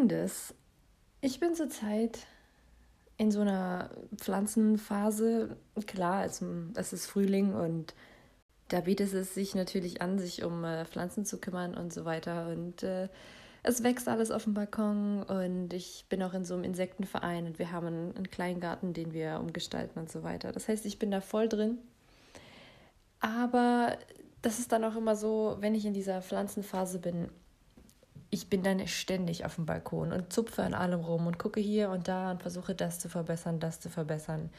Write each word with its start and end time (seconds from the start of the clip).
Folgendes. 0.00 0.54
Ich 1.20 1.40
bin 1.40 1.54
zurzeit 1.54 2.20
in 3.18 3.30
so 3.30 3.42
einer 3.42 3.90
Pflanzenphase. 4.16 5.58
Klar, 5.86 6.24
es, 6.24 6.42
es 6.74 6.94
ist 6.94 7.06
Frühling 7.06 7.52
und 7.52 7.94
da 8.68 8.80
bietet 8.80 9.12
es 9.12 9.34
sich 9.34 9.54
natürlich 9.54 10.00
an, 10.00 10.18
sich 10.18 10.42
um 10.42 10.64
äh, 10.64 10.86
Pflanzen 10.86 11.26
zu 11.26 11.38
kümmern 11.38 11.74
und 11.74 11.92
so 11.92 12.06
weiter. 12.06 12.48
Und 12.48 12.82
äh, 12.82 13.10
es 13.62 13.82
wächst 13.82 14.08
alles 14.08 14.30
auf 14.30 14.44
dem 14.44 14.54
Balkon 14.54 15.22
und 15.22 15.74
ich 15.74 16.06
bin 16.08 16.22
auch 16.22 16.32
in 16.32 16.46
so 16.46 16.54
einem 16.54 16.64
Insektenverein 16.64 17.44
und 17.44 17.58
wir 17.58 17.70
haben 17.70 17.88
einen, 17.88 18.16
einen 18.16 18.30
kleinen 18.30 18.60
Garten, 18.60 18.94
den 18.94 19.12
wir 19.12 19.38
umgestalten 19.38 20.00
und 20.00 20.10
so 20.10 20.22
weiter. 20.22 20.50
Das 20.50 20.66
heißt, 20.66 20.86
ich 20.86 20.98
bin 20.98 21.10
da 21.10 21.20
voll 21.20 21.46
drin. 21.46 21.76
Aber 23.20 23.98
das 24.40 24.60
ist 24.60 24.72
dann 24.72 24.82
auch 24.82 24.96
immer 24.96 25.14
so, 25.14 25.58
wenn 25.60 25.74
ich 25.74 25.84
in 25.84 25.92
dieser 25.92 26.22
Pflanzenphase 26.22 27.00
bin, 27.00 27.28
ich 28.30 28.48
bin 28.48 28.62
dann 28.62 28.86
ständig 28.86 29.44
auf 29.44 29.56
dem 29.56 29.66
Balkon 29.66 30.12
und 30.12 30.32
zupfe 30.32 30.62
an 30.62 30.74
allem 30.74 31.00
rum 31.00 31.26
und 31.26 31.38
gucke 31.38 31.60
hier 31.60 31.90
und 31.90 32.08
da 32.08 32.30
und 32.30 32.42
versuche 32.42 32.74
das 32.74 32.98
zu 32.98 33.08
verbessern, 33.08 33.60
das 33.60 33.80
zu 33.80 33.90
verbessern. 33.90 34.50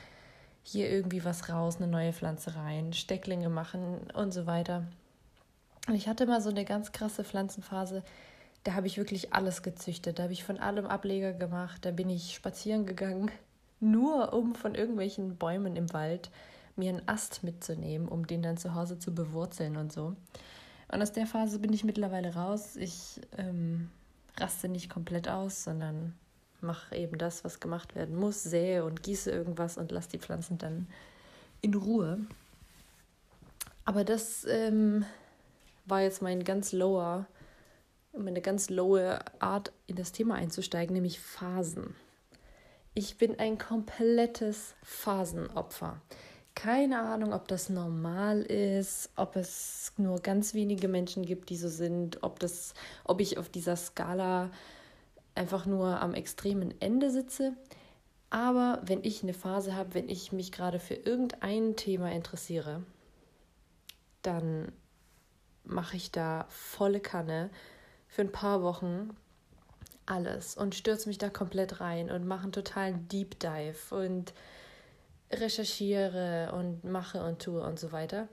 Hier 0.63 0.89
irgendwie 0.89 1.23
was 1.25 1.49
raus, 1.49 1.77
eine 1.77 1.87
neue 1.87 2.13
Pflanze 2.13 2.55
rein, 2.55 2.93
Stecklinge 2.93 3.49
machen 3.49 4.11
und 4.13 4.33
so 4.33 4.45
weiter. 4.45 4.85
Und 5.87 5.95
ich 5.95 6.07
hatte 6.07 6.27
mal 6.27 6.41
so 6.41 6.49
eine 6.49 6.65
ganz 6.65 6.91
krasse 6.91 7.23
Pflanzenphase, 7.23 8.03
da 8.63 8.73
habe 8.73 8.87
ich 8.87 8.97
wirklich 8.97 9.33
alles 9.33 9.63
gezüchtet. 9.63 10.19
Da 10.19 10.23
habe 10.23 10.33
ich 10.33 10.43
von 10.43 10.59
allem 10.59 10.85
Ableger 10.85 11.33
gemacht. 11.33 11.83
Da 11.83 11.91
bin 11.91 12.09
ich 12.09 12.35
spazieren 12.35 12.85
gegangen, 12.85 13.31
nur 13.79 14.33
um 14.33 14.55
von 14.55 14.75
irgendwelchen 14.75 15.37
Bäumen 15.37 15.75
im 15.75 15.91
Wald 15.93 16.29
mir 16.75 16.89
einen 16.89 17.07
Ast 17.07 17.43
mitzunehmen, 17.43 18.07
um 18.07 18.27
den 18.27 18.41
dann 18.41 18.57
zu 18.57 18.75
Hause 18.75 18.97
zu 18.97 19.13
bewurzeln 19.13 19.77
und 19.77 19.91
so. 19.91 20.15
Und 20.91 21.01
aus 21.01 21.11
der 21.11 21.25
Phase 21.25 21.59
bin 21.59 21.73
ich 21.73 21.83
mittlerweile 21.83 22.33
raus. 22.33 22.75
Ich 22.75 23.21
ähm, 23.37 23.89
raste 24.37 24.67
nicht 24.67 24.89
komplett 24.89 25.29
aus, 25.29 25.63
sondern 25.63 26.13
mache 26.59 26.95
eben 26.95 27.17
das, 27.17 27.43
was 27.43 27.59
gemacht 27.59 27.95
werden 27.95 28.15
muss, 28.15 28.43
sähe 28.43 28.83
und 28.85 29.01
gieße 29.01 29.31
irgendwas 29.31 29.77
und 29.77 29.91
lasse 29.91 30.09
die 30.09 30.19
Pflanzen 30.19 30.57
dann 30.57 30.87
in 31.61 31.73
Ruhe. 31.73 32.19
Aber 33.85 34.03
das 34.03 34.45
ähm, 34.45 35.05
war 35.85 36.01
jetzt 36.01 36.21
mein 36.21 36.43
ganz 36.43 36.71
lower 36.71 37.25
um 38.13 38.27
eine 38.27 38.41
ganz 38.41 38.69
lowe 38.69 39.19
Art 39.39 39.71
in 39.87 39.95
das 39.95 40.11
Thema 40.11 40.35
einzusteigen, 40.35 40.93
nämlich 40.93 41.19
Phasen. 41.19 41.95
Ich 42.93 43.17
bin 43.17 43.39
ein 43.39 43.57
komplettes 43.57 44.75
Phasenopfer. 44.83 46.01
Keine 46.55 47.01
Ahnung, 47.01 47.33
ob 47.33 47.47
das 47.47 47.69
normal 47.69 48.41
ist, 48.41 49.09
ob 49.15 49.35
es 49.35 49.93
nur 49.97 50.19
ganz 50.19 50.53
wenige 50.53 50.87
Menschen 50.87 51.25
gibt, 51.25 51.49
die 51.49 51.55
so 51.55 51.69
sind, 51.69 52.21
ob, 52.23 52.39
das, 52.39 52.73
ob 53.03 53.21
ich 53.21 53.37
auf 53.37 53.49
dieser 53.49 53.75
Skala 53.75 54.51
einfach 55.33 55.65
nur 55.65 56.01
am 56.01 56.13
extremen 56.13 56.73
Ende 56.81 57.09
sitze. 57.09 57.53
Aber 58.29 58.81
wenn 58.85 59.03
ich 59.03 59.23
eine 59.23 59.33
Phase 59.33 59.75
habe, 59.75 59.93
wenn 59.93 60.09
ich 60.09 60.31
mich 60.31 60.51
gerade 60.51 60.79
für 60.79 60.93
irgendein 60.93 61.75
Thema 61.75 62.11
interessiere, 62.11 62.83
dann 64.21 64.71
mache 65.63 65.97
ich 65.97 66.11
da 66.11 66.45
volle 66.49 66.99
Kanne 66.99 67.49
für 68.07 68.21
ein 68.21 68.31
paar 68.31 68.61
Wochen 68.61 69.15
alles 70.05 70.57
und 70.57 70.75
stürze 70.75 71.07
mich 71.07 71.17
da 71.17 71.29
komplett 71.29 71.79
rein 71.79 72.11
und 72.11 72.27
mache 72.27 72.43
einen 72.43 72.51
totalen 72.51 73.07
Deep 73.07 73.39
Dive 73.39 73.95
und 73.95 74.33
recherchiere 75.31 76.51
und 76.53 76.83
mache 76.83 77.23
und 77.23 77.41
tue 77.41 77.61
und 77.61 77.79
so 77.79 77.91
weiter. 77.91 78.27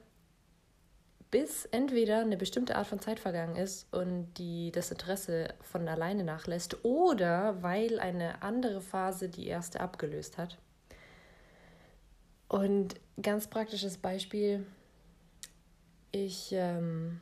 Bis 1.30 1.66
entweder 1.66 2.20
eine 2.20 2.38
bestimmte 2.38 2.76
Art 2.76 2.86
von 2.86 3.00
Zeit 3.00 3.20
vergangen 3.20 3.56
ist 3.56 3.92
und 3.92 4.32
die, 4.38 4.72
das 4.72 4.90
Interesse 4.90 5.48
von 5.60 5.86
alleine 5.86 6.24
nachlässt 6.24 6.84
oder 6.84 7.62
weil 7.62 8.00
eine 8.00 8.42
andere 8.42 8.80
Phase 8.80 9.28
die 9.28 9.46
erste 9.46 9.80
abgelöst 9.80 10.38
hat. 10.38 10.58
Und 12.48 12.94
ganz 13.20 13.46
praktisches 13.46 13.98
Beispiel, 13.98 14.64
ich 16.12 16.50
ähm, 16.52 17.20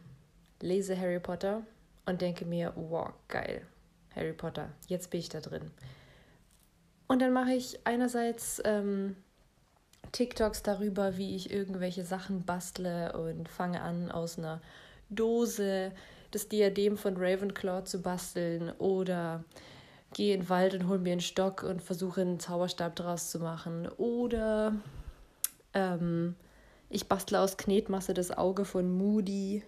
lese 0.60 0.98
Harry 0.98 1.18
Potter 1.18 1.62
und 2.06 2.20
denke 2.20 2.44
mir, 2.44 2.72
wow, 2.76 3.12
geil, 3.26 3.66
Harry 4.14 4.32
Potter, 4.32 4.70
jetzt 4.86 5.10
bin 5.10 5.18
ich 5.18 5.28
da 5.28 5.40
drin. 5.40 5.72
Und 7.08 7.20
dann 7.20 7.32
mache 7.32 7.52
ich 7.52 7.84
einerseits 7.84 8.62
ähm, 8.64 9.16
TikToks 10.12 10.62
darüber, 10.62 11.16
wie 11.16 11.36
ich 11.36 11.50
irgendwelche 11.50 12.04
Sachen 12.04 12.44
bastle 12.44 13.12
und 13.12 13.48
fange 13.48 13.80
an, 13.82 14.10
aus 14.10 14.38
einer 14.38 14.60
Dose 15.10 15.92
das 16.30 16.48
Diadem 16.48 16.96
von 16.96 17.16
Ravenclaw 17.16 17.84
zu 17.84 18.02
basteln 18.02 18.70
oder 18.78 19.44
gehe 20.12 20.34
in 20.34 20.42
den 20.42 20.48
Wald 20.48 20.74
und 20.74 20.88
hole 20.88 20.98
mir 20.98 21.12
einen 21.12 21.20
Stock 21.20 21.62
und 21.62 21.82
versuche 21.82 22.20
einen 22.20 22.40
Zauberstab 22.40 22.96
draus 22.96 23.30
zu 23.30 23.38
machen 23.38 23.88
oder 23.96 24.74
ähm, 25.74 26.34
ich 26.88 27.08
bastle 27.08 27.40
aus 27.40 27.56
Knetmasse 27.56 28.14
das 28.14 28.30
Auge 28.30 28.64
von 28.64 28.90
Moody 28.96 29.62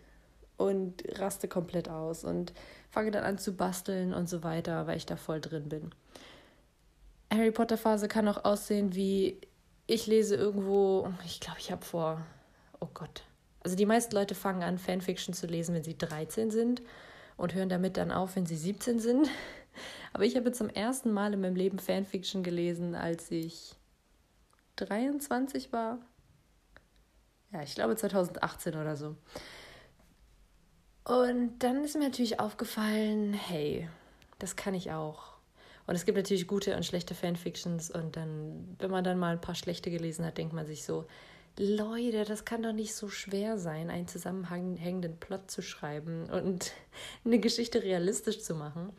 und 0.57 1.05
raste 1.19 1.49
komplett 1.49 1.89
aus 1.89 2.25
und 2.25 2.53
fange 2.91 3.11
dann 3.11 3.25
an 3.25 3.39
zu 3.39 3.55
basteln 3.55 4.15
und 4.15 4.29
so 4.29 4.43
weiter, 4.43 4.87
weil 4.87 4.97
ich 4.97 5.07
da 5.07 5.17
voll 5.17 5.41
drin 5.41 5.69
bin. 5.69 5.91
Harry 7.33 7.51
Potter 7.51 7.77
Phase 7.77 8.09
kann 8.09 8.29
auch 8.29 8.45
aussehen 8.45 8.95
wie 8.95 9.39
ich 9.89 10.07
lese 10.07 10.37
irgendwo, 10.37 11.11
ich 11.25 11.41
glaube, 11.41 11.59
ich 11.59 11.73
habe 11.73 11.85
vor, 11.85 12.25
oh 12.79 12.89
Gott. 12.93 13.25
Also 13.61 13.75
die 13.75 13.87
meisten 13.87 14.15
Leute 14.15 14.35
fangen 14.35 14.63
an, 14.63 14.79
Fanfiction 14.79 15.35
zu 15.35 15.47
lesen, 15.47 15.75
wenn 15.75 15.83
sie 15.83 15.97
13 15.97 16.51
sind 16.51 16.83
und 17.37 17.55
hören 17.55 17.71
damit 17.71 17.97
dann 17.97 18.13
auf, 18.13 18.37
wenn 18.37 18.47
sie 18.47 18.57
17 18.57 19.01
sind. 19.01 19.29
Aber 20.13 20.25
ich 20.25 20.37
habe 20.37 20.53
zum 20.53 20.69
ersten 20.69 21.11
Mal 21.11 21.33
in 21.33 21.41
meinem 21.41 21.57
Leben 21.57 21.79
Fanfiction 21.79 22.43
gelesen, 22.43 22.95
als 22.95 23.31
ich 23.31 23.77
23 24.77 25.73
war. 25.73 25.99
Ja, 27.51 27.63
ich 27.63 27.75
glaube 27.75 27.97
2018 27.97 28.75
oder 28.75 28.95
so. 28.95 29.17
Und 31.05 31.61
dann 31.61 31.83
ist 31.83 31.97
mir 31.97 32.05
natürlich 32.05 32.39
aufgefallen, 32.41 33.33
hey, 33.33 33.89
das 34.39 34.55
kann 34.55 34.75
ich 34.75 34.93
auch. 34.93 35.38
Und 35.89 35.95
es 35.95 36.05
gibt 36.05 36.19
natürlich 36.19 36.47
gute 36.47 36.77
und 36.77 36.85
schlechte 36.85 37.15
Fanfictions 37.15 37.91
und 37.91 38.15
dann, 38.15 38.77
wenn 38.79 38.91
man 38.91 39.03
dann 39.03 39.19
mal 39.19 39.33
ein 39.33 39.41
paar 39.41 39.55
schlechte 39.55 39.91
gelesen 39.91 40.23
hat, 40.27 40.37
denkt 40.37 40.53
man 40.53 40.67
sich 40.67 40.85
so, 40.85 41.07
Leute, 41.59 42.25
das 42.25 42.45
kann 42.45 42.63
doch 42.63 42.75
nicht 42.75 42.95
so 42.95 43.09
schwer 43.09 43.57
sein, 43.57 43.89
einen 43.89 44.07
zusammenhängenden 44.07 45.17
Plot 45.17 45.51
zu 45.51 45.63
schreiben 45.63 46.29
und 46.29 46.73
eine 47.25 47.39
Geschichte 47.39 47.83
realistisch 47.83 48.43
zu 48.43 48.55
machen. 48.55 48.93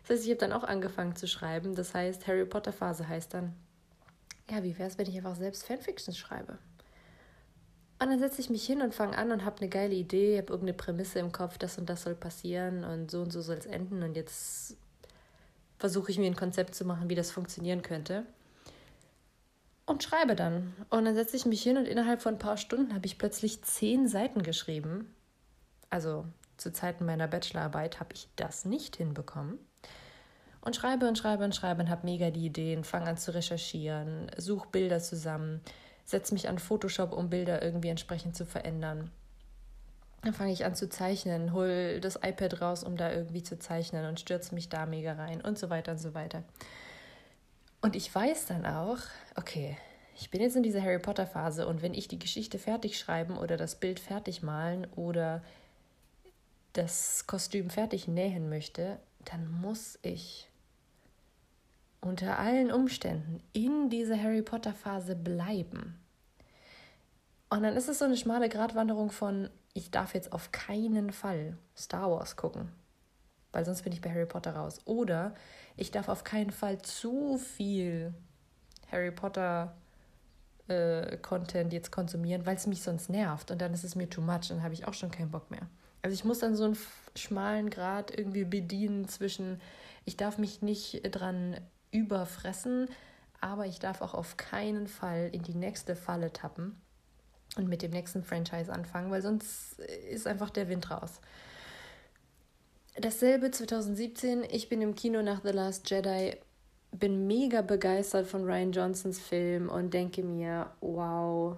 Das 0.00 0.16
heißt, 0.16 0.24
ich 0.24 0.30
habe 0.30 0.40
dann 0.40 0.54
auch 0.54 0.64
angefangen 0.64 1.14
zu 1.14 1.28
schreiben. 1.28 1.74
Das 1.74 1.92
heißt, 1.92 2.26
Harry 2.26 2.46
Potter 2.46 2.72
Phase 2.72 3.06
heißt 3.06 3.34
dann, 3.34 3.54
ja, 4.50 4.62
wie 4.64 4.78
wäre 4.78 4.88
es, 4.88 4.96
wenn 4.96 5.06
ich 5.06 5.18
einfach 5.18 5.36
selbst 5.36 5.66
Fanfictions 5.66 6.16
schreibe? 6.16 6.56
Und 7.98 8.08
dann 8.08 8.18
setze 8.18 8.40
ich 8.40 8.48
mich 8.48 8.64
hin 8.64 8.80
und 8.80 8.94
fange 8.94 9.18
an 9.18 9.30
und 9.30 9.44
habe 9.44 9.58
eine 9.58 9.68
geile 9.68 9.94
Idee, 9.94 10.38
habe 10.38 10.54
irgendeine 10.54 10.78
Prämisse 10.78 11.18
im 11.18 11.32
Kopf, 11.32 11.58
das 11.58 11.76
und 11.76 11.90
das 11.90 12.04
soll 12.04 12.14
passieren 12.14 12.82
und 12.82 13.10
so 13.10 13.20
und 13.20 13.30
so 13.30 13.42
soll 13.42 13.56
es 13.56 13.66
enden. 13.66 14.02
Und 14.02 14.16
jetzt 14.16 14.78
versuche 15.84 16.10
ich 16.10 16.18
mir 16.18 16.24
ein 16.24 16.34
Konzept 16.34 16.74
zu 16.74 16.86
machen, 16.86 17.10
wie 17.10 17.14
das 17.14 17.30
funktionieren 17.30 17.82
könnte. 17.82 18.24
Und 19.84 20.02
schreibe 20.02 20.34
dann. 20.34 20.72
Und 20.88 21.04
dann 21.04 21.14
setze 21.14 21.36
ich 21.36 21.44
mich 21.44 21.62
hin 21.62 21.76
und 21.76 21.86
innerhalb 21.86 22.22
von 22.22 22.36
ein 22.36 22.38
paar 22.38 22.56
Stunden 22.56 22.94
habe 22.94 23.04
ich 23.04 23.18
plötzlich 23.18 23.60
zehn 23.60 24.08
Seiten 24.08 24.42
geschrieben. 24.42 25.14
Also 25.90 26.24
zu 26.56 26.72
Zeiten 26.72 27.04
meiner 27.04 27.28
Bachelorarbeit 27.28 28.00
habe 28.00 28.14
ich 28.14 28.28
das 28.36 28.64
nicht 28.64 28.96
hinbekommen. 28.96 29.58
Und 30.62 30.74
schreibe 30.74 31.06
und 31.06 31.18
schreibe 31.18 31.44
und 31.44 31.54
schreibe 31.54 31.82
und 31.82 31.90
habe 31.90 32.06
mega 32.06 32.30
die 32.30 32.46
Ideen, 32.46 32.82
fange 32.82 33.10
an 33.10 33.18
zu 33.18 33.34
recherchieren, 33.34 34.30
suche 34.38 34.68
Bilder 34.72 35.00
zusammen 35.00 35.60
setze 36.04 36.34
mich 36.34 36.48
an 36.48 36.58
Photoshop, 36.58 37.12
um 37.12 37.30
Bilder 37.30 37.62
irgendwie 37.62 37.88
entsprechend 37.88 38.36
zu 38.36 38.44
verändern. 38.44 39.10
Dann 40.24 40.32
fange 40.32 40.52
ich 40.52 40.64
an 40.64 40.74
zu 40.74 40.88
zeichnen, 40.88 41.52
hole 41.52 42.00
das 42.00 42.16
iPad 42.16 42.62
raus, 42.62 42.82
um 42.82 42.96
da 42.96 43.12
irgendwie 43.12 43.42
zu 43.42 43.58
zeichnen 43.58 44.06
und 44.06 44.18
stürze 44.18 44.54
mich 44.54 44.70
da 44.70 44.86
mega 44.86 45.12
rein 45.12 45.42
und 45.42 45.58
so 45.58 45.68
weiter 45.68 45.92
und 45.92 45.98
so 45.98 46.14
weiter. 46.14 46.42
Und 47.82 47.94
ich 47.94 48.12
weiß 48.12 48.46
dann 48.46 48.64
auch, 48.64 48.96
okay, 49.36 49.76
ich 50.16 50.30
bin 50.30 50.40
jetzt 50.40 50.56
in 50.56 50.62
dieser 50.62 50.80
Harry 50.80 50.98
Potter 50.98 51.26
Phase 51.26 51.66
und 51.66 51.82
wenn 51.82 51.92
ich 51.92 52.08
die 52.08 52.18
Geschichte 52.18 52.58
fertig 52.58 52.98
schreiben 52.98 53.36
oder 53.36 53.58
das 53.58 53.74
Bild 53.74 54.00
fertig 54.00 54.42
malen 54.42 54.86
oder 54.96 55.42
das 56.72 57.26
Kostüm 57.26 57.68
fertig 57.68 58.08
nähen 58.08 58.48
möchte, 58.48 58.98
dann 59.26 59.46
muss 59.60 59.98
ich 60.00 60.48
unter 62.00 62.38
allen 62.38 62.72
Umständen 62.72 63.42
in 63.52 63.90
dieser 63.90 64.20
Harry 64.22 64.42
Potter 64.42 64.72
Phase 64.72 65.16
bleiben. 65.16 66.00
Und 67.54 67.62
dann 67.62 67.76
ist 67.76 67.88
es 67.88 68.00
so 68.00 68.04
eine 68.04 68.16
schmale 68.16 68.48
Gratwanderung 68.48 69.12
von, 69.12 69.48
ich 69.74 69.92
darf 69.92 70.12
jetzt 70.12 70.32
auf 70.32 70.50
keinen 70.50 71.12
Fall 71.12 71.56
Star 71.76 72.10
Wars 72.10 72.34
gucken, 72.34 72.72
weil 73.52 73.64
sonst 73.64 73.82
bin 73.82 73.92
ich 73.92 74.00
bei 74.00 74.10
Harry 74.10 74.26
Potter 74.26 74.56
raus. 74.56 74.80
Oder 74.86 75.36
ich 75.76 75.92
darf 75.92 76.08
auf 76.08 76.24
keinen 76.24 76.50
Fall 76.50 76.82
zu 76.82 77.38
viel 77.38 78.12
Harry 78.90 79.12
Potter 79.12 79.72
äh, 80.66 81.16
Content 81.18 81.72
jetzt 81.72 81.92
konsumieren, 81.92 82.44
weil 82.44 82.56
es 82.56 82.66
mich 82.66 82.82
sonst 82.82 83.08
nervt 83.08 83.52
und 83.52 83.60
dann 83.60 83.72
ist 83.72 83.84
es 83.84 83.94
mir 83.94 84.10
too 84.10 84.20
much, 84.20 84.48
dann 84.48 84.64
habe 84.64 84.74
ich 84.74 84.88
auch 84.88 84.94
schon 84.94 85.12
keinen 85.12 85.30
Bock 85.30 85.48
mehr. 85.52 85.68
Also 86.02 86.12
ich 86.12 86.24
muss 86.24 86.40
dann 86.40 86.56
so 86.56 86.64
einen 86.64 86.76
schmalen 87.14 87.70
Grad 87.70 88.10
irgendwie 88.10 88.44
bedienen 88.44 89.06
zwischen 89.06 89.60
Ich 90.04 90.16
darf 90.16 90.38
mich 90.38 90.60
nicht 90.60 91.02
dran 91.14 91.60
überfressen, 91.92 92.88
aber 93.40 93.66
ich 93.66 93.78
darf 93.78 94.02
auch 94.02 94.14
auf 94.14 94.36
keinen 94.36 94.88
Fall 94.88 95.28
in 95.30 95.44
die 95.44 95.54
nächste 95.54 95.94
Falle 95.94 96.32
tappen 96.32 96.80
und 97.56 97.68
mit 97.68 97.82
dem 97.82 97.90
nächsten 97.90 98.22
Franchise 98.22 98.72
anfangen, 98.72 99.10
weil 99.10 99.22
sonst 99.22 99.78
ist 100.10 100.26
einfach 100.26 100.50
der 100.50 100.68
Wind 100.68 100.90
raus. 100.90 101.20
Dasselbe 102.96 103.50
2017, 103.50 104.44
ich 104.50 104.68
bin 104.68 104.80
im 104.80 104.94
Kino 104.94 105.22
nach 105.22 105.40
The 105.42 105.50
Last 105.50 105.90
Jedi, 105.90 106.36
bin 106.92 107.26
mega 107.26 107.62
begeistert 107.62 108.26
von 108.26 108.44
Ryan 108.44 108.72
Johnsons 108.72 109.18
Film 109.18 109.68
und 109.68 109.92
denke 109.92 110.22
mir, 110.22 110.70
wow, 110.80 111.56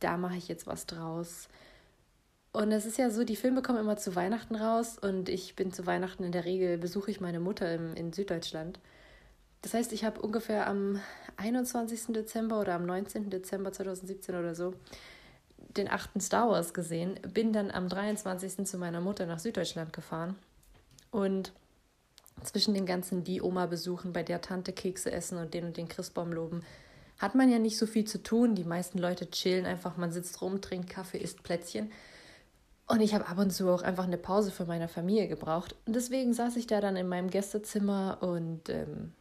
da 0.00 0.16
mache 0.16 0.36
ich 0.36 0.48
jetzt 0.48 0.66
was 0.66 0.86
draus. 0.86 1.48
Und 2.52 2.72
es 2.72 2.84
ist 2.84 2.98
ja 2.98 3.10
so, 3.10 3.24
die 3.24 3.36
Filme 3.36 3.62
kommen 3.62 3.78
immer 3.78 3.96
zu 3.96 4.14
Weihnachten 4.14 4.56
raus 4.56 4.98
und 4.98 5.28
ich 5.28 5.56
bin 5.56 5.72
zu 5.72 5.86
Weihnachten 5.86 6.24
in 6.24 6.32
der 6.32 6.44
Regel, 6.44 6.76
besuche 6.78 7.10
ich 7.10 7.20
meine 7.20 7.40
Mutter 7.40 7.72
im, 7.72 7.94
in 7.94 8.12
Süddeutschland. 8.12 8.78
Das 9.62 9.74
heißt, 9.74 9.92
ich 9.92 10.04
habe 10.04 10.20
ungefähr 10.20 10.66
am 10.66 11.00
21. 11.36 12.06
Dezember 12.08 12.60
oder 12.60 12.74
am 12.74 12.84
19. 12.84 13.30
Dezember 13.30 13.72
2017 13.72 14.34
oder 14.34 14.54
so 14.54 14.74
den 15.76 15.88
achten 15.88 16.20
Star 16.20 16.48
Wars 16.48 16.74
gesehen, 16.74 17.18
bin 17.32 17.52
dann 17.52 17.70
am 17.70 17.88
23. 17.88 18.66
zu 18.66 18.78
meiner 18.78 19.00
Mutter 19.00 19.26
nach 19.26 19.38
Süddeutschland 19.38 19.92
gefahren 19.92 20.36
und 21.10 21.52
zwischen 22.44 22.74
den 22.74 22.86
ganzen 22.86 23.24
die 23.24 23.42
Oma 23.42 23.66
besuchen, 23.66 24.12
bei 24.12 24.22
der 24.22 24.40
Tante 24.40 24.72
Kekse 24.72 25.12
essen 25.12 25.38
und 25.38 25.54
den 25.54 25.64
und 25.64 25.76
den 25.76 25.88
Christbaum 25.88 26.32
loben, 26.32 26.62
hat 27.18 27.34
man 27.34 27.50
ja 27.50 27.58
nicht 27.58 27.78
so 27.78 27.86
viel 27.86 28.04
zu 28.04 28.22
tun. 28.22 28.54
Die 28.54 28.64
meisten 28.64 28.98
Leute 28.98 29.30
chillen 29.30 29.66
einfach, 29.66 29.96
man 29.96 30.10
sitzt 30.10 30.40
rum, 30.42 30.60
trinkt 30.60 30.90
Kaffee, 30.90 31.18
isst 31.18 31.42
Plätzchen. 31.42 31.92
Und 32.88 33.00
ich 33.00 33.14
habe 33.14 33.28
ab 33.28 33.38
und 33.38 33.52
zu 33.52 33.70
auch 33.70 33.82
einfach 33.82 34.04
eine 34.04 34.18
Pause 34.18 34.50
für 34.50 34.66
meine 34.66 34.88
Familie 34.88 35.28
gebraucht. 35.28 35.76
Und 35.86 35.94
deswegen 35.94 36.34
saß 36.34 36.56
ich 36.56 36.66
da 36.66 36.80
dann 36.80 36.96
in 36.96 37.08
meinem 37.08 37.30
Gästezimmer 37.30 38.18
und 38.20 38.68
ähm, 38.68 39.12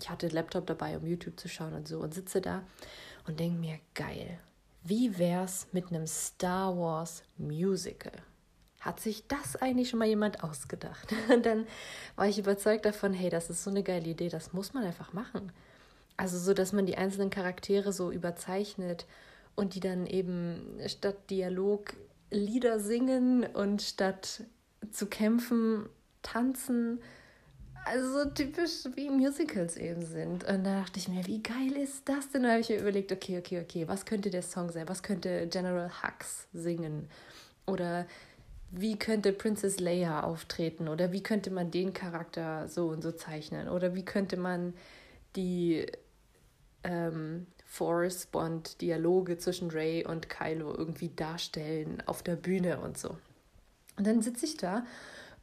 ich 0.00 0.08
hatte 0.08 0.28
den 0.28 0.34
Laptop 0.34 0.66
dabei, 0.66 0.96
um 0.96 1.06
YouTube 1.06 1.38
zu 1.38 1.48
schauen 1.48 1.74
und 1.74 1.88
so 1.88 1.98
und 1.98 2.14
sitze 2.14 2.40
da 2.40 2.62
und 3.26 3.40
denke 3.40 3.58
mir, 3.58 3.78
geil, 3.94 4.38
wie 4.84 5.18
wär's 5.18 5.68
mit 5.72 5.88
einem 5.88 6.06
Star 6.06 6.76
Wars 6.76 7.22
Musical? 7.38 8.12
Hat 8.80 8.98
sich 8.98 9.26
das 9.28 9.56
eigentlich 9.56 9.90
schon 9.90 10.00
mal 10.00 10.08
jemand 10.08 10.42
ausgedacht? 10.42 11.12
Und 11.32 11.46
dann 11.46 11.66
war 12.16 12.26
ich 12.26 12.38
überzeugt 12.38 12.84
davon, 12.84 13.12
hey, 13.14 13.30
das 13.30 13.48
ist 13.48 13.62
so 13.62 13.70
eine 13.70 13.82
geile 13.82 14.08
Idee, 14.08 14.28
das 14.28 14.52
muss 14.52 14.74
man 14.74 14.84
einfach 14.84 15.12
machen. 15.12 15.52
Also 16.16 16.38
so, 16.38 16.52
dass 16.52 16.72
man 16.72 16.86
die 16.86 16.98
einzelnen 16.98 17.30
Charaktere 17.30 17.92
so 17.92 18.10
überzeichnet 18.10 19.06
und 19.54 19.74
die 19.74 19.80
dann 19.80 20.06
eben 20.06 20.78
statt 20.86 21.30
Dialog 21.30 21.94
Lieder 22.30 22.80
singen 22.80 23.44
und 23.44 23.82
statt 23.82 24.44
zu 24.90 25.06
kämpfen 25.06 25.88
tanzen 26.22 27.00
also 27.84 28.24
so 28.24 28.30
typisch 28.30 28.84
wie 28.94 29.10
Musicals 29.10 29.76
eben 29.76 30.04
sind. 30.04 30.44
Und 30.44 30.64
da 30.64 30.80
dachte 30.80 30.98
ich 30.98 31.08
mir, 31.08 31.26
wie 31.26 31.42
geil 31.42 31.72
ist 31.72 32.08
das 32.08 32.30
denn? 32.30 32.44
Da 32.44 32.50
habe 32.50 32.60
ich 32.60 32.68
mir 32.68 32.80
überlegt, 32.80 33.12
okay, 33.12 33.38
okay, 33.38 33.60
okay, 33.60 33.88
was 33.88 34.04
könnte 34.04 34.30
der 34.30 34.42
Song 34.42 34.70
sein? 34.70 34.88
Was 34.88 35.02
könnte 35.02 35.46
General 35.48 35.90
Hux 36.02 36.46
singen? 36.52 37.08
Oder 37.66 38.06
wie 38.70 38.98
könnte 38.98 39.32
Princess 39.32 39.80
Leia 39.80 40.22
auftreten? 40.22 40.88
Oder 40.88 41.12
wie 41.12 41.22
könnte 41.22 41.50
man 41.50 41.70
den 41.70 41.92
Charakter 41.92 42.68
so 42.68 42.88
und 42.88 43.02
so 43.02 43.12
zeichnen? 43.12 43.68
Oder 43.68 43.94
wie 43.94 44.04
könnte 44.04 44.36
man 44.36 44.74
die 45.36 45.86
ähm, 46.84 47.46
Force 47.66 48.26
Bond 48.26 48.80
Dialoge 48.80 49.38
zwischen 49.38 49.70
Ray 49.70 50.06
und 50.06 50.28
Kylo 50.28 50.74
irgendwie 50.74 51.10
darstellen 51.10 52.02
auf 52.06 52.22
der 52.22 52.36
Bühne 52.36 52.80
und 52.80 52.96
so? 52.96 53.16
Und 53.96 54.06
dann 54.06 54.22
sitze 54.22 54.46
ich 54.46 54.56
da 54.56 54.84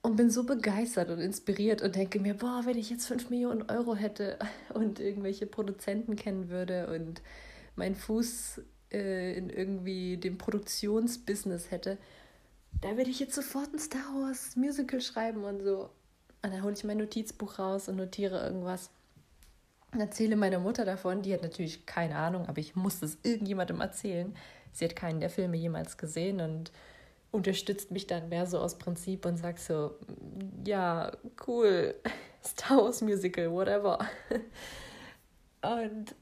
und 0.02 0.16
bin 0.16 0.30
so 0.30 0.44
begeistert 0.44 1.10
und 1.10 1.20
inspiriert 1.20 1.82
und 1.82 1.96
denke 1.96 2.20
mir, 2.20 2.34
boah, 2.34 2.62
wenn 2.66 2.78
ich 2.78 2.90
jetzt 2.90 3.08
5 3.08 3.30
Millionen 3.30 3.70
Euro 3.70 3.96
hätte 3.96 4.38
und 4.74 5.00
irgendwelche 5.00 5.46
Produzenten 5.46 6.16
kennen 6.16 6.50
würde 6.50 6.88
und 6.88 7.22
meinen 7.76 7.96
Fuß 7.96 8.62
äh, 8.92 9.38
in 9.38 9.50
irgendwie 9.50 10.18
dem 10.18 10.38
Produktionsbusiness 10.38 11.72
hätte, 11.72 11.98
da 12.82 12.96
würde 12.96 13.10
ich 13.10 13.20
jetzt 13.20 13.36
sofort 13.36 13.74
ein 13.74 13.80
Star 13.80 14.14
Wars 14.16 14.56
Musical 14.56 15.02
schreiben 15.02 15.44
und 15.44 15.62
so. 15.62 15.90
Und 16.42 16.54
dann 16.54 16.64
hole 16.64 16.74
ich 16.74 16.84
mein 16.86 16.98
Notizbuch 16.98 17.60
raus 17.60 17.90
und 17.90 17.98
notiere 17.98 18.42
irgendwas. 18.46 18.90
Und 19.92 20.00
erzähle 20.00 20.38
meiner 20.38 20.60
Mutter 20.60 20.86
davon. 20.86 21.22
Die 21.22 21.34
hat 21.34 21.42
natürlich 21.42 21.86
keine 21.86 22.16
Ahnung, 22.16 22.46
aber 22.48 22.60
ich 22.60 22.76
muss 22.76 23.02
es 23.02 23.18
irgendjemandem 23.24 23.82
erzählen. 23.82 24.34
Sie 24.72 24.86
hat 24.86 24.96
keinen 24.96 25.20
der 25.20 25.30
Filme 25.30 25.58
jemals 25.58 25.98
gesehen 25.98 26.40
und 26.40 26.72
unterstützt 27.32 27.92
mich 27.92 28.08
dann 28.08 28.30
mehr 28.30 28.46
so 28.46 28.60
aus 28.60 28.78
Prinzip 28.78 29.26
und 29.26 29.38
sagt 29.38 29.60
so, 29.60 29.96
ja, 30.66 31.12
cool, 31.48 31.96
Star 32.44 32.78
Wars 32.78 33.02
Musical, 33.02 33.52
whatever. 33.52 34.00
Und 35.62 36.16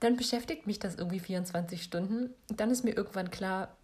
dann 0.00 0.16
beschäftigt 0.16 0.66
mich 0.66 0.78
das 0.78 0.96
irgendwie 0.96 1.20
24 1.20 1.82
Stunden. 1.82 2.30
Dann 2.48 2.70
ist 2.70 2.84
mir 2.84 2.96
irgendwann 2.96 3.30
klar, 3.30 3.76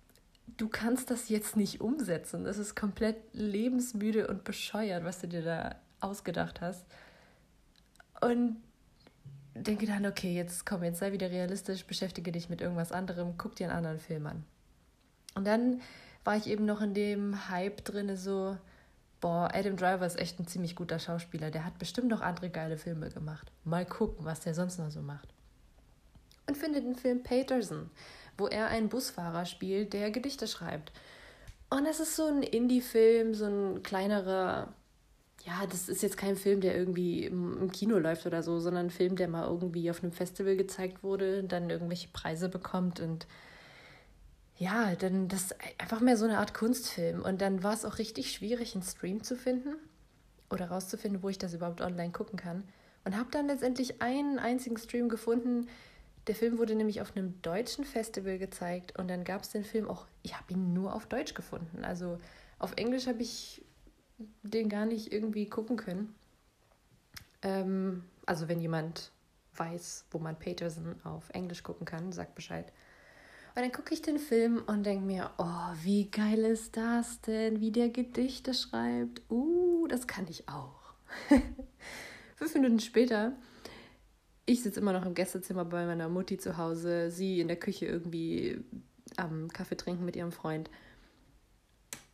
du 0.57 0.69
kannst 0.69 1.11
das 1.11 1.29
jetzt 1.29 1.57
nicht 1.57 1.81
umsetzen. 1.81 2.45
Das 2.45 2.59
ist 2.59 2.75
komplett 2.75 3.17
lebensmüde 3.33 4.27
und 4.27 4.45
bescheuert, 4.45 5.05
was 5.05 5.21
du 5.21 5.29
dir 5.29 5.43
da 5.43 5.77
ausgedacht 6.01 6.61
hast. 6.61 6.85
Und 8.21 8.57
denke 9.55 9.87
dann, 9.87 10.07
okay, 10.07 10.35
jetzt 10.35 10.67
komm, 10.67 10.83
jetzt 10.83 10.99
sei 10.99 11.13
wieder 11.13 11.31
realistisch, 11.31 11.85
beschäftige 11.85 12.33
dich 12.33 12.49
mit 12.49 12.61
irgendwas 12.61 12.93
anderem, 12.93 13.35
guck 13.37 13.57
dir 13.57 13.69
einen 13.69 13.77
anderen 13.77 13.99
Film 13.99 14.27
an. 14.27 14.45
Und 15.39 15.47
dann 15.47 15.81
war 16.25 16.37
ich 16.37 16.49
eben 16.49 16.67
noch 16.67 16.81
in 16.81 16.95
dem 16.95 17.49
Hype 17.49 17.85
drin, 17.85 18.17
so, 18.17 18.57
boah, 19.21 19.49
Adam 19.55 19.77
Driver 19.77 20.05
ist 20.05 20.19
echt 20.19 20.41
ein 20.41 20.49
ziemlich 20.49 20.75
guter 20.75 20.99
Schauspieler. 20.99 21.53
Der 21.53 21.65
hat 21.65 21.79
bestimmt 21.79 22.09
noch 22.09 22.21
andere 22.21 22.51
geile 22.51 22.77
Filme 22.77 23.09
gemacht. 23.09 23.53
Mal 23.65 23.87
gucken, 23.87 24.25
was 24.25 24.41
der 24.41 24.53
sonst 24.53 24.79
noch 24.79 24.91
so 24.91 25.01
macht. 25.01 25.29
Und 26.49 26.57
finde 26.57 26.83
den 26.83 26.97
Film 26.97 27.23
Paterson, 27.23 27.89
wo 28.37 28.49
er 28.49 28.67
einen 28.67 28.89
Busfahrer 28.89 29.47
spielt, 29.47 29.93
der 29.93 30.11
Gedichte 30.11 30.49
schreibt. 30.49 30.91
Und 31.71 31.87
es 31.87 32.01
ist 32.01 32.17
so 32.17 32.27
ein 32.27 32.43
Indie-Film, 32.43 33.35
so 33.35 33.45
ein 33.45 33.83
kleinerer, 33.85 34.73
ja, 35.45 35.67
das 35.71 35.89
ist 35.89 36.03
jetzt 36.03 36.17
kein 36.17 36.35
Film, 36.35 36.61
der 36.61 36.77
irgendwie 36.77 37.27
im, 37.27 37.71
Kino 37.71 37.97
läuft 37.97 38.27
oder 38.27 38.43
so, 38.43 38.59
sondern 38.59 38.87
ein 38.87 38.91
Film, 38.91 39.15
der 39.15 39.29
mal 39.29 39.47
irgendwie 39.47 39.89
auf 39.89 40.03
einem 40.03 40.13
Festival 40.13 40.57
gezeigt 40.57 41.05
wurde, 41.05 41.45
dann 41.45 41.71
irgendwelche 41.71 42.09
Preise 42.09 42.49
bekommt 42.49 42.99
und 42.99 43.29
ja, 44.59 44.97
dann 44.97 45.29
das 45.29 45.55
einfach 45.79 46.01
mehr 46.01 46.17
so 46.17 46.25
eine 46.25 46.39
Art 46.39 46.53
Kunstfilm. 46.53 47.23
Und 47.23 47.41
dann 47.41 47.63
war 47.63 47.73
es 47.73 47.85
auch 47.85 47.99
richtig 47.99 48.33
schwierig, 48.33 48.75
einen 48.75 48.83
Stream 48.83 49.23
zu 49.23 49.37
finden 49.37 49.75
oder 50.51 50.69
rauszufinden, 50.69 51.23
wo 51.23 51.29
ich 51.29 51.39
das 51.39 51.55
überhaupt 51.55 51.81
online 51.81 52.11
gucken 52.11 52.39
kann. 52.39 52.65
Und 53.05 53.17
habe 53.17 53.31
dann 53.31 53.47
letztendlich 53.47 54.03
einen 54.03 54.39
einzigen 54.39 54.77
Stream 54.77 55.09
gefunden. 55.09 55.69
Der 56.27 56.35
Film 56.35 56.59
wurde 56.59 56.75
nämlich 56.75 57.01
auf 57.01 57.17
einem 57.17 57.41
deutschen 57.41 57.85
Festival 57.85 58.39
gezeigt 58.39 58.99
und 58.99 59.09
dann 59.09 59.25
gab 59.25 59.43
es 59.43 59.51
den 59.51 59.65
Film 59.65 59.89
auch, 59.89 60.07
ich 60.23 60.37
habe 60.37 60.53
ihn 60.53 60.75
nur 60.75 60.93
auf 60.95 61.07
Deutsch 61.07 61.35
gefunden. 61.35 61.85
Also 61.85 62.19
auf 62.59 62.75
Englisch 62.77 63.07
habe 63.07 63.23
ich 63.23 63.65
den 64.43 64.69
gar 64.69 64.85
nicht 64.85 65.13
irgendwie 65.13 65.49
gucken 65.49 65.77
können. 65.77 66.15
Ähm, 67.43 68.05
also 68.27 68.49
wenn 68.49 68.61
jemand 68.61 69.13
weiß, 69.55 70.07
wo 70.11 70.19
man 70.19 70.37
Peterson 70.37 70.97
auf 71.05 71.31
Englisch 71.31 71.63
gucken 71.63 71.87
kann, 71.87 72.13
sagt 72.13 72.35
Bescheid. 72.35 72.73
Und 73.59 73.65
dann 73.65 73.73
gucke 73.73 73.93
ich 73.93 74.03
den 74.03 74.21
Film 74.21 74.63
und 74.69 74.85
denke 74.87 75.05
mir, 75.05 75.33
oh, 75.37 75.73
wie 75.83 76.09
geil 76.13 76.45
ist 76.45 76.77
das 76.77 77.21
denn, 77.23 77.61
wie 77.61 77.73
der 77.73 77.89
Gedichte 77.89 78.55
schreibt. 78.55 79.21
Uh, 79.29 79.89
das 79.89 80.07
kann 80.07 80.29
ich 80.29 80.49
auch. 80.49 80.79
Fünf 82.37 82.55
Minuten 82.55 82.79
später, 82.79 83.33
ich 84.47 84.63
sitze 84.63 84.79
immer 84.79 84.93
noch 84.93 85.05
im 85.05 85.13
Gästezimmer 85.13 85.65
bei 85.65 85.87
meiner 85.87 86.09
Mutti 86.09 86.39
zu 86.39 86.57
Hause, 86.57 87.11
sie 87.11 87.41
in 87.41 87.49
der 87.49 87.59
Küche 87.59 87.87
irgendwie 87.87 88.61
am 89.17 89.49
Kaffee 89.49 89.77
trinken 89.77 90.05
mit 90.05 90.15
ihrem 90.15 90.31
Freund. 90.31 90.71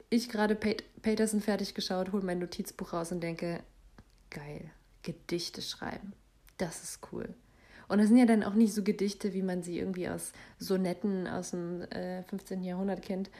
Ich 0.08 0.30
gerade 0.30 0.54
Peterson 0.54 1.42
fertig 1.42 1.74
geschaut, 1.74 2.12
hole 2.12 2.24
mein 2.24 2.38
Notizbuch 2.38 2.94
raus 2.94 3.12
und 3.12 3.20
denke, 3.20 3.62
geil, 4.30 4.70
Gedichte 5.02 5.60
schreiben. 5.60 6.14
Das 6.56 6.82
ist 6.82 7.00
cool. 7.12 7.34
Und 7.88 7.98
das 7.98 8.08
sind 8.08 8.16
ja 8.16 8.26
dann 8.26 8.42
auch 8.42 8.54
nicht 8.54 8.74
so 8.74 8.82
Gedichte, 8.82 9.34
wie 9.34 9.42
man 9.42 9.62
sie 9.62 9.78
irgendwie 9.78 10.08
aus 10.08 10.32
Sonetten 10.58 11.26
aus 11.26 11.50
dem 11.50 11.82
äh, 11.82 12.22
15. 12.24 12.62
Jahrhundert 12.62 13.02
kennt, 13.02 13.30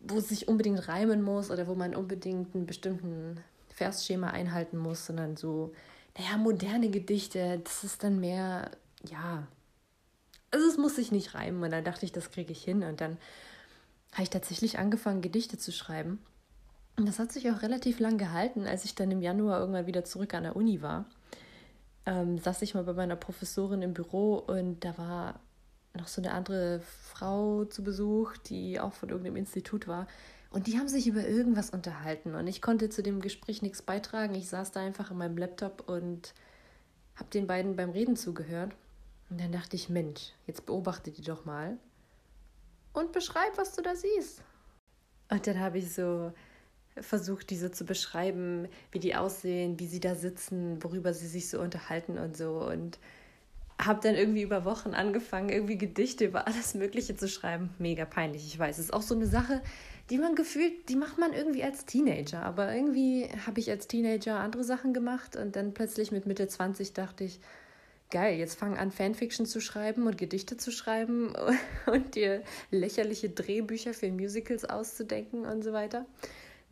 wo 0.00 0.18
es 0.18 0.28
sich 0.28 0.48
unbedingt 0.48 0.88
reimen 0.88 1.22
muss 1.22 1.50
oder 1.50 1.66
wo 1.66 1.74
man 1.74 1.94
unbedingt 1.94 2.54
einen 2.54 2.66
bestimmten 2.66 3.38
Versschema 3.70 4.28
einhalten 4.28 4.78
muss, 4.78 5.06
sondern 5.06 5.36
so, 5.36 5.72
naja, 6.16 6.36
moderne 6.36 6.90
Gedichte, 6.90 7.60
das 7.64 7.84
ist 7.84 8.04
dann 8.04 8.20
mehr, 8.20 8.70
ja, 9.08 9.46
also 10.50 10.66
es 10.68 10.76
muss 10.76 10.96
sich 10.96 11.10
nicht 11.10 11.34
reimen. 11.34 11.62
Und 11.62 11.70
dann 11.70 11.84
dachte 11.84 12.04
ich, 12.04 12.12
das 12.12 12.30
kriege 12.30 12.52
ich 12.52 12.62
hin. 12.62 12.82
Und 12.82 13.00
dann 13.00 13.16
habe 14.12 14.24
ich 14.24 14.30
tatsächlich 14.30 14.78
angefangen, 14.78 15.22
Gedichte 15.22 15.58
zu 15.58 15.72
schreiben. 15.72 16.18
Und 16.98 17.08
das 17.08 17.18
hat 17.18 17.32
sich 17.32 17.50
auch 17.50 17.62
relativ 17.62 18.00
lang 18.00 18.18
gehalten, 18.18 18.66
als 18.66 18.84
ich 18.84 18.94
dann 18.94 19.10
im 19.10 19.22
Januar 19.22 19.60
irgendwann 19.60 19.86
wieder 19.86 20.04
zurück 20.04 20.34
an 20.34 20.42
der 20.42 20.56
Uni 20.56 20.82
war 20.82 21.06
ähm, 22.06 22.38
saß 22.38 22.62
ich 22.62 22.74
mal 22.74 22.84
bei 22.84 22.92
meiner 22.92 23.16
Professorin 23.16 23.82
im 23.82 23.94
Büro 23.94 24.36
und 24.36 24.80
da 24.84 24.96
war 24.98 25.40
noch 25.94 26.08
so 26.08 26.22
eine 26.22 26.32
andere 26.32 26.80
Frau 26.80 27.64
zu 27.64 27.82
Besuch, 27.82 28.36
die 28.38 28.80
auch 28.80 28.92
von 28.92 29.10
irgendeinem 29.10 29.36
Institut 29.36 29.86
war. 29.86 30.06
Und 30.50 30.66
die 30.66 30.78
haben 30.78 30.88
sich 30.88 31.06
über 31.06 31.26
irgendwas 31.26 31.70
unterhalten 31.70 32.34
und 32.34 32.46
ich 32.46 32.60
konnte 32.60 32.90
zu 32.90 33.02
dem 33.02 33.20
Gespräch 33.20 33.62
nichts 33.62 33.82
beitragen. 33.82 34.34
Ich 34.34 34.48
saß 34.48 34.72
da 34.72 34.80
einfach 34.80 35.10
in 35.10 35.18
meinem 35.18 35.38
Laptop 35.38 35.88
und 35.88 36.34
habe 37.16 37.30
den 37.30 37.46
beiden 37.46 37.76
beim 37.76 37.90
Reden 37.90 38.16
zugehört. 38.16 38.72
Und 39.30 39.40
dann 39.40 39.52
dachte 39.52 39.76
ich, 39.76 39.88
Mensch, 39.88 40.32
jetzt 40.46 40.66
beobachte 40.66 41.10
die 41.10 41.22
doch 41.22 41.46
mal 41.46 41.78
und 42.92 43.12
beschreib, 43.12 43.56
was 43.56 43.74
du 43.74 43.82
da 43.82 43.94
siehst. 43.94 44.42
Und 45.30 45.46
dann 45.46 45.58
habe 45.58 45.78
ich 45.78 45.94
so 45.94 46.32
versucht, 47.00 47.50
diese 47.50 47.70
zu 47.70 47.84
beschreiben, 47.84 48.68
wie 48.90 48.98
die 48.98 49.14
aussehen, 49.14 49.78
wie 49.78 49.86
sie 49.86 50.00
da 50.00 50.14
sitzen, 50.14 50.82
worüber 50.82 51.14
sie 51.14 51.26
sich 51.26 51.48
so 51.48 51.60
unterhalten 51.60 52.18
und 52.18 52.36
so. 52.36 52.64
Und 52.64 52.98
habe 53.80 54.00
dann 54.02 54.14
irgendwie 54.14 54.42
über 54.42 54.64
Wochen 54.64 54.94
angefangen, 54.94 55.48
irgendwie 55.48 55.78
Gedichte 55.78 56.24
über 56.24 56.46
alles 56.46 56.74
Mögliche 56.74 57.16
zu 57.16 57.28
schreiben. 57.28 57.70
Mega 57.78 58.04
peinlich, 58.04 58.46
ich 58.46 58.58
weiß. 58.58 58.78
Es 58.78 58.86
ist 58.86 58.92
auch 58.92 59.02
so 59.02 59.14
eine 59.14 59.26
Sache, 59.26 59.62
die 60.10 60.18
man 60.18 60.34
gefühlt, 60.34 60.88
die 60.88 60.96
macht 60.96 61.18
man 61.18 61.32
irgendwie 61.32 61.64
als 61.64 61.84
Teenager. 61.84 62.42
Aber 62.42 62.72
irgendwie 62.74 63.28
habe 63.46 63.60
ich 63.60 63.70
als 63.70 63.88
Teenager 63.88 64.38
andere 64.38 64.64
Sachen 64.64 64.92
gemacht 64.92 65.36
und 65.36 65.56
dann 65.56 65.74
plötzlich 65.74 66.12
mit 66.12 66.26
Mitte 66.26 66.46
20 66.46 66.92
dachte 66.92 67.24
ich, 67.24 67.40
geil, 68.10 68.38
jetzt 68.38 68.58
fang 68.58 68.76
an, 68.76 68.92
Fanfiction 68.92 69.46
zu 69.46 69.60
schreiben 69.60 70.06
und 70.06 70.18
Gedichte 70.18 70.56
zu 70.56 70.70
schreiben 70.70 71.32
und 71.86 72.14
dir 72.14 72.42
lächerliche 72.70 73.30
Drehbücher 73.30 73.94
für 73.94 74.10
Musicals 74.10 74.64
auszudenken 74.64 75.46
und 75.46 75.64
so 75.64 75.72
weiter. 75.72 76.06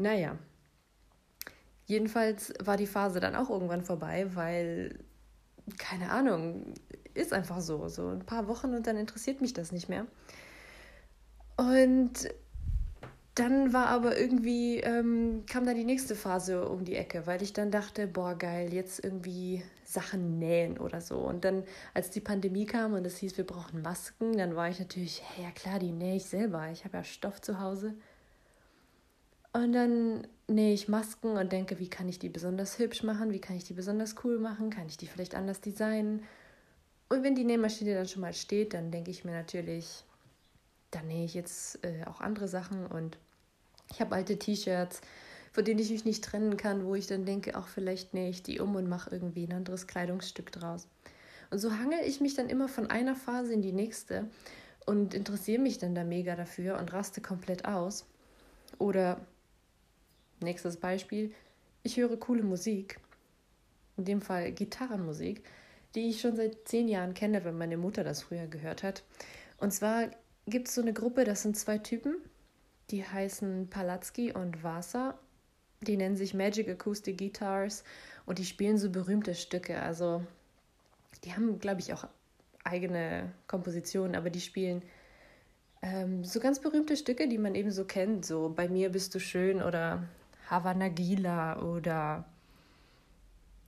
Naja, 0.01 0.39
jedenfalls 1.85 2.55
war 2.59 2.79
die 2.79 2.87
Phase 2.87 3.21
dann 3.21 3.37
auch 3.37 3.51
irgendwann 3.51 3.83
vorbei, 3.83 4.35
weil, 4.35 4.99
keine 5.77 6.11
Ahnung, 6.11 6.73
ist 7.13 7.35
einfach 7.35 7.61
so. 7.61 7.87
So 7.89 8.09
ein 8.09 8.25
paar 8.25 8.49
Wochen 8.49 8.75
und 8.75 8.87
dann 8.87 8.97
interessiert 8.97 9.43
mich 9.43 9.53
das 9.53 9.73
nicht 9.73 9.91
mehr. 9.91 10.07
Und 11.59 12.31
dann 13.35 13.75
war 13.75 13.89
aber 13.89 14.19
irgendwie, 14.19 14.79
ähm, 14.79 15.45
kam 15.47 15.67
dann 15.67 15.77
die 15.77 15.85
nächste 15.85 16.15
Phase 16.15 16.67
um 16.67 16.87
die 16.87 16.97
Ecke, 16.97 17.27
weil 17.27 17.43
ich 17.43 17.53
dann 17.53 17.71
dachte, 17.71 18.07
boah, 18.07 18.35
geil, 18.35 18.73
jetzt 18.73 19.05
irgendwie 19.05 19.63
Sachen 19.85 20.39
nähen 20.39 20.79
oder 20.79 21.03
so. 21.03 21.19
Und 21.19 21.45
dann, 21.45 21.65
als 21.93 22.09
die 22.09 22.21
Pandemie 22.21 22.65
kam 22.65 22.95
und 22.95 23.07
es 23.07 23.19
hieß, 23.19 23.37
wir 23.37 23.47
brauchen 23.47 23.83
Masken, 23.83 24.39
dann 24.39 24.57
war 24.57 24.71
ich 24.71 24.81
natürlich, 24.81 25.23
hey, 25.23 25.45
ja 25.45 25.51
klar, 25.51 25.79
die 25.79 25.93
nähe 25.93 26.17
ich 26.17 26.25
selber. 26.25 26.71
Ich 26.71 26.87
habe 26.87 26.97
ja 26.97 27.05
Stoff 27.05 27.43
zu 27.43 27.61
Hause. 27.61 27.95
Und 29.53 29.73
dann 29.73 30.27
nähe 30.47 30.73
ich 30.73 30.89
Masken 30.89 31.37
und 31.37 31.51
denke, 31.51 31.79
wie 31.79 31.91
kann 31.91 32.09
ich 32.09 32.19
die 32.19 32.29
besonders 32.29 32.79
hübsch 32.79 33.03
machen? 33.03 33.33
Wie 33.33 33.41
kann 33.41 33.57
ich 33.57 33.65
die 33.65 33.75
besonders 33.75 34.15
cool 34.25 34.39
machen? 34.39 34.71
Kann 34.71 34.87
ich 34.87 34.97
die 34.97 35.07
vielleicht 35.07 35.35
anders 35.35 35.61
designen? 35.61 36.23
Und 37.09 37.25
wenn 37.25 37.35
die 37.35 37.45
Nähmaschine 37.45 37.95
dann 37.95 38.07
schon 38.07 38.23
mal 38.23 38.35
steht, 38.35 38.75
dann 38.75 38.93
denke 38.93 39.11
ich 39.11 39.25
mir 39.25 39.33
natürlich, 39.33 40.05
dann 40.93 41.09
nähe 41.09 41.25
ich 41.25 41.35
jetzt 41.35 41.85
äh, 41.85 42.05
auch 42.07 42.21
andere 42.21 42.47
Sachen 42.47 42.87
und 42.87 43.19
ich 43.93 44.01
habe 44.01 44.15
alte 44.15 44.39
T-Shirts, 44.39 45.01
von 45.53 45.65
denen 45.65 45.81
ich 45.81 45.91
mich 45.91 46.05
nicht 46.05 46.23
trennen 46.23 46.57
kann, 46.57 46.85
wo 46.85 46.95
ich 46.95 47.09
dann 47.09 47.25
denke, 47.25 47.59
auch 47.59 47.67
vielleicht 47.67 48.15
nähe 48.15 48.31
ich 48.31 48.45
die 48.45 48.61
um 48.61 48.77
und 48.77 48.89
mache 48.89 49.11
irgendwie 49.11 49.45
ein 49.45 49.53
anderes 49.53 49.89
Kleidungsstück 49.89 50.53
draus. 50.53 50.87
Und 51.51 51.59
so 51.59 51.73
hangel 51.73 51.99
ich 52.07 52.21
mich 52.21 52.35
dann 52.35 52.49
immer 52.49 52.69
von 52.69 52.89
einer 52.89 53.17
Phase 53.17 53.53
in 53.53 53.63
die 53.63 53.73
nächste 53.73 54.29
und 54.87 55.15
interessiere 55.15 55.61
mich 55.61 55.79
dann 55.79 55.97
da 55.97 56.05
mega 56.05 56.37
dafür 56.37 56.79
und 56.79 56.93
raste 56.93 57.21
komplett 57.21 57.65
aus. 57.65 58.07
Oder 58.79 59.21
nächstes 60.41 60.77
Beispiel, 60.77 61.33
ich 61.83 61.97
höre 61.97 62.17
coole 62.19 62.43
Musik, 62.43 63.01
in 63.97 64.05
dem 64.05 64.21
Fall 64.21 64.53
Gitarrenmusik, 64.53 65.43
die 65.95 66.09
ich 66.11 66.21
schon 66.21 66.37
seit 66.37 66.69
zehn 66.69 66.89
Jahren 66.89 67.15
kenne, 67.15 67.45
wenn 67.45 67.59
meine 67.59 67.77
Mutter 67.77 68.05
das 68.05 68.23
früher 68.23 68.47
gehört 68.47 68.83
hat. 68.83 69.03
Und 69.59 69.73
zwar 69.73 70.11
gibt 70.47 70.69
es 70.69 70.75
so 70.75 70.83
eine 70.83 70.93
Gruppe, 70.93 71.25
das 71.25 71.43
sind 71.43 71.57
zwei 71.57 71.79
Typen, 71.79 72.17
die 72.91 73.05
heißen 73.05 73.69
Palatsky 73.69 74.33
und 74.33 74.63
Vasa. 74.63 75.19
Die 75.83 75.97
nennen 75.97 76.17
sich 76.17 76.35
Magic 76.35 76.69
Acoustic 76.69 77.19
Guitars 77.19 77.85
und 78.27 78.39
die 78.39 78.45
spielen 78.45 78.77
so 78.77 78.91
berühmte 78.91 79.35
Stücke. 79.35 79.81
Also 79.81 80.23
die 81.25 81.33
haben, 81.35 81.59
glaube 81.59 81.81
ich, 81.81 81.93
auch 81.95 82.07
eigene 82.65 83.33
Kompositionen, 83.47 84.15
aber 84.15 84.31
die 84.31 84.41
spielen 84.41 84.83
ähm, 85.83 86.25
so 86.25 86.41
ganz 86.41 86.61
berühmte 86.61 86.97
Stücke, 86.97 87.29
die 87.29 87.39
man 87.39 87.55
eben 87.55 87.71
so 87.71 87.85
kennt. 87.85 88.27
So 88.27 88.53
Bei 88.55 88.69
mir 88.69 88.91
bist 88.91 89.15
du 89.15 89.21
schön 89.21 89.63
oder 89.63 90.07
Havana 90.51 90.89
Gila 90.89 91.63
oder 91.63 92.25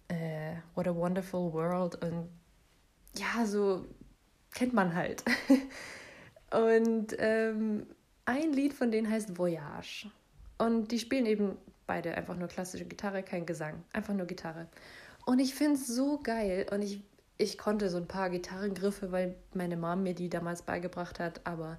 äh, 0.08 0.56
What 0.74 0.88
a 0.88 0.94
Wonderful 0.94 1.52
World. 1.52 2.02
Und 2.02 2.28
ja, 3.16 3.46
so 3.46 3.86
kennt 4.52 4.74
man 4.74 4.94
halt. 4.94 5.22
und 6.50 7.14
ähm, 7.18 7.86
ein 8.24 8.52
Lied 8.52 8.74
von 8.74 8.90
denen 8.90 9.10
heißt 9.10 9.38
Voyage. 9.38 10.10
Und 10.58 10.92
die 10.92 10.98
spielen 10.98 11.26
eben 11.26 11.56
beide 11.86 12.14
einfach 12.14 12.36
nur 12.36 12.48
klassische 12.48 12.84
Gitarre, 12.84 13.22
kein 13.22 13.46
Gesang, 13.46 13.84
einfach 13.92 14.14
nur 14.14 14.26
Gitarre. 14.26 14.68
Und 15.24 15.38
ich 15.38 15.54
finde 15.54 15.74
es 15.74 15.86
so 15.86 16.18
geil 16.22 16.66
und 16.70 16.82
ich, 16.82 17.02
ich 17.38 17.58
konnte 17.58 17.90
so 17.90 17.96
ein 17.96 18.08
paar 18.08 18.30
Gitarrengriffe, 18.30 19.12
weil 19.12 19.36
meine 19.54 19.76
Mom 19.76 20.02
mir 20.02 20.14
die 20.14 20.28
damals 20.28 20.62
beigebracht 20.62 21.20
hat, 21.20 21.40
aber 21.44 21.78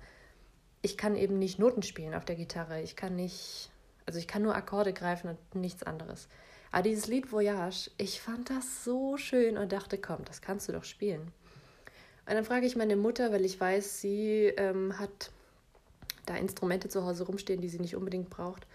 ich 0.81 0.97
kann 0.97 1.15
eben 1.15 1.39
nicht 1.39 1.59
Noten 1.59 1.81
spielen 1.81 2.13
auf 2.13 2.25
der 2.25 2.35
Gitarre. 2.35 2.81
Ich 2.81 2.95
kann 2.95 3.15
nicht, 3.15 3.71
also 4.05 4.19
ich 4.19 4.27
kann 4.27 4.41
nur 4.41 4.55
Akkorde 4.55 4.93
greifen 4.93 5.29
und 5.29 5.61
nichts 5.61 5.83
anderes. 5.83 6.27
Aber 6.71 6.83
dieses 6.83 7.07
Lied 7.07 7.31
Voyage, 7.31 7.91
ich 7.97 8.19
fand 8.19 8.49
das 8.49 8.83
so 8.83 9.17
schön 9.17 9.57
und 9.57 9.71
dachte, 9.71 9.97
komm, 9.97 10.25
das 10.25 10.41
kannst 10.41 10.67
du 10.67 10.71
doch 10.73 10.83
spielen. 10.83 11.31
Und 12.25 12.33
dann 12.33 12.45
frage 12.45 12.65
ich 12.65 12.75
meine 12.75 12.95
Mutter, 12.95 13.31
weil 13.31 13.45
ich 13.45 13.59
weiß, 13.59 14.01
sie 14.01 14.45
ähm, 14.57 14.97
hat 14.97 15.31
da 16.25 16.35
Instrumente 16.35 16.89
zu 16.89 17.05
Hause 17.05 17.25
rumstehen, 17.25 17.61
die 17.61 17.69
sie 17.69 17.79
nicht 17.79 17.95
unbedingt 17.95 18.29
braucht. 18.29 18.65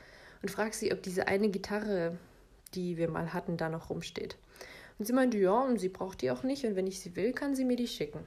Und 0.43 0.51
frage 0.51 0.75
sie, 0.75 0.93
ob 0.93 1.03
diese 1.03 1.27
eine 1.27 1.49
Gitarre, 1.49 2.17
die 2.75 2.97
wir 2.97 3.09
mal 3.09 3.33
hatten, 3.33 3.57
da 3.57 3.69
noch 3.69 3.91
rumsteht. 3.91 4.37
Und 4.99 5.07
sie 5.07 5.13
meinte, 5.13 5.39
ja, 5.39 5.59
und 5.59 5.79
sie 5.79 5.89
braucht 5.89 6.23
die 6.23 6.31
auch 6.31 6.43
nicht. 6.43 6.65
Und 6.65 6.77
wenn 6.77 6.87
ich 6.87 7.01
sie 7.01 7.17
will, 7.17 7.33
kann 7.33 7.55
sie 7.55 7.65
mir 7.65 7.77
die 7.77 7.89
schicken. 7.89 8.21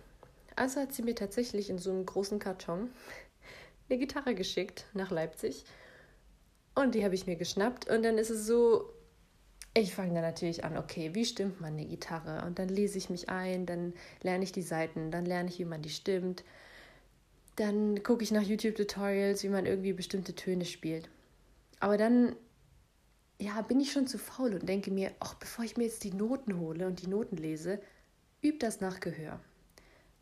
Also 0.55 0.81
hat 0.81 0.93
sie 0.93 1.03
mir 1.03 1.15
tatsächlich 1.15 1.69
in 1.69 1.77
so 1.77 1.91
einem 1.91 2.05
großen 2.05 2.39
Karton 2.39 2.89
eine 3.89 3.99
Gitarre 3.99 4.35
geschickt 4.35 4.85
nach 4.93 5.11
Leipzig. 5.11 5.65
Und 6.75 6.95
die 6.95 7.03
habe 7.03 7.15
ich 7.15 7.27
mir 7.27 7.35
geschnappt. 7.35 7.89
Und 7.89 8.03
dann 8.03 8.17
ist 8.17 8.29
es 8.29 8.45
so, 8.45 8.93
ich 9.73 9.93
fange 9.93 10.13
dann 10.13 10.23
natürlich 10.23 10.63
an, 10.63 10.77
okay, 10.77 11.13
wie 11.13 11.25
stimmt 11.25 11.61
man 11.61 11.73
eine 11.73 11.85
Gitarre? 11.85 12.45
Und 12.45 12.59
dann 12.59 12.69
lese 12.69 12.97
ich 12.97 13.09
mich 13.09 13.29
ein, 13.29 13.65
dann 13.65 13.93
lerne 14.21 14.43
ich 14.43 14.51
die 14.51 14.61
Seiten, 14.61 15.11
dann 15.11 15.25
lerne 15.25 15.49
ich, 15.49 15.59
wie 15.59 15.65
man 15.65 15.81
die 15.81 15.89
stimmt. 15.89 16.43
Dann 17.55 18.03
gucke 18.03 18.23
ich 18.23 18.31
nach 18.31 18.41
YouTube-Tutorials, 18.41 19.43
wie 19.43 19.49
man 19.49 19.65
irgendwie 19.65 19.93
bestimmte 19.93 20.35
Töne 20.35 20.65
spielt. 20.65 21.09
Aber 21.79 21.97
dann, 21.97 22.35
ja, 23.39 23.61
bin 23.61 23.79
ich 23.79 23.91
schon 23.91 24.07
zu 24.07 24.17
faul 24.17 24.53
und 24.53 24.67
denke 24.67 24.91
mir, 24.91 25.11
ach, 25.19 25.35
bevor 25.35 25.65
ich 25.65 25.77
mir 25.77 25.85
jetzt 25.85 26.03
die 26.03 26.13
Noten 26.13 26.59
hole 26.59 26.87
und 26.87 27.01
die 27.01 27.07
Noten 27.07 27.37
lese, 27.37 27.81
üb 28.43 28.59
das 28.59 28.81
nach 28.81 28.99
Gehör. 28.99 29.39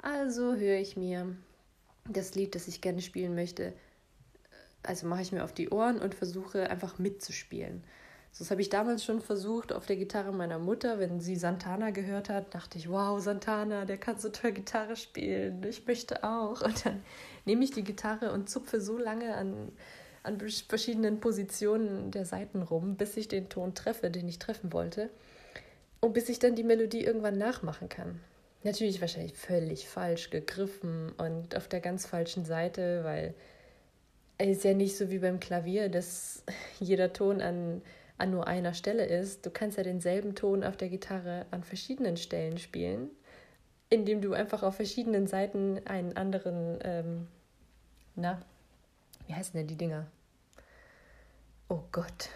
Also 0.02 0.56
höre 0.56 0.80
ich 0.80 0.96
mir 0.96 1.36
das 2.08 2.36
Lied, 2.36 2.56
das 2.56 2.68
ich 2.68 2.82
gerne 2.82 3.02
spielen 3.02 3.36
möchte, 3.36 3.74
also 4.84 5.08
mache 5.08 5.22
ich 5.22 5.32
mir 5.32 5.44
auf 5.44 5.54
die 5.54 5.70
Ohren 5.70 6.00
und 6.00 6.16
versuche 6.16 6.70
einfach 6.70 7.00
mitzuspielen. 7.00 7.84
Das 8.38 8.52
habe 8.52 8.62
ich 8.62 8.70
damals 8.70 9.04
schon 9.04 9.22
versucht 9.22 9.74
auf 9.74 9.86
der 9.86 9.96
Gitarre 9.96 10.32
meiner 10.32 10.60
Mutter. 10.60 11.00
Wenn 11.00 11.20
sie 11.20 11.36
Santana 11.36 11.90
gehört 11.90 12.30
hat, 12.30 12.54
dachte 12.54 12.78
ich, 12.78 12.90
wow, 12.90 13.20
Santana, 13.20 13.86
der 13.86 13.98
kann 13.98 14.20
so 14.20 14.30
toll 14.30 14.52
Gitarre 14.52 14.96
spielen. 14.96 15.64
Ich 15.64 15.86
möchte 15.88 16.24
auch. 16.24 16.62
Und 16.62 16.86
dann 16.86 17.04
nehme 17.46 17.64
ich 17.64 17.72
die 17.72 17.84
Gitarre 17.84 18.32
und 18.32 18.50
zupfe 18.50 18.82
so 18.82 18.98
lange 18.98 19.36
an, 19.36 19.72
an 20.24 20.40
verschiedenen 20.40 21.20
Positionen 21.20 22.12
der 22.12 22.26
Saiten 22.26 22.62
rum, 22.62 22.96
bis 22.96 23.18
ich 23.18 23.28
den 23.28 23.50
Ton 23.50 23.74
treffe, 23.74 24.12
den 24.12 24.30
ich 24.30 24.40
treffen 24.40 24.72
wollte. 24.72 25.10
Und 26.00 26.14
bis 26.14 26.30
ich 26.30 26.40
dann 26.40 26.56
die 26.56 26.64
Melodie 26.64 27.04
irgendwann 27.04 27.38
nachmachen 27.38 27.90
kann. 27.90 28.22
Natürlich 28.64 29.02
wahrscheinlich 29.02 29.34
völlig 29.34 29.88
falsch 29.90 30.30
gegriffen 30.30 31.12
und 31.18 31.56
auf 31.56 31.68
der 31.68 31.80
ganz 31.80 32.06
falschen 32.06 32.46
Seite, 32.46 33.04
weil 33.04 33.34
ist 34.48 34.64
ja 34.64 34.74
nicht 34.74 34.96
so 34.98 35.10
wie 35.10 35.20
beim 35.20 35.40
Klavier, 35.40 35.90
dass 35.90 36.44
jeder 36.80 37.14
Ton 37.14 37.42
an 37.42 37.82
an 38.20 38.32
nur 38.32 38.48
einer 38.48 38.74
Stelle 38.74 39.06
ist. 39.06 39.46
Du 39.46 39.50
kannst 39.50 39.78
ja 39.78 39.84
denselben 39.84 40.36
Ton 40.36 40.64
auf 40.64 40.78
der 40.78 40.90
Gitarre 40.90 41.46
an 41.52 41.64
verschiedenen 41.64 42.18
Stellen 42.18 42.58
spielen, 42.58 43.10
indem 43.90 44.22
du 44.22 44.34
einfach 44.34 44.62
auf 44.62 44.76
verschiedenen 44.76 45.26
Seiten 45.26 45.82
einen 45.86 46.16
anderen, 46.16 46.80
ähm, 46.84 47.28
na, 48.16 48.42
wie 49.26 49.34
heißen 49.34 49.54
denn 49.54 49.68
die 49.68 49.78
Dinger? 49.78 50.06
Oh 51.70 51.84
Gott. 51.92 52.30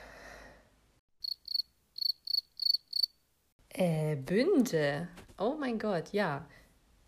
Äh, 3.69 4.15
Bünde. 4.15 5.09
Oh 5.37 5.55
mein 5.59 5.79
Gott, 5.79 6.13
ja. 6.13 6.45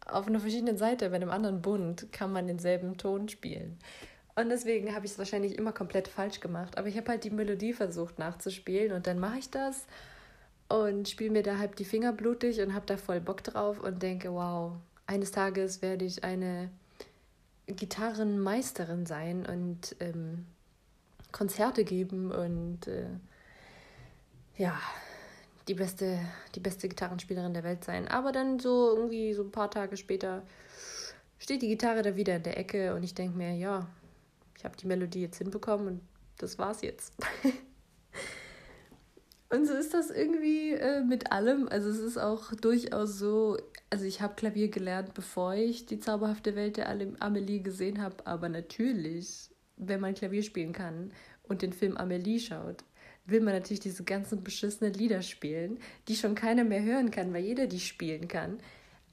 Auf 0.06 0.28
einer 0.28 0.40
verschiedenen 0.40 0.78
Seite 0.78 1.10
bei 1.10 1.16
einem 1.16 1.32
anderen 1.32 1.62
Bund 1.62 2.12
kann 2.12 2.34
man 2.34 2.48
denselben 2.48 2.98
Ton 2.98 3.30
spielen. 3.30 3.80
Und 4.36 4.50
deswegen 4.50 4.94
habe 4.94 5.06
ich 5.06 5.14
es 5.14 5.18
wahrscheinlich 5.18 5.58
immer 5.58 5.72
komplett 5.72 6.10
falsch 6.10 6.42
gemacht. 6.42 6.78
Aber 6.78 6.88
ich 6.88 6.98
habe 6.98 7.10
halt 7.10 7.24
die 7.24 7.30
Melodie 7.30 7.74
versucht 7.74 8.20
nachzuspielen 8.20 8.92
und 8.92 9.08
dann 9.08 9.18
mache 9.18 9.40
ich 9.40 9.50
das 9.50 9.86
und 10.68 11.08
spiele 11.08 11.32
mir 11.32 11.44
da 11.44 11.58
halt 11.58 11.80
die 11.80 11.86
Finger 11.86 12.12
blutig 12.12 12.60
und 12.60 12.74
habe 12.74 12.86
da 12.86 12.98
voll 12.98 13.22
Bock 13.22 13.44
drauf 13.44 13.80
und 13.80 14.02
denke, 14.04 14.34
wow, 14.34 14.74
eines 15.08 15.32
Tages 15.32 15.82
werde 15.82 16.04
ich 16.04 16.24
eine 16.24 16.70
Gitarrenmeisterin 17.68 19.06
sein 19.06 19.46
und 19.46 19.96
ähm, 20.00 20.46
Konzerte 21.32 21.84
geben 21.84 22.32
und 22.32 22.88
äh, 22.88 23.08
ja, 24.58 24.78
die 25.68 25.74
beste, 25.74 26.20
die 26.56 26.60
beste 26.60 26.88
Gitarrenspielerin 26.90 27.54
der 27.54 27.64
Welt 27.64 27.84
sein. 27.84 28.08
Aber 28.08 28.32
dann 28.32 28.60
so 28.60 28.96
irgendwie 28.96 29.34
so 29.34 29.44
ein 29.44 29.52
paar 29.52 29.72
Tage 29.72 29.98
später 29.98 30.44
steht 31.40 31.62
die 31.62 31.68
Gitarre 31.68 32.02
da 32.02 32.16
wieder 32.16 32.36
in 32.36 32.44
der 32.44 32.58
Ecke 32.58 32.94
und 32.96 33.04
ich 33.04 33.14
denke 33.14 33.38
mir, 33.38 33.54
ja, 33.56 33.88
ich 34.58 34.66
habe 34.66 34.76
die 34.78 34.88
Melodie 34.88 35.22
jetzt 35.22 35.38
hinbekommen 35.38 35.88
und 35.88 36.02
das 36.38 36.58
war's 36.58 36.82
jetzt. 36.82 37.14
und 39.50 39.66
so 39.66 39.74
ist 39.74 39.94
das 39.94 40.10
irgendwie 40.10 40.74
äh, 40.74 41.04
mit 41.04 41.32
allem. 41.32 41.68
Also 41.70 41.90
es 41.90 42.00
ist 42.00 42.18
auch 42.18 42.54
durchaus 42.54 43.18
so, 43.18 43.58
also 43.90 44.06
ich 44.06 44.22
habe 44.22 44.36
Klavier 44.36 44.70
gelernt, 44.70 45.14
bevor 45.14 45.56
ich 45.56 45.86
die 45.86 46.00
zauberhafte 46.00 46.56
Welt 46.56 46.78
der 46.78 46.90
Amelie 46.90 47.62
gesehen 47.62 48.02
habe, 48.02 48.26
aber 48.26 48.50
natürlich, 48.50 49.50
wenn 49.78 50.02
man 50.02 50.14
Klavier 50.14 50.44
spielen 50.44 50.74
kann 50.74 51.12
und 51.44 51.62
den 51.62 51.74
Film 51.74 51.98
Amelie 51.98 52.40
schaut, 52.40 52.84
will 53.26 53.42
man 53.42 53.54
natürlich 53.54 53.80
diese 53.80 54.04
ganzen 54.04 54.44
beschissenen 54.44 54.94
Lieder 54.94 55.22
spielen, 55.22 55.80
die 56.08 56.16
schon 56.16 56.36
keiner 56.36 56.64
mehr 56.64 56.84
hören 56.84 57.12
kann, 57.12 57.34
weil 57.34 57.44
jeder 57.44 57.68
die 57.68 57.80
spielen 57.80 58.28
kann. 58.28 58.60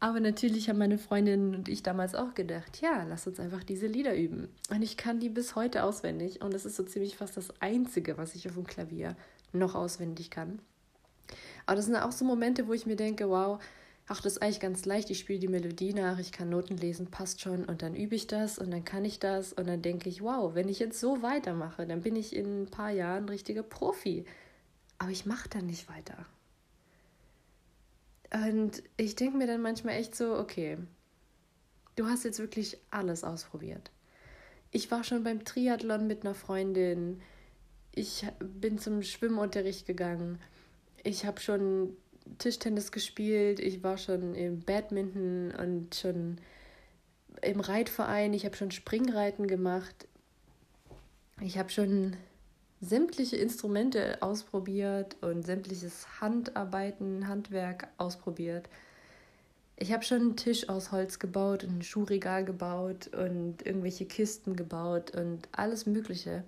Aber 0.02 0.18
natürlich 0.18 0.68
haben 0.68 0.80
meine 0.80 0.98
Freundin 0.98 1.54
und 1.54 1.68
ich 1.68 1.84
damals 1.84 2.16
auch 2.16 2.34
gedacht, 2.34 2.80
ja, 2.80 3.04
lass 3.04 3.28
uns 3.28 3.38
einfach 3.38 3.62
diese 3.62 3.86
Lieder 3.86 4.16
üben. 4.16 4.48
Und 4.68 4.82
ich 4.82 4.96
kann 4.96 5.20
die 5.20 5.28
bis 5.28 5.54
heute 5.54 5.84
auswendig. 5.84 6.42
Und 6.42 6.52
das 6.52 6.66
ist 6.66 6.74
so 6.74 6.82
ziemlich 6.82 7.16
fast 7.16 7.36
das 7.36 7.52
Einzige, 7.60 8.18
was 8.18 8.34
ich 8.34 8.48
auf 8.48 8.54
dem 8.54 8.66
Klavier 8.66 9.14
noch 9.52 9.76
auswendig 9.76 10.28
kann. 10.28 10.58
Aber 11.66 11.76
das 11.76 11.84
sind 11.84 11.94
auch 11.94 12.10
so 12.10 12.24
Momente, 12.24 12.66
wo 12.66 12.72
ich 12.72 12.84
mir 12.84 12.96
denke, 12.96 13.30
wow, 13.30 13.62
ach, 14.08 14.20
das 14.20 14.32
ist 14.32 14.42
eigentlich 14.42 14.58
ganz 14.58 14.84
leicht. 14.86 15.08
Ich 15.10 15.20
spiele 15.20 15.38
die 15.38 15.46
Melodie 15.46 15.94
nach, 15.94 16.18
ich 16.18 16.32
kann 16.32 16.50
Noten 16.50 16.76
lesen, 16.76 17.06
passt 17.06 17.40
schon. 17.40 17.64
Und 17.64 17.82
dann 17.82 17.94
übe 17.94 18.16
ich 18.16 18.26
das 18.26 18.58
und 18.58 18.72
dann 18.72 18.84
kann 18.84 19.04
ich 19.04 19.20
das. 19.20 19.52
Und 19.52 19.68
dann 19.68 19.82
denke 19.82 20.08
ich, 20.08 20.20
wow, 20.20 20.52
wenn 20.56 20.68
ich 20.68 20.80
jetzt 20.80 20.98
so 20.98 21.22
weitermache, 21.22 21.86
dann 21.86 22.00
bin 22.00 22.16
ich 22.16 22.34
in 22.34 22.62
ein 22.62 22.66
paar 22.66 22.90
Jahren 22.90 23.28
richtiger 23.28 23.62
Profi. 23.62 24.24
Aber 24.98 25.12
ich 25.12 25.26
mache 25.26 25.48
dann 25.48 25.66
nicht 25.66 25.88
weiter. 25.88 26.26
Und 28.32 28.82
ich 28.96 29.14
denke 29.14 29.36
mir 29.36 29.46
dann 29.46 29.60
manchmal 29.60 29.96
echt 29.96 30.14
so, 30.14 30.36
okay, 30.36 30.78
du 31.96 32.06
hast 32.06 32.24
jetzt 32.24 32.38
wirklich 32.38 32.78
alles 32.90 33.24
ausprobiert. 33.24 33.90
Ich 34.70 34.90
war 34.90 35.04
schon 35.04 35.22
beim 35.22 35.44
Triathlon 35.44 36.06
mit 36.06 36.24
einer 36.24 36.34
Freundin. 36.34 37.20
Ich 37.94 38.26
bin 38.40 38.78
zum 38.78 39.02
Schwimmunterricht 39.02 39.86
gegangen. 39.86 40.40
Ich 41.04 41.26
habe 41.26 41.40
schon 41.40 41.94
Tischtennis 42.38 42.90
gespielt. 42.90 43.60
Ich 43.60 43.82
war 43.82 43.98
schon 43.98 44.34
im 44.34 44.60
Badminton 44.60 45.50
und 45.50 45.94
schon 45.94 46.38
im 47.42 47.60
Reitverein. 47.60 48.32
Ich 48.32 48.46
habe 48.46 48.56
schon 48.56 48.70
Springreiten 48.70 49.46
gemacht. 49.46 50.08
Ich 51.42 51.58
habe 51.58 51.68
schon 51.68 52.16
sämtliche 52.82 53.36
Instrumente 53.36 54.20
ausprobiert 54.20 55.16
und 55.22 55.46
sämtliches 55.46 56.20
Handarbeiten, 56.20 57.28
Handwerk 57.28 57.86
ausprobiert. 57.96 58.68
Ich 59.76 59.92
habe 59.92 60.04
schon 60.04 60.20
einen 60.20 60.36
Tisch 60.36 60.68
aus 60.68 60.90
Holz 60.90 61.20
gebaut 61.20 61.62
und 61.62 61.78
ein 61.78 61.82
Schuhregal 61.82 62.44
gebaut 62.44 63.08
und 63.08 63.64
irgendwelche 63.64 64.04
Kisten 64.04 64.56
gebaut 64.56 65.14
und 65.14 65.48
alles 65.52 65.86
Mögliche. 65.86 66.42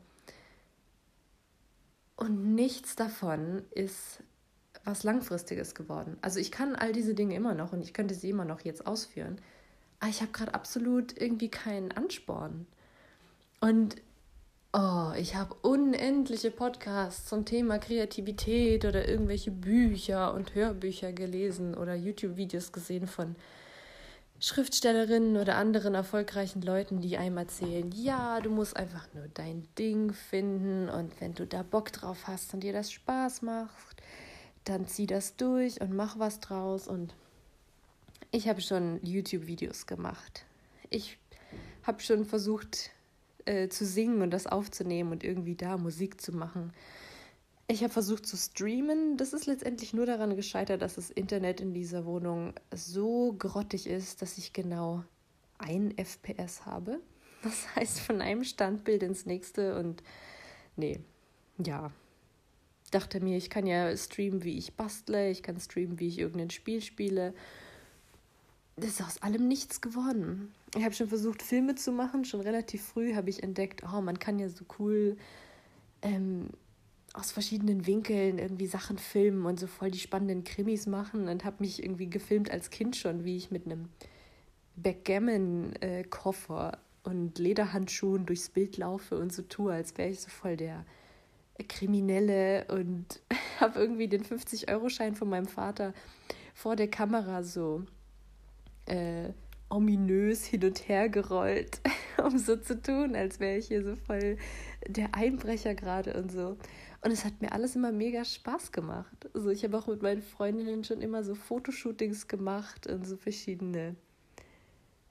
Und 2.17 2.55
nichts 2.55 2.97
davon 2.97 3.63
ist 3.71 4.21
was 4.85 5.05
Langfristiges 5.05 5.75
geworden. 5.75 6.19
Also 6.21 6.41
ich 6.41 6.51
kann 6.51 6.75
all 6.75 6.93
diese 6.93 7.15
Dinge 7.15 7.37
immer 7.37 7.55
noch 7.55 7.73
und 7.73 7.81
ich 7.81 7.95
könnte 7.95 8.15
sie 8.15 8.31
immer 8.31 8.45
noch 8.45 8.61
jetzt 8.61 8.87
ausführen. 8.87 9.41
Aber 10.01 10.11
ich 10.11 10.21
habe 10.21 10.33
gerade 10.33 10.53
absolut 10.53 11.17
irgendwie 11.17 11.49
keinen 11.49 11.93
Ansporn. 11.93 12.67
Und 13.61 13.97
Oh, 14.77 15.13
ich 15.17 15.37
habe 15.37 15.55
unendliche 15.63 16.51
Podcasts 16.51 17.29
zum 17.29 17.45
Thema 17.45 17.79
Kreativität 17.79 18.85
oder 18.85 19.09
irgendwelche 19.09 19.53
Bücher 19.53 20.35
und 20.35 20.57
Hörbücher 20.57 21.13
gelesen 21.13 21.77
oder 21.77 21.95
YouTube-Videos 21.95 22.73
gesehen 22.73 23.07
von 23.07 23.37
Schriftstellerinnen 24.41 25.37
oder 25.37 25.59
anderen 25.59 25.95
erfolgreichen 25.95 26.61
Leuten, 26.61 27.01
die 27.01 27.17
einem 27.17 27.37
erzählen, 27.37 27.93
ja, 27.93 28.41
du 28.41 28.51
musst 28.51 28.77
einfach 28.77 29.07
nur 29.15 29.29
dein 29.33 29.69
Ding 29.79 30.13
finden 30.13 30.89
und 30.89 31.21
wenn 31.21 31.35
du 31.35 31.47
da 31.47 31.63
Bock 31.63 31.93
drauf 31.93 32.27
hast 32.27 32.53
und 32.53 32.65
dir 32.65 32.73
das 32.73 32.91
Spaß 32.91 33.43
macht, 33.43 34.03
dann 34.65 34.89
zieh 34.89 35.07
das 35.07 35.37
durch 35.37 35.81
und 35.83 35.95
mach 35.95 36.19
was 36.19 36.41
draus. 36.41 36.89
Und 36.89 37.15
ich 38.33 38.49
habe 38.49 38.61
schon 38.61 38.99
YouTube-Videos 39.05 39.87
gemacht. 39.87 40.45
Ich 40.91 41.17
habe 41.85 42.01
schon 42.01 42.25
versucht, 42.25 42.91
äh, 43.47 43.69
zu 43.69 43.85
singen 43.85 44.23
und 44.23 44.31
das 44.31 44.47
aufzunehmen 44.47 45.13
und 45.13 45.25
irgendwie 45.25 45.55
da 45.55 45.77
Musik 45.77 46.21
zu 46.21 46.33
machen. 46.33 46.73
Ich 47.67 47.83
habe 47.83 47.93
versucht 47.93 48.27
zu 48.27 48.37
streamen. 48.37 49.17
Das 49.17 49.33
ist 49.33 49.47
letztendlich 49.47 49.95
nur 49.95 50.07
daran 50.07 50.37
gescheitert, 50.37 50.83
dass 50.83 50.97
das 50.97 51.11
Internet 51.11 51.61
in 51.61 51.73
dieser 51.73 52.05
Wohnung 52.05 52.53
so 52.75 53.35
grottig 53.39 53.87
ist, 53.87 54.21
dass 54.21 54.37
ich 54.37 54.53
genau 54.53 55.05
ein 55.59 55.97
FPS 55.97 56.67
habe. 56.67 57.01
Das 57.43 57.67
heißt, 57.77 58.01
von 58.01 58.21
einem 58.21 58.45
Standbild 58.45 59.03
ins 59.03 59.27
nächste 59.27 59.79
und 59.79 60.03
nee, 60.77 61.01
ja. 61.59 61.91
Dachte 62.91 63.21
mir, 63.21 63.37
ich 63.37 63.51
kann 63.51 63.67
ja 63.67 63.97
streamen, 63.97 64.45
wie 64.45 64.57
ich 64.57 64.75
bastle, 64.75 65.31
ich 65.31 65.43
kann 65.43 65.59
streamen, 65.59 65.99
wie 65.99 66.07
ich 66.07 66.19
irgendein 66.19 66.51
Spiel 66.51 66.81
spiele 66.81 67.35
das 68.77 68.91
ist 68.91 69.03
aus 69.03 69.23
allem 69.23 69.47
nichts 69.47 69.81
geworden. 69.81 70.53
Ich 70.77 70.83
habe 70.85 70.95
schon 70.95 71.09
versucht, 71.09 71.43
Filme 71.43 71.77
zu 71.77 71.93
machen. 71.93 72.25
Schon 72.25 72.41
relativ 72.41 72.83
früh 72.83 73.15
habe 73.15 73.31
ich 73.31 73.43
entdeckt, 73.43 73.83
oh, 73.85 74.01
man 74.01 74.19
kann 74.19 74.39
ja 74.39 74.49
so 74.49 74.65
cool 74.79 75.17
ähm, 76.03 76.49
aus 77.13 77.31
verschiedenen 77.31 77.87
Winkeln 77.87 78.39
irgendwie 78.39 78.67
Sachen 78.67 78.99
filmen 78.99 79.47
und 79.47 79.61
so 79.61 79.69
voll 79.69 79.93
die 79.93 80.01
spannenden 80.01 80.43
Krimis 80.43 80.87
machen. 80.87 81.29
Und 81.29 81.45
habe 81.45 81.57
mich 81.61 81.83
irgendwie 81.83 82.11
gefilmt 82.11 82.51
als 82.51 82.71
Kind 82.71 82.97
schon, 82.97 83.25
wie 83.25 83.37
ich 83.37 83.53
mit 83.53 83.67
einem 83.67 83.89
Backgammon-Koffer 84.77 86.73
äh, 86.73 86.79
und 87.09 87.39
Lederhandschuhen 87.39 88.27
durchs 88.27 88.49
Bild 88.49 88.77
laufe 88.77 89.17
und 89.19 89.33
so 89.33 89.43
tue, 89.43 89.73
als 89.73 89.97
wäre 89.97 90.11
ich 90.11 90.21
so 90.21 90.31
voll 90.31 90.57
der 90.57 90.85
Kriminelle 91.69 92.67
und 92.69 93.21
habe 93.61 93.79
irgendwie 93.79 94.09
den 94.09 94.25
50-Euro-Schein 94.25 95.15
von 95.15 95.29
meinem 95.29 95.47
Vater 95.47 95.95
vor 96.55 96.75
der 96.75 96.89
Kamera 96.89 97.45
so 97.45 97.85
äh, 98.87 99.31
ominös 99.69 100.45
hin 100.45 100.65
und 100.65 100.89
her 100.89 101.09
gerollt, 101.09 101.81
um 102.25 102.39
so 102.39 102.57
zu 102.57 102.81
tun, 102.81 103.17
als 103.17 103.41
wäre 103.41 103.59
ich 103.59 103.69
hier 103.69 103.83
so 103.83 103.97
voll 103.97 104.37
der 104.87 105.15
Einbrecher 105.15 105.75
gerade 105.75 106.15
und 106.15 106.31
so. 106.31 106.57
Und 107.03 107.11
es 107.11 107.25
hat 107.25 107.43
mir 107.43 107.53
alles 107.53 107.77
immer 107.77 107.93
mega 107.93 108.25
Spaß 108.25 108.73
gemacht. 108.73 109.29
Also 109.35 109.51
ich 109.51 109.63
habe 109.65 109.77
auch 109.77 109.87
mit 109.87 110.03
meinen 110.03 110.23
Freundinnen 110.23 110.85
schon 110.85 111.03
immer 111.03 111.23
so 111.23 111.35
Fotoshootings 111.35 112.29
gemacht 112.29 112.87
und 112.87 113.07
so 113.07 113.17
verschiedene 113.17 113.97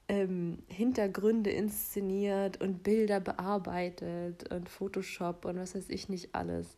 ähm, 0.07 0.59
Hintergründe 0.67 1.51
inszeniert 1.51 2.61
und 2.61 2.83
Bilder 2.83 3.19
bearbeitet 3.19 4.51
und 4.51 4.69
Photoshop 4.69 5.45
und 5.45 5.57
was 5.57 5.75
weiß 5.75 5.89
ich 5.89 6.09
nicht 6.09 6.33
alles. 6.33 6.77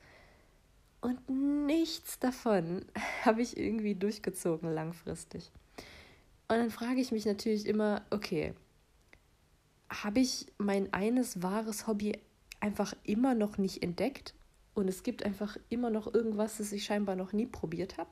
Und 1.02 1.30
nichts 1.30 2.20
davon 2.20 2.84
habe 3.26 3.42
ich 3.42 3.58
irgendwie 3.58 3.96
durchgezogen 3.96 4.74
langfristig. 4.74 5.52
Und 6.48 6.58
dann 6.58 6.70
frage 6.70 7.02
ich 7.02 7.12
mich 7.12 7.26
natürlich 7.26 7.66
immer, 7.66 8.04
okay, 8.12 8.54
habe 9.90 10.20
ich 10.20 10.48
mein 10.58 10.94
eines 10.94 11.42
wahres 11.42 11.88
Hobby 11.88 12.20
einfach 12.60 12.94
immer 13.04 13.36
noch 13.36 13.58
nicht 13.58 13.82
entdeckt 13.84 14.34
und 14.74 14.88
es 14.88 15.04
gibt 15.04 15.24
einfach 15.24 15.58
immer 15.70 15.90
noch 15.90 16.14
irgendwas, 16.14 16.58
das 16.58 16.72
ich 16.72 16.86
scheinbar 16.86 17.16
noch 17.16 17.34
nie 17.34 17.46
probiert 17.46 17.98
habe, 17.98 18.10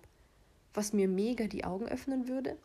was 0.74 0.93
mir 0.93 1.08
mega 1.08 1.48
die 1.48 1.63
Augen 1.63 1.88
öffnen 1.88 2.28
würde? 2.28 2.58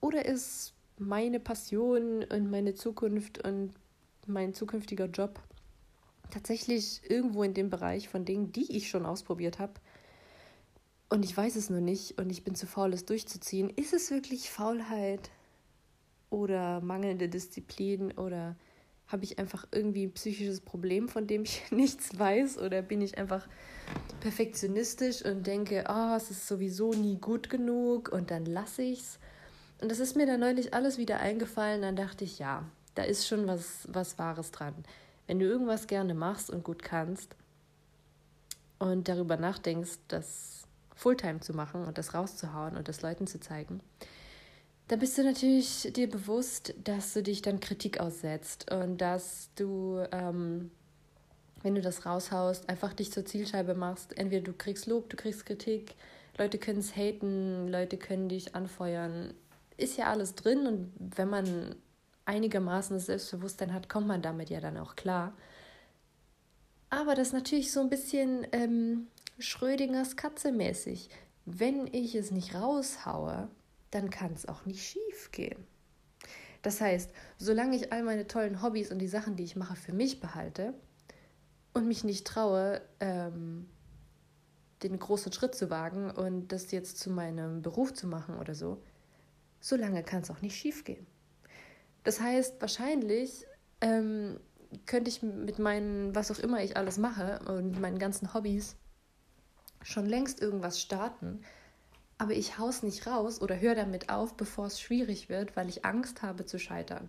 Oder 0.00 0.24
ist 0.26 0.74
meine 0.98 1.40
Passion 1.40 2.24
und 2.24 2.50
meine 2.50 2.74
Zukunft 2.74 3.44
und 3.44 3.72
mein 4.26 4.54
zukünftiger 4.54 5.06
Job 5.06 5.40
tatsächlich 6.30 7.02
irgendwo 7.08 7.42
in 7.42 7.54
dem 7.54 7.70
Bereich 7.70 8.08
von 8.08 8.24
Dingen, 8.24 8.52
die 8.52 8.76
ich 8.76 8.88
schon 8.88 9.06
ausprobiert 9.06 9.58
habe, 9.58 9.74
und 11.08 11.24
ich 11.24 11.36
weiß 11.36 11.56
es 11.56 11.70
nur 11.70 11.80
nicht 11.80 12.18
und 12.18 12.30
ich 12.30 12.44
bin 12.44 12.54
zu 12.54 12.66
faul, 12.66 12.92
es 12.92 13.04
durchzuziehen. 13.04 13.70
Ist 13.70 13.92
es 13.92 14.10
wirklich 14.10 14.50
Faulheit 14.50 15.30
oder 16.30 16.80
mangelnde 16.80 17.28
Disziplin 17.28 18.12
oder 18.12 18.56
habe 19.06 19.24
ich 19.24 19.38
einfach 19.38 19.66
irgendwie 19.70 20.04
ein 20.04 20.12
psychisches 20.12 20.60
Problem, 20.60 21.08
von 21.08 21.26
dem 21.26 21.44
ich 21.44 21.62
nichts 21.70 22.18
weiß 22.18 22.58
oder 22.58 22.82
bin 22.82 23.00
ich 23.00 23.18
einfach 23.18 23.46
perfektionistisch 24.20 25.24
und 25.24 25.46
denke, 25.46 25.84
oh, 25.88 26.14
es 26.16 26.30
ist 26.30 26.48
sowieso 26.48 26.92
nie 26.92 27.16
gut 27.16 27.50
genug 27.50 28.08
und 28.08 28.30
dann 28.30 28.44
lasse 28.44 28.82
ich 28.82 29.00
es. 29.00 29.18
Und 29.80 29.90
das 29.90 30.00
ist 30.00 30.16
mir 30.16 30.26
dann 30.26 30.40
neulich 30.40 30.74
alles 30.74 30.98
wieder 30.98 31.20
eingefallen, 31.20 31.82
dann 31.82 31.96
dachte 31.96 32.24
ich, 32.24 32.38
ja, 32.38 32.64
da 32.94 33.04
ist 33.04 33.28
schon 33.28 33.46
was, 33.46 33.86
was 33.92 34.18
Wahres 34.18 34.50
dran. 34.50 34.74
Wenn 35.26 35.38
du 35.38 35.46
irgendwas 35.46 35.86
gerne 35.86 36.14
machst 36.14 36.50
und 36.50 36.64
gut 36.64 36.82
kannst 36.82 37.36
und 38.78 39.08
darüber 39.08 39.36
nachdenkst, 39.36 39.98
dass 40.08 40.65
Fulltime 40.96 41.40
zu 41.40 41.52
machen 41.52 41.84
und 41.84 41.98
das 41.98 42.14
rauszuhauen 42.14 42.76
und 42.76 42.88
das 42.88 43.02
Leuten 43.02 43.28
zu 43.28 43.38
zeigen, 43.38 43.80
dann 44.88 44.98
bist 44.98 45.18
du 45.18 45.24
natürlich 45.24 45.92
dir 45.94 46.10
bewusst, 46.10 46.74
dass 46.82 47.12
du 47.12 47.22
dich 47.22 47.42
dann 47.42 47.60
Kritik 47.60 48.00
aussetzt 48.00 48.70
und 48.72 48.98
dass 48.98 49.50
du 49.54 50.04
ähm, 50.10 50.70
wenn 51.66 51.74
du 51.74 51.80
das 51.80 52.06
raushaust, 52.06 52.68
einfach 52.68 52.92
dich 52.92 53.10
zur 53.10 53.24
Zielscheibe 53.24 53.74
machst. 53.74 54.16
Entweder 54.16 54.42
du 54.42 54.52
kriegst 54.52 54.86
Lob, 54.86 55.10
du 55.10 55.16
kriegst 55.16 55.46
Kritik, 55.46 55.96
Leute 56.38 56.58
können 56.58 56.78
es 56.78 56.94
haten, 56.94 57.66
Leute 57.66 57.96
können 57.96 58.28
dich 58.28 58.54
anfeuern. 58.54 59.34
Ist 59.76 59.96
ja 59.96 60.06
alles 60.06 60.36
drin 60.36 60.66
und 60.66 60.92
wenn 60.96 61.28
man 61.28 61.74
einigermaßen 62.24 62.96
das 62.96 63.06
Selbstbewusstsein 63.06 63.74
hat, 63.74 63.88
kommt 63.88 64.06
man 64.06 64.22
damit 64.22 64.48
ja 64.48 64.60
dann 64.60 64.76
auch 64.76 64.94
klar. 64.94 65.32
Aber 66.88 67.16
das 67.16 67.28
ist 67.28 67.34
natürlich 67.34 67.72
so 67.72 67.80
ein 67.80 67.90
bisschen 67.90 68.46
ähm, 68.52 69.08
Schrödingers 69.38 70.16
Katze 70.16 70.50
mäßig. 70.50 71.10
Wenn 71.44 71.86
ich 71.86 72.14
es 72.14 72.30
nicht 72.30 72.54
raushaue, 72.54 73.48
dann 73.90 74.10
kann 74.10 74.32
es 74.32 74.46
auch 74.46 74.64
nicht 74.64 74.82
schief 74.82 75.30
gehen. 75.30 75.66
Das 76.62 76.80
heißt, 76.80 77.10
solange 77.36 77.76
ich 77.76 77.92
all 77.92 78.02
meine 78.02 78.26
tollen 78.26 78.62
Hobbys 78.62 78.90
und 78.90 78.98
die 78.98 79.08
Sachen, 79.08 79.36
die 79.36 79.44
ich 79.44 79.54
mache, 79.54 79.76
für 79.76 79.92
mich 79.92 80.20
behalte 80.20 80.74
und 81.74 81.86
mich 81.86 82.02
nicht 82.02 82.26
traue, 82.26 82.80
ähm, 82.98 83.68
den 84.82 84.98
großen 84.98 85.32
Schritt 85.32 85.54
zu 85.54 85.70
wagen 85.70 86.10
und 86.10 86.48
das 86.48 86.70
jetzt 86.70 86.98
zu 86.98 87.10
meinem 87.10 87.62
Beruf 87.62 87.92
zu 87.92 88.06
machen 88.06 88.38
oder 88.38 88.54
so, 88.54 88.82
solange 89.60 90.02
kann 90.02 90.22
es 90.22 90.30
auch 90.30 90.40
nicht 90.40 90.56
schief 90.56 90.84
gehen. 90.84 91.06
Das 92.04 92.20
heißt, 92.20 92.60
wahrscheinlich 92.60 93.46
ähm, 93.80 94.40
könnte 94.86 95.10
ich 95.10 95.22
mit 95.22 95.58
meinen, 95.58 96.14
was 96.14 96.30
auch 96.30 96.38
immer 96.38 96.64
ich 96.64 96.76
alles 96.76 96.98
mache 96.98 97.40
und 97.46 97.80
meinen 97.80 97.98
ganzen 97.98 98.32
Hobbys 98.32 98.76
schon 99.86 100.06
längst 100.06 100.42
irgendwas 100.42 100.80
starten, 100.80 101.40
aber 102.18 102.32
ich 102.32 102.58
haus 102.58 102.82
nicht 102.82 103.06
raus 103.06 103.40
oder 103.40 103.60
höre 103.60 103.76
damit 103.76 104.10
auf, 104.10 104.34
bevor 104.34 104.66
es 104.66 104.80
schwierig 104.80 105.28
wird, 105.28 105.54
weil 105.54 105.68
ich 105.68 105.84
Angst 105.84 106.22
habe 106.22 106.44
zu 106.44 106.58
scheitern. 106.58 107.08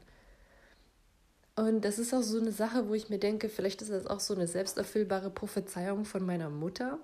Und 1.55 1.83
das 1.85 1.97
ist 1.97 2.13
auch 2.13 2.21
so 2.21 2.39
eine 2.39 2.51
Sache, 2.51 2.87
wo 2.87 2.93
ich 2.93 3.09
mir 3.09 3.17
denke, 3.17 3.49
vielleicht 3.49 3.81
ist 3.81 3.89
das 3.89 4.05
auch 4.05 4.19
so 4.19 4.35
eine 4.35 4.47
selbsterfüllbare 4.47 5.31
Prophezeiung 5.31 6.05
von 6.05 6.23
meiner 6.23 6.51
Mutter, 6.51 6.99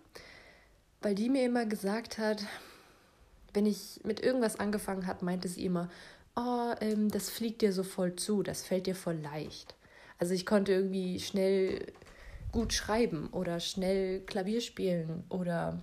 weil 1.01 1.15
die 1.15 1.29
mir 1.29 1.43
immer 1.43 1.65
gesagt 1.65 2.19
hat, 2.19 2.45
wenn 3.53 3.65
ich 3.65 4.01
mit 4.03 4.19
irgendwas 4.21 4.59
angefangen 4.59 5.07
hat, 5.07 5.23
meinte 5.23 5.47
sie 5.47 5.65
immer, 5.65 5.89
oh, 6.35 6.73
ähm, 6.81 7.09
das 7.09 7.31
fliegt 7.31 7.63
dir 7.63 7.73
so 7.73 7.81
voll 7.81 8.15
zu, 8.15 8.43
das 8.43 8.61
fällt 8.61 8.85
dir 8.85 8.95
voll 8.95 9.17
leicht. 9.17 9.75
Also 10.19 10.35
ich 10.35 10.45
konnte 10.45 10.71
irgendwie 10.71 11.19
schnell 11.19 11.91
gut 12.53 12.71
schreiben 12.71 13.27
oder 13.31 13.59
schnell 13.59 14.21
Klavier 14.21 14.61
spielen 14.61 15.25
oder 15.27 15.81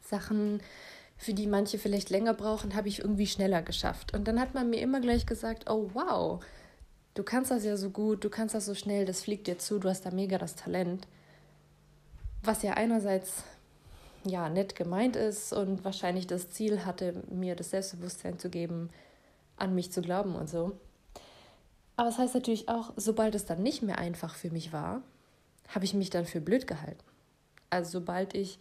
Sachen, 0.00 0.62
für 1.18 1.34
die 1.34 1.46
manche 1.46 1.76
vielleicht 1.76 2.08
länger 2.08 2.32
brauchen, 2.32 2.74
habe 2.74 2.88
ich 2.88 3.00
irgendwie 3.00 3.26
schneller 3.26 3.60
geschafft. 3.60 4.14
Und 4.14 4.26
dann 4.26 4.40
hat 4.40 4.54
man 4.54 4.70
mir 4.70 4.80
immer 4.80 5.00
gleich 5.00 5.26
gesagt, 5.26 5.68
oh 5.68 5.90
wow, 5.92 6.42
du 7.12 7.22
kannst 7.22 7.50
das 7.50 7.62
ja 7.62 7.76
so 7.76 7.90
gut, 7.90 8.24
du 8.24 8.30
kannst 8.30 8.54
das 8.54 8.64
so 8.64 8.74
schnell, 8.74 9.04
das 9.04 9.20
fliegt 9.22 9.46
dir 9.46 9.58
zu, 9.58 9.78
du 9.78 9.90
hast 9.90 10.06
da 10.06 10.10
mega 10.12 10.38
das 10.38 10.56
Talent. 10.56 11.06
Was 12.42 12.62
ja 12.62 12.72
einerseits 12.72 13.44
ja 14.24 14.48
nett 14.48 14.76
gemeint 14.76 15.14
ist 15.14 15.52
und 15.52 15.84
wahrscheinlich 15.84 16.26
das 16.26 16.50
Ziel 16.50 16.86
hatte, 16.86 17.22
mir 17.30 17.54
das 17.54 17.70
Selbstbewusstsein 17.70 18.38
zu 18.38 18.48
geben, 18.48 18.88
an 19.56 19.74
mich 19.74 19.92
zu 19.92 20.00
glauben 20.00 20.34
und 20.34 20.48
so. 20.48 20.72
Aber 21.96 22.08
es 22.08 22.16
das 22.16 22.24
heißt 22.24 22.34
natürlich 22.34 22.70
auch, 22.70 22.94
sobald 22.96 23.34
es 23.34 23.44
dann 23.44 23.62
nicht 23.62 23.82
mehr 23.82 23.98
einfach 23.98 24.34
für 24.34 24.50
mich 24.50 24.72
war, 24.72 25.02
habe 25.74 25.84
ich 25.84 25.94
mich 25.94 26.10
dann 26.10 26.26
für 26.26 26.40
blöd 26.40 26.66
gehalten. 26.66 27.04
Also 27.70 27.92
sobald 27.92 28.34
ich 28.34 28.58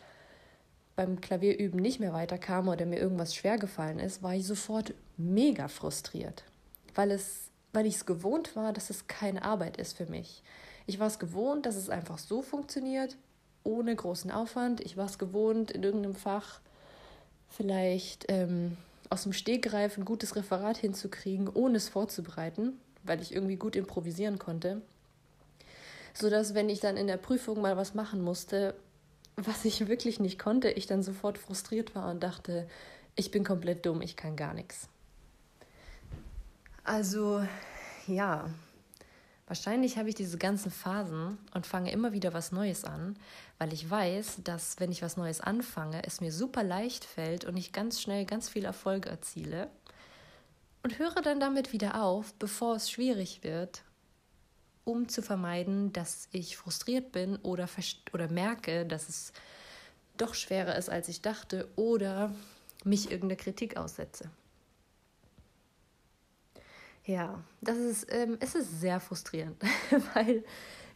beim 0.95 1.21
Klavierüben 1.21 1.79
nicht 1.79 1.99
mehr 1.99 2.13
weiterkam 2.13 2.67
oder 2.67 2.85
mir 2.85 2.99
irgendwas 2.99 3.33
schwer 3.33 3.57
gefallen 3.57 3.99
ist, 3.99 4.21
war 4.21 4.35
ich 4.35 4.45
sofort 4.45 4.93
mega 5.17 5.67
frustriert, 5.67 6.43
weil 6.95 7.11
es 7.11 7.45
weil 7.71 7.85
ich 7.85 7.95
es 7.97 8.07
gewohnt 8.07 8.55
war, 8.55 8.73
dass 8.73 8.89
es 8.89 9.05
keine 9.05 9.43
Arbeit 9.43 9.77
ist 9.77 9.95
für 9.95 10.07
mich. 10.07 10.41
Ich 10.87 10.99
war 10.99 11.05
es 11.05 11.19
gewohnt, 11.19 11.67
dass 11.67 11.75
es 11.75 11.87
einfach 11.91 12.17
so 12.17 12.41
funktioniert, 12.41 13.15
ohne 13.63 13.95
großen 13.95 14.31
Aufwand. 14.31 14.81
Ich 14.81 14.97
war 14.97 15.05
es 15.05 15.19
gewohnt, 15.19 15.69
in 15.69 15.83
irgendeinem 15.83 16.15
Fach 16.15 16.61
vielleicht 17.47 18.25
ähm, 18.27 18.75
aus 19.11 19.21
dem 19.21 19.33
Stegreif 19.33 19.99
ein 19.99 20.05
gutes 20.05 20.35
Referat 20.35 20.77
hinzukriegen, 20.77 21.47
ohne 21.47 21.77
es 21.77 21.89
vorzubereiten 21.89 22.79
weil 23.03 23.21
ich 23.21 23.33
irgendwie 23.33 23.55
gut 23.55 23.75
improvisieren 23.75 24.39
konnte. 24.39 24.81
Sodass, 26.19 26.53
wenn 26.53 26.69
ich 26.69 26.79
dann 26.79 26.97
in 26.97 27.07
der 27.07 27.17
Prüfung 27.17 27.61
mal 27.61 27.77
was 27.77 27.93
machen 27.93 28.21
musste, 28.21 28.75
was 29.37 29.63
ich 29.63 29.87
wirklich 29.87 30.19
nicht 30.19 30.37
konnte, 30.37 30.69
ich 30.69 30.85
dann 30.85 31.03
sofort 31.03 31.37
frustriert 31.37 31.95
war 31.95 32.09
und 32.09 32.21
dachte, 32.21 32.67
ich 33.15 33.31
bin 33.31 33.43
komplett 33.43 33.85
dumm, 33.85 34.01
ich 34.01 34.15
kann 34.15 34.35
gar 34.35 34.53
nichts. 34.53 34.89
Also, 36.83 37.45
ja, 38.07 38.49
wahrscheinlich 39.47 39.97
habe 39.97 40.09
ich 40.09 40.15
diese 40.15 40.37
ganzen 40.37 40.71
Phasen 40.71 41.37
und 41.53 41.65
fange 41.65 41.91
immer 41.91 42.11
wieder 42.11 42.33
was 42.33 42.51
Neues 42.51 42.83
an, 42.83 43.17
weil 43.57 43.71
ich 43.71 43.89
weiß, 43.89 44.39
dass 44.43 44.79
wenn 44.79 44.91
ich 44.91 45.01
was 45.01 45.15
Neues 45.15 45.39
anfange, 45.39 46.01
es 46.05 46.19
mir 46.19 46.31
super 46.31 46.63
leicht 46.63 47.05
fällt 47.05 47.45
und 47.45 47.55
ich 47.55 47.71
ganz 47.71 48.01
schnell 48.01 48.25
ganz 48.25 48.49
viel 48.49 48.65
Erfolg 48.65 49.05
erziele 49.05 49.69
und 50.83 50.99
höre 50.99 51.21
dann 51.21 51.39
damit 51.39 51.71
wieder 51.71 52.01
auf, 52.03 52.33
bevor 52.33 52.75
es 52.75 52.89
schwierig 52.89 53.43
wird, 53.43 53.83
um 54.89 55.07
zu 55.07 55.21
vermeiden, 55.21 55.93
dass 55.93 56.27
ich 56.31 56.57
frustriert 56.57 57.11
bin 57.11 57.37
oder, 57.37 57.69
oder 58.13 58.29
merke, 58.29 58.85
dass 58.85 59.07
es 59.07 59.33
doch 60.17 60.33
schwerer 60.33 60.75
ist, 60.75 60.89
als 60.89 61.07
ich 61.07 61.21
dachte 61.21 61.69
oder 61.75 62.33
mich 62.83 63.11
irgendeine 63.11 63.37
Kritik 63.37 63.77
aussetze. 63.77 64.29
Ja, 67.05 67.43
das 67.61 67.77
ist, 67.77 68.13
ähm, 68.13 68.37
es 68.39 68.55
ist 68.55 68.81
sehr 68.81 68.99
frustrierend, 68.99 69.61
weil 70.13 70.43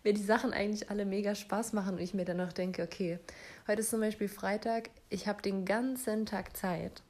mir 0.04 0.14
die 0.14 0.24
Sachen 0.24 0.54
eigentlich 0.54 0.90
alle 0.90 1.06
mega 1.06 1.34
Spaß 1.34 1.74
machen 1.74 1.96
und 1.96 2.02
ich 2.02 2.14
mir 2.14 2.26
dann 2.26 2.38
noch 2.38 2.54
denke, 2.54 2.84
okay, 2.84 3.20
heute 3.68 3.82
ist 3.82 3.90
zum 3.90 4.02
Beispiel 4.02 4.28
Freitag, 4.28 4.90
ich 5.10 5.28
habe 5.28 5.42
den 5.42 5.66
ganzen 5.66 6.26
Tag 6.26 6.56
Zeit 6.58 7.02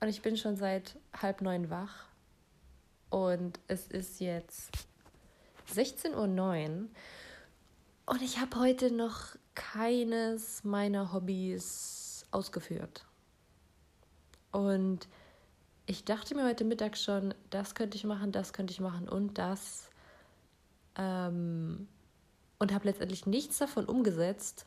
und 0.00 0.08
ich 0.08 0.22
bin 0.22 0.36
schon 0.36 0.56
seit 0.56 0.96
halb 1.20 1.40
neun 1.40 1.70
wach. 1.70 2.06
Und 3.08 3.58
es 3.66 3.88
ist 3.88 4.20
jetzt 4.20 4.70
16.09 5.70 6.14
Uhr. 6.14 6.88
Und 8.06 8.22
ich 8.22 8.40
habe 8.40 8.58
heute 8.58 8.90
noch 8.90 9.36
keines 9.54 10.64
meiner 10.64 11.12
Hobbys 11.12 12.26
ausgeführt. 12.30 13.04
Und 14.52 15.08
ich 15.86 16.04
dachte 16.04 16.34
mir 16.34 16.44
heute 16.44 16.64
Mittag 16.64 16.96
schon, 16.96 17.34
das 17.50 17.74
könnte 17.74 17.96
ich 17.96 18.04
machen, 18.04 18.32
das 18.32 18.52
könnte 18.52 18.72
ich 18.72 18.80
machen 18.80 19.08
und 19.08 19.38
das. 19.38 19.90
Ähm, 20.96 21.88
und 22.58 22.74
habe 22.74 22.86
letztendlich 22.86 23.26
nichts 23.26 23.58
davon 23.58 23.86
umgesetzt. 23.86 24.66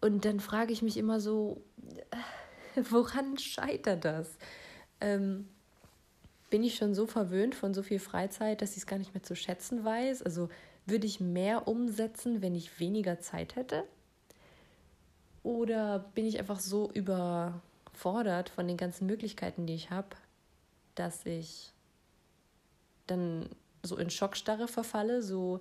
Und 0.00 0.24
dann 0.24 0.40
frage 0.40 0.72
ich 0.72 0.82
mich 0.82 0.96
immer 0.96 1.20
so, 1.20 1.62
Woran 2.90 3.38
scheitert 3.38 4.04
das? 4.04 4.36
Ähm, 5.00 5.48
bin 6.54 6.62
ich 6.62 6.76
schon 6.76 6.94
so 6.94 7.08
verwöhnt 7.08 7.56
von 7.56 7.74
so 7.74 7.82
viel 7.82 7.98
Freizeit, 7.98 8.62
dass 8.62 8.70
ich 8.70 8.76
es 8.76 8.86
gar 8.86 8.96
nicht 8.96 9.12
mehr 9.12 9.24
zu 9.24 9.34
schätzen 9.34 9.84
weiß? 9.84 10.22
Also 10.22 10.50
würde 10.86 11.04
ich 11.04 11.18
mehr 11.18 11.66
umsetzen, 11.66 12.42
wenn 12.42 12.54
ich 12.54 12.78
weniger 12.78 13.18
Zeit 13.18 13.56
hätte? 13.56 13.82
Oder 15.42 16.12
bin 16.14 16.26
ich 16.26 16.38
einfach 16.38 16.60
so 16.60 16.92
überfordert 16.92 18.50
von 18.50 18.68
den 18.68 18.76
ganzen 18.76 19.04
Möglichkeiten, 19.06 19.66
die 19.66 19.74
ich 19.74 19.90
habe, 19.90 20.10
dass 20.94 21.26
ich 21.26 21.72
dann 23.08 23.48
so 23.82 23.96
in 23.96 24.10
Schockstarre 24.10 24.68
verfalle, 24.68 25.22
so 25.22 25.58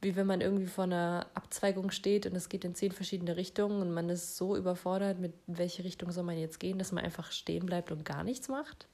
wie 0.00 0.16
wenn 0.16 0.26
man 0.26 0.40
irgendwie 0.40 0.64
vor 0.64 0.84
einer 0.84 1.26
Abzweigung 1.34 1.90
steht 1.90 2.24
und 2.24 2.34
es 2.34 2.48
geht 2.48 2.64
in 2.64 2.74
zehn 2.74 2.92
verschiedene 2.92 3.36
Richtungen 3.36 3.82
und 3.82 3.92
man 3.92 4.08
ist 4.08 4.38
so 4.38 4.56
überfordert, 4.56 5.18
mit 5.18 5.34
welche 5.46 5.84
Richtung 5.84 6.10
soll 6.10 6.24
man 6.24 6.38
jetzt 6.38 6.58
gehen, 6.58 6.78
dass 6.78 6.90
man 6.90 7.04
einfach 7.04 7.32
stehen 7.32 7.66
bleibt 7.66 7.92
und 7.92 8.06
gar 8.06 8.24
nichts 8.24 8.48
macht. 8.48 8.88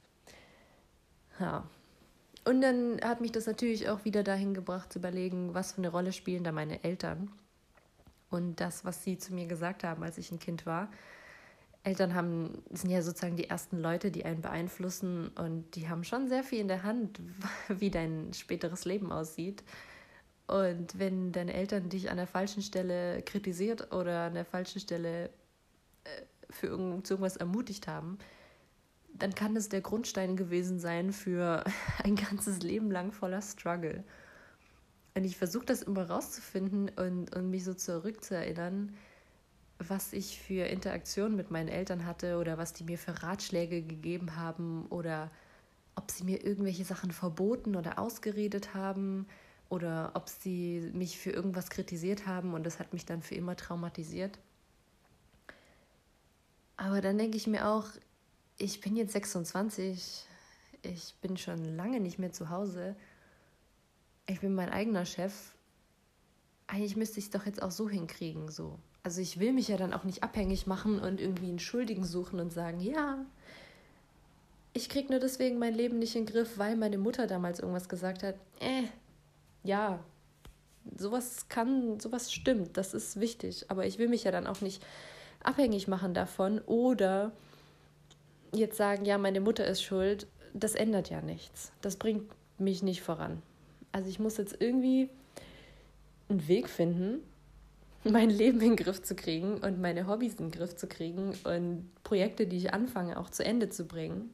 Ja. 1.43 1.65
Und 2.45 2.61
dann 2.61 3.01
hat 3.03 3.21
mich 3.21 3.33
das 3.33 3.47
natürlich 3.47 3.89
auch 3.89 4.05
wieder 4.05 4.23
dahin 4.23 4.55
gebracht 4.55 4.93
zu 4.93 4.99
überlegen, 5.01 5.55
was 5.55 5.73
für 5.73 5.79
eine 5.79 5.89
Rolle 5.89 6.13
spielen 6.13 6.45
da 6.45 6.53
meine 6.53 6.83
Eltern 6.83 7.31
und 8.31 8.61
das, 8.61 8.85
was 8.85 9.05
sie 9.05 9.19
zu 9.19 9.35
mir 9.35 9.47
gesagt 9.47 9.85
haben, 9.85 10.03
als 10.03 10.19
ich 10.19 10.31
ein 10.31 10.39
Kind 10.39 10.67
war. 10.67 10.89
Eltern 11.85 12.15
haben, 12.15 12.63
sind 12.71 12.91
ja 12.91 13.03
sozusagen 13.03 13.37
die 13.37 13.51
ersten 13.51 13.81
Leute, 13.81 14.13
die 14.13 14.25
einen 14.25 14.41
beeinflussen 14.41 15.29
und 15.29 15.75
die 15.75 15.89
haben 15.89 16.05
schon 16.05 16.29
sehr 16.29 16.45
viel 16.45 16.61
in 16.61 16.69
der 16.69 16.85
Hand, 16.85 17.21
wie 17.69 17.91
dein 17.91 18.33
späteres 18.33 18.85
Leben 18.85 19.11
aussieht. 19.11 19.65
Und 20.47 20.99
wenn 20.99 21.33
deine 21.33 21.55
Eltern 21.55 21.89
dich 21.89 22.11
an 22.11 22.17
der 22.19 22.27
falschen 22.27 22.63
Stelle 22.63 23.23
kritisiert 23.23 23.93
oder 23.93 24.27
an 24.27 24.35
der 24.35 24.45
falschen 24.45 24.81
Stelle 24.81 25.27
äh, 26.05 26.23
für 26.51 26.69
irgendwas 26.69 27.37
ermutigt 27.37 27.89
haben, 27.89 28.19
dann 29.23 29.37
kann 29.37 29.55
das 29.55 29.69
der 29.69 29.83
Grundstein 29.83 30.37
gewesen 30.37 30.81
sein 30.81 31.13
für 31.13 31.63
ein 32.03 32.17
ganzes 32.17 32.61
Leben 32.61 32.91
lang 32.91 33.13
voller 33.13 33.41
Struggle. 33.41 34.03
Und 35.15 35.25
ich 35.25 35.37
versuche 35.37 35.67
das 35.67 35.83
immer 35.83 36.11
rauszufinden 36.11 36.89
und, 36.89 37.35
und 37.35 37.49
mich 37.49 37.63
so 37.63 37.73
zurückzuerinnern, 37.73 38.97
was 39.79 40.13
ich 40.13 40.41
für 40.41 40.65
Interaktionen 40.67 41.37
mit 41.37 41.53
meinen 41.53 41.69
Eltern 41.69 42.05
hatte 42.05 42.39
oder 42.39 42.59
was 42.59 42.73
die 42.73 42.83
mir 42.83 42.99
für 42.99 43.23
Ratschläge 43.23 43.83
gegeben 43.83 44.37
haben 44.37 44.87
oder 44.87 45.31
ob 45.95 46.11
sie 46.11 46.25
mir 46.25 46.45
irgendwelche 46.45 46.85
Sachen 46.85 47.13
verboten 47.13 47.77
oder 47.77 48.01
ausgeredet 48.01 48.75
haben 48.75 49.27
oder 49.69 50.13
ob 50.15 50.29
sie 50.29 50.91
mich 50.95 51.19
für 51.19 51.31
irgendwas 51.31 51.71
kritisiert 51.71 52.27
haben 52.27 52.55
und 52.55 52.65
das 52.65 52.81
hat 52.81 52.93
mich 52.93 53.07
dann 53.07 53.23
für 53.23 53.37
immer 53.37 53.55
traumatisiert. 53.55 54.39
Aber 56.77 57.01
dann 57.01 57.19
denke 57.19 57.37
ich 57.37 57.47
mir 57.47 57.69
auch, 57.69 57.87
ich 58.63 58.81
bin 58.81 58.95
jetzt 58.95 59.13
26, 59.13 60.25
ich 60.83 61.15
bin 61.21 61.37
schon 61.37 61.77
lange 61.77 61.99
nicht 61.99 62.21
mehr 62.21 62.33
zu 62.33 62.49
Hause, 62.49 62.95
ich 64.29 64.41
bin 64.41 64.55
mein 64.55 64.71
eigener 64.71 65.05
Chef. 65.05 65.33
Eigentlich 66.69 66.97
müsste 66.97 67.19
ich 67.19 67.27
es 67.27 67.31
doch 67.33 67.45
jetzt 67.45 67.61
auch 67.61 67.73
so 67.73 67.89
hinkriegen, 67.89 68.49
so. 68.51 68.79
Also 69.03 69.21
ich 69.21 69.41
will 69.41 69.53
mich 69.53 69.67
ja 69.67 69.77
dann 69.77 69.93
auch 69.93 70.05
nicht 70.05 70.23
abhängig 70.23 70.69
machen 70.69 71.01
und 71.01 71.21
irgendwie 71.21 71.49
einen 71.49 71.59
Schuldigen 71.59 72.05
suchen 72.05 72.39
und 72.39 72.53
sagen, 72.53 72.79
ja, 72.79 73.27
ich 74.75 74.89
krieg 74.89 75.11
nur 75.11 75.19
deswegen 75.19 75.59
mein 75.59 75.75
Leben 75.75 75.99
nicht 75.99 76.15
in 76.15 76.25
den 76.25 76.33
Griff, 76.33 76.57
weil 76.57 76.77
meine 76.77 76.99
Mutter 76.99 77.27
damals 77.27 77.59
irgendwas 77.59 77.89
gesagt 77.89 78.23
hat. 78.23 78.37
Äh, 78.61 78.85
ja, 79.65 79.99
sowas 80.97 81.49
kann, 81.49 81.99
sowas 81.99 82.33
stimmt, 82.33 82.77
das 82.77 82.95
ist 82.95 83.19
wichtig. 83.19 83.69
Aber 83.71 83.87
ich 83.87 83.99
will 83.99 84.09
mich 84.09 84.23
ja 84.23 84.31
dann 84.31 84.47
auch 84.47 84.61
nicht 84.61 84.85
abhängig 85.43 85.89
machen 85.89 86.15
davon 86.15 86.61
oder 86.61 87.33
jetzt 88.53 88.77
sagen, 88.77 89.05
ja, 89.05 89.19
meine 89.19 89.41
Mutter 89.41 89.67
ist 89.67 89.83
schuld. 89.83 90.27
Das 90.55 90.75
ändert 90.75 91.11
ja 91.11 91.23
nichts. 91.23 91.73
Das 91.81 91.97
bringt 91.97 92.31
mich 92.59 92.83
nicht 92.83 93.03
voran. 93.03 93.43
Also 93.91 94.09
ich 94.09 94.19
muss 94.19 94.37
jetzt 94.37 94.57
irgendwie 94.61 95.09
einen 96.29 96.47
Weg 96.49 96.69
finden, 96.69 97.21
mein 98.05 98.31
Leben 98.31 98.61
in 98.61 98.71
den 98.71 98.77
Griff 98.77 99.03
zu 99.03 99.15
kriegen 99.15 99.59
und 99.59 99.81
meine 99.81 100.07
Hobbys 100.07 100.35
in 100.35 100.47
den 100.47 100.51
Griff 100.51 100.77
zu 100.77 100.87
kriegen 100.87 101.35
und 101.45 101.91
Projekte, 102.05 102.47
die 102.47 102.57
ich 102.57 102.75
anfange, 102.75 103.19
auch 103.19 103.31
zu 103.31 103.45
Ende 103.45 103.69
zu 103.69 103.87
bringen 103.87 104.33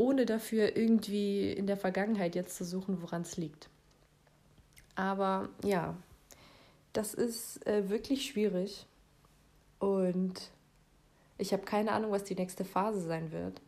ohne 0.00 0.24
dafür 0.24 0.78
irgendwie 0.78 1.52
in 1.52 1.66
der 1.66 1.76
Vergangenheit 1.76 2.34
jetzt 2.34 2.56
zu 2.56 2.64
suchen, 2.64 3.02
woran 3.02 3.20
es 3.20 3.36
liegt. 3.36 3.68
Aber 4.94 5.50
ja, 5.62 5.94
das 6.94 7.12
ist 7.12 7.66
äh, 7.66 7.90
wirklich 7.90 8.24
schwierig 8.24 8.86
und 9.78 10.50
ich 11.40 11.52
habe 11.52 11.64
keine 11.64 11.92
Ahnung, 11.92 12.10
was 12.10 12.24
die 12.24 12.34
nächste 12.34 12.64
Phase 12.64 13.00
sein 13.00 13.32
wird. 13.32 13.60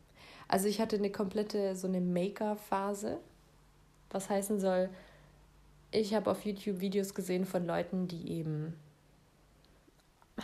Also 0.49 0.69
ich 0.69 0.81
hatte 0.81 0.97
eine 0.97 1.11
komplette 1.11 1.75
so 1.77 1.87
eine 1.87 2.01
Maker-Phase, 2.01 3.19
was 4.11 4.29
heißen 4.29 4.61
soll, 4.61 4.91
ich 5.91 6.15
habe 6.15 6.31
auf 6.31 6.45
YouTube 6.45 6.81
Videos 6.81 7.15
gesehen 7.15 7.45
von 7.45 7.67
Leuten, 7.67 8.09
die 8.09 8.33
eben 8.33 8.75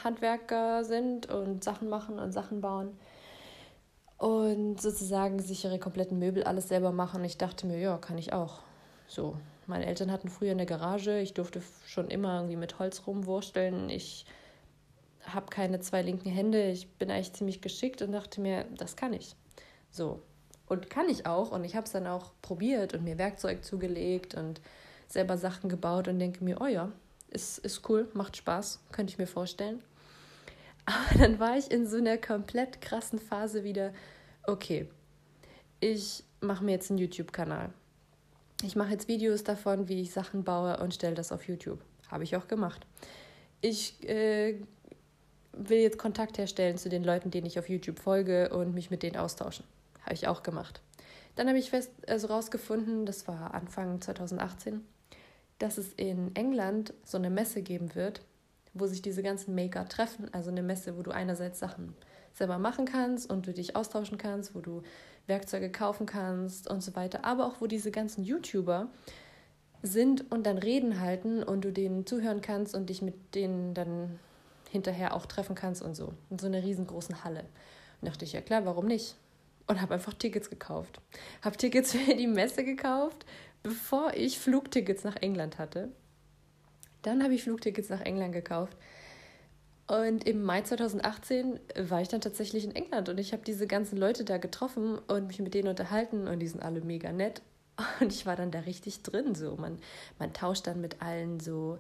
Handwerker 0.05 0.85
sind 0.85 1.31
und 1.31 1.64
Sachen 1.64 1.88
machen 1.88 2.19
und 2.19 2.33
Sachen 2.33 2.61
bauen 2.61 2.97
und 4.19 4.81
sozusagen 4.81 5.41
sich 5.41 5.64
ihre 5.64 5.79
kompletten 5.79 6.19
Möbel 6.19 6.45
alles 6.45 6.69
selber 6.69 6.93
machen. 6.93 7.25
Ich 7.25 7.38
dachte 7.38 7.67
mir, 7.67 7.79
ja, 7.79 7.97
kann 7.97 8.19
ich 8.19 8.33
auch. 8.33 8.61
So, 9.07 9.37
meine 9.67 9.87
Eltern 9.87 10.12
hatten 10.12 10.29
früher 10.29 10.51
eine 10.51 10.67
Garage, 10.67 11.19
ich 11.19 11.33
durfte 11.33 11.62
schon 11.87 12.09
immer 12.09 12.37
irgendwie 12.37 12.57
mit 12.57 12.79
Holz 12.79 13.07
rumwursteln. 13.07 13.88
Ich 13.88 14.27
habe 15.35 15.47
keine 15.47 15.81
zwei 15.81 16.03
linken 16.03 16.31
Hände, 16.31 16.71
ich 16.71 16.88
bin 16.93 17.11
eigentlich 17.11 17.33
ziemlich 17.33 17.61
geschickt 17.61 18.03
und 18.03 18.12
dachte 18.12 18.41
mir, 18.41 18.64
das 18.77 18.97
kann 18.97 19.12
ich. 19.12 19.37
So, 19.91 20.23
und 20.67 20.91
kann 20.91 21.09
ich 21.09 21.27
auch 21.27 21.51
und 21.51 21.64
ich 21.64 21.77
habe 21.77 21.87
es 21.87 21.93
dann 21.93 22.07
auch 22.07 22.33
probiert 22.43 22.95
und 22.95 23.05
mir 23.05 23.19
Werkzeug 23.19 23.64
zugelegt 23.64 24.35
und 24.35 24.61
selber 25.07 25.38
Sachen 25.38 25.69
gebaut 25.71 26.09
und 26.09 26.19
denke 26.19 26.45
mir, 26.45 26.61
oh 26.61 26.67
ja, 26.67 26.93
ist, 27.31 27.59
ist 27.59 27.88
cool, 27.88 28.09
macht 28.12 28.37
Spaß, 28.37 28.81
könnte 28.93 29.12
ich 29.12 29.19
mir 29.19 29.27
vorstellen. 29.27 29.83
Aber 30.85 31.19
dann 31.19 31.38
war 31.38 31.57
ich 31.57 31.71
in 31.71 31.87
so 31.87 31.97
einer 31.97 32.19
komplett 32.19 32.81
krassen 32.81 33.19
Phase 33.19 33.64
wieder, 33.64 33.93
okay, 34.47 34.88
ich 35.81 36.25
mache 36.41 36.64
mir 36.64 36.73
jetzt 36.73 36.91
einen 36.91 36.99
YouTube-Kanal. 36.99 37.71
Ich 38.62 38.75
mache 38.75 38.91
jetzt 38.91 39.09
Videos 39.09 39.45
davon, 39.45 39.88
wie 39.88 40.01
ich 40.01 40.12
Sachen 40.12 40.45
baue 40.45 40.79
und 40.79 40.95
stelle 40.95 41.14
das 41.14 41.31
auf 41.31 41.47
YouTube. 41.47 41.81
Habe 42.11 42.25
ich 42.25 42.37
auch 42.37 42.49
gemacht. 42.49 42.87
Ich 43.61 44.03
äh, 44.09 44.61
will 45.59 45.79
jetzt 45.79 45.99
Kontakt 45.99 46.38
herstellen 46.38 46.79
zu 46.79 46.88
den 46.88 47.05
Leuten, 47.05 47.31
denen 47.31 47.47
ich 47.47 47.59
auf 47.59 47.68
YouTube 47.68 47.99
folge 47.99 48.51
und 48.51 48.75
mich 48.75 48.90
mit 48.90 49.03
denen 49.03 49.16
austauschen. 49.16 49.64
Habe 50.03 50.14
ich 50.14 50.29
auch 50.29 50.42
gemacht. 50.42 50.81
Dann 51.37 51.49
habe 51.49 51.59
ich 51.59 51.71
fest, 51.71 51.90
also 52.07 52.29
rausgefunden, 52.29 53.07
das 53.07 53.29
war 53.29 53.55
Anfang 53.55 54.01
2018, 54.01 54.85
dass 55.59 55.79
es 55.79 55.92
in 55.94 56.35
England 56.35 56.94
so 57.05 57.16
eine 57.16 57.31
Messe 57.31 57.62
geben 57.62 57.94
wird, 57.94 58.23
wo 58.75 58.87
sich 58.87 59.03
diese 59.03 59.23
ganzen 59.23 59.55
Maker 59.55 59.88
treffen. 59.88 60.33
Also 60.33 60.51
eine 60.51 60.62
Messe, 60.62 60.97
wo 60.97 61.03
du 61.03 61.11
einerseits 61.11 61.59
Sachen 61.59 61.94
selber 62.33 62.59
machen 62.59 62.87
kannst 62.87 63.31
und 63.31 63.47
du 63.47 63.53
dich 63.53 63.77
austauschen 63.77 64.18
kannst, 64.18 64.55
wo 64.55 64.61
du 64.61 64.83
Werkzeuge 65.27 65.71
kaufen 65.71 66.07
kannst 66.07 66.71
und 66.71 66.83
so 66.83 66.97
weiter, 66.97 67.25
aber 67.25 67.47
auch 67.47 67.61
wo 67.61 67.66
diese 67.66 67.90
ganzen 67.90 68.25
YouTuber 68.25 68.88
sind 69.83 70.31
und 70.33 70.47
dann 70.47 70.59
Reden 70.59 71.01
halten 71.01 71.42
und 71.42 71.64
du 71.64 71.73
denen 71.73 72.07
zuhören 72.07 72.40
kannst 72.40 72.75
und 72.75 72.90
dich 72.90 73.03
mit 73.03 73.35
denen 73.35 73.75
dann 73.75 74.18
hinterher 74.70 75.14
auch 75.14 75.26
treffen 75.26 75.54
kannst 75.54 75.83
und 75.83 75.94
so. 75.94 76.12
In 76.31 76.38
so 76.38 76.46
einer 76.46 76.62
riesengroßen 76.62 77.24
Halle. 77.24 77.44
Und 78.00 78.09
dachte 78.09 78.24
ich, 78.24 78.33
ja 78.33 78.40
klar, 78.40 78.64
warum 78.64 78.87
nicht? 78.87 79.16
Und 79.66 79.81
habe 79.81 79.94
einfach 79.94 80.14
Tickets 80.14 80.50
gekauft. 80.50 81.00
Habe 81.42 81.57
Tickets 81.57 81.92
für 81.96 82.14
die 82.14 82.26
Messe 82.26 82.64
gekauft, 82.64 83.26
bevor 83.62 84.14
ich 84.14 84.38
Flugtickets 84.38 85.04
nach 85.04 85.16
England 85.16 85.59
hatte. 85.59 85.90
Dann 87.02 87.22
habe 87.22 87.35
ich 87.35 87.42
Flugtickets 87.42 87.88
nach 87.88 88.00
England 88.00 88.33
gekauft. 88.33 88.76
Und 89.87 90.28
im 90.28 90.42
Mai 90.42 90.61
2018 90.61 91.59
war 91.88 92.02
ich 92.02 92.09
dann 92.09 92.20
tatsächlich 92.20 92.64
in 92.64 92.76
England 92.76 93.09
und 93.09 93.18
ich 93.18 93.33
habe 93.33 93.42
diese 93.42 93.66
ganzen 93.66 93.96
Leute 93.96 94.22
da 94.22 94.37
getroffen 94.37 94.98
und 94.98 95.28
mich 95.28 95.38
mit 95.38 95.54
denen 95.54 95.68
unterhalten 95.68 96.28
und 96.28 96.40
die 96.40 96.46
sind 96.46 96.62
alle 96.62 96.83
mega 96.83 97.11
nett. 97.11 97.40
Und 98.00 98.12
ich 98.12 98.26
war 98.26 98.35
dann 98.35 98.50
da 98.50 98.59
richtig 98.61 99.04
drin. 99.04 99.37
So. 99.37 99.54
Man, 99.54 99.78
man 100.18 100.33
tauscht 100.33 100.66
dann 100.66 100.81
mit 100.81 101.00
allen 101.00 101.38
so 101.38 101.78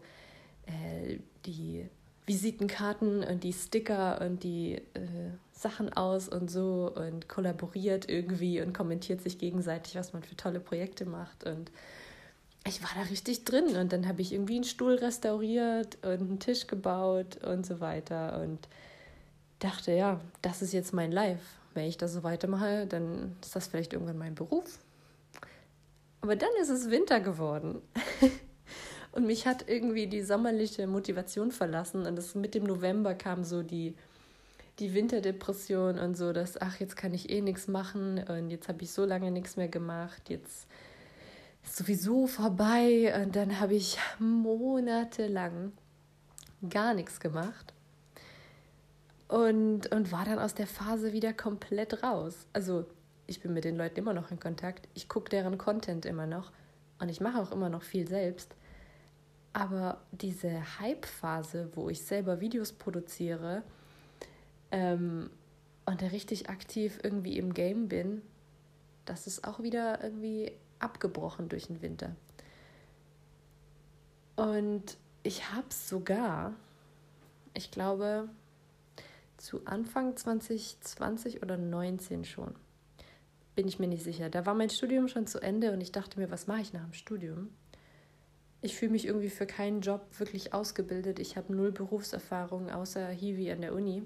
äh, 0.66 1.18
die 1.44 1.88
Visitenkarten 2.28 3.24
und 3.24 3.42
die 3.42 3.52
Sticker 3.52 4.20
und 4.20 4.44
die 4.44 4.74
äh, 4.74 5.30
Sachen 5.52 5.92
aus 5.92 6.28
und 6.28 6.50
so 6.50 6.92
und 6.94 7.28
kollaboriert 7.28 8.08
irgendwie 8.08 8.60
und 8.60 8.72
kommentiert 8.72 9.22
sich 9.22 9.38
gegenseitig, 9.38 9.96
was 9.96 10.12
man 10.12 10.22
für 10.22 10.36
tolle 10.36 10.60
Projekte 10.60 11.04
macht. 11.04 11.44
Und 11.44 11.72
ich 12.66 12.82
war 12.82 12.90
da 12.94 13.02
richtig 13.08 13.44
drin 13.44 13.76
und 13.76 13.92
dann 13.92 14.06
habe 14.06 14.20
ich 14.20 14.32
irgendwie 14.32 14.56
einen 14.56 14.64
Stuhl 14.64 14.94
restauriert 14.94 15.96
und 16.02 16.20
einen 16.20 16.38
Tisch 16.38 16.66
gebaut 16.66 17.42
und 17.44 17.66
so 17.66 17.80
weiter 17.80 18.40
und 18.42 18.68
dachte, 19.58 19.92
ja, 19.92 20.20
das 20.42 20.62
ist 20.62 20.72
jetzt 20.72 20.92
mein 20.92 21.10
Life. 21.10 21.42
Wenn 21.74 21.86
ich 21.86 21.96
das 21.96 22.12
so 22.12 22.22
weitermache, 22.22 22.86
dann 22.86 23.36
ist 23.42 23.56
das 23.56 23.68
vielleicht 23.68 23.92
irgendwann 23.92 24.18
mein 24.18 24.34
Beruf. 24.34 24.78
Aber 26.20 26.36
dann 26.36 26.50
ist 26.60 26.68
es 26.68 26.90
Winter 26.90 27.20
geworden. 27.20 27.80
und 29.18 29.26
mich 29.26 29.48
hat 29.48 29.68
irgendwie 29.68 30.06
die 30.06 30.22
sommerliche 30.22 30.86
Motivation 30.86 31.50
verlassen 31.50 32.06
und 32.06 32.14
das 32.14 32.36
mit 32.36 32.54
dem 32.54 32.62
November 32.62 33.14
kam 33.14 33.42
so 33.42 33.64
die 33.64 33.96
die 34.78 34.94
Winterdepression 34.94 35.98
und 35.98 36.16
so, 36.16 36.32
dass 36.32 36.60
ach, 36.60 36.78
jetzt 36.78 36.96
kann 36.96 37.12
ich 37.12 37.30
eh 37.30 37.40
nichts 37.40 37.66
machen 37.66 38.22
und 38.28 38.50
jetzt 38.50 38.68
habe 38.68 38.84
ich 38.84 38.92
so 38.92 39.04
lange 39.04 39.32
nichts 39.32 39.56
mehr 39.56 39.66
gemacht, 39.66 40.30
jetzt 40.30 40.68
sowieso 41.64 42.28
vorbei. 42.28 43.12
Und 43.20 43.34
dann 43.34 43.58
habe 43.58 43.74
ich 43.74 43.98
monatelang 44.20 45.72
gar 46.70 46.94
nichts 46.94 47.18
gemacht 47.18 47.74
und, 49.26 49.90
und 49.90 50.12
war 50.12 50.26
dann 50.26 50.38
aus 50.38 50.54
der 50.54 50.68
Phase 50.68 51.12
wieder 51.12 51.32
komplett 51.32 52.04
raus. 52.04 52.46
Also 52.52 52.86
ich 53.26 53.40
bin 53.40 53.52
mit 53.52 53.64
den 53.64 53.76
Leuten 53.76 53.98
immer 53.98 54.14
noch 54.14 54.30
in 54.30 54.38
Kontakt, 54.38 54.88
ich 54.94 55.08
gucke 55.08 55.28
deren 55.28 55.58
Content 55.58 56.06
immer 56.06 56.26
noch 56.26 56.52
und 57.00 57.08
ich 57.08 57.20
mache 57.20 57.40
auch 57.40 57.50
immer 57.50 57.68
noch 57.68 57.82
viel 57.82 58.06
selbst. 58.06 58.54
Aber 59.58 59.98
diese 60.12 60.78
Hype-Phase, 60.78 61.70
wo 61.74 61.88
ich 61.88 62.04
selber 62.04 62.40
Videos 62.40 62.70
produziere 62.70 63.64
ähm, 64.70 65.30
und 65.84 66.00
da 66.00 66.06
richtig 66.06 66.48
aktiv 66.48 67.00
irgendwie 67.02 67.36
im 67.36 67.52
Game 67.54 67.88
bin, 67.88 68.22
das 69.04 69.26
ist 69.26 69.48
auch 69.48 69.60
wieder 69.60 70.00
irgendwie 70.00 70.52
abgebrochen 70.78 71.48
durch 71.48 71.66
den 71.66 71.82
Winter. 71.82 72.14
Und 74.36 74.96
ich 75.24 75.50
habe 75.50 75.74
sogar, 75.74 76.54
ich 77.52 77.72
glaube, 77.72 78.28
zu 79.38 79.66
Anfang 79.66 80.16
2020 80.16 81.42
oder 81.42 81.56
19 81.56 82.24
schon. 82.24 82.54
Bin 83.56 83.66
ich 83.66 83.80
mir 83.80 83.88
nicht 83.88 84.04
sicher. 84.04 84.30
Da 84.30 84.46
war 84.46 84.54
mein 84.54 84.70
Studium 84.70 85.08
schon 85.08 85.26
zu 85.26 85.40
Ende 85.40 85.72
und 85.72 85.80
ich 85.80 85.90
dachte 85.90 86.20
mir, 86.20 86.30
was 86.30 86.46
mache 86.46 86.60
ich 86.60 86.72
nach 86.72 86.84
dem 86.84 86.92
Studium? 86.92 87.50
Ich 88.60 88.76
fühle 88.76 88.92
mich 88.92 89.06
irgendwie 89.06 89.30
für 89.30 89.46
keinen 89.46 89.80
Job 89.80 90.06
wirklich 90.18 90.52
ausgebildet. 90.52 91.18
Ich 91.18 91.36
habe 91.36 91.54
null 91.54 91.70
Berufserfahrung 91.70 92.70
außer 92.70 93.08
Hiwi 93.08 93.52
an 93.52 93.60
der 93.60 93.72
Uni 93.72 94.02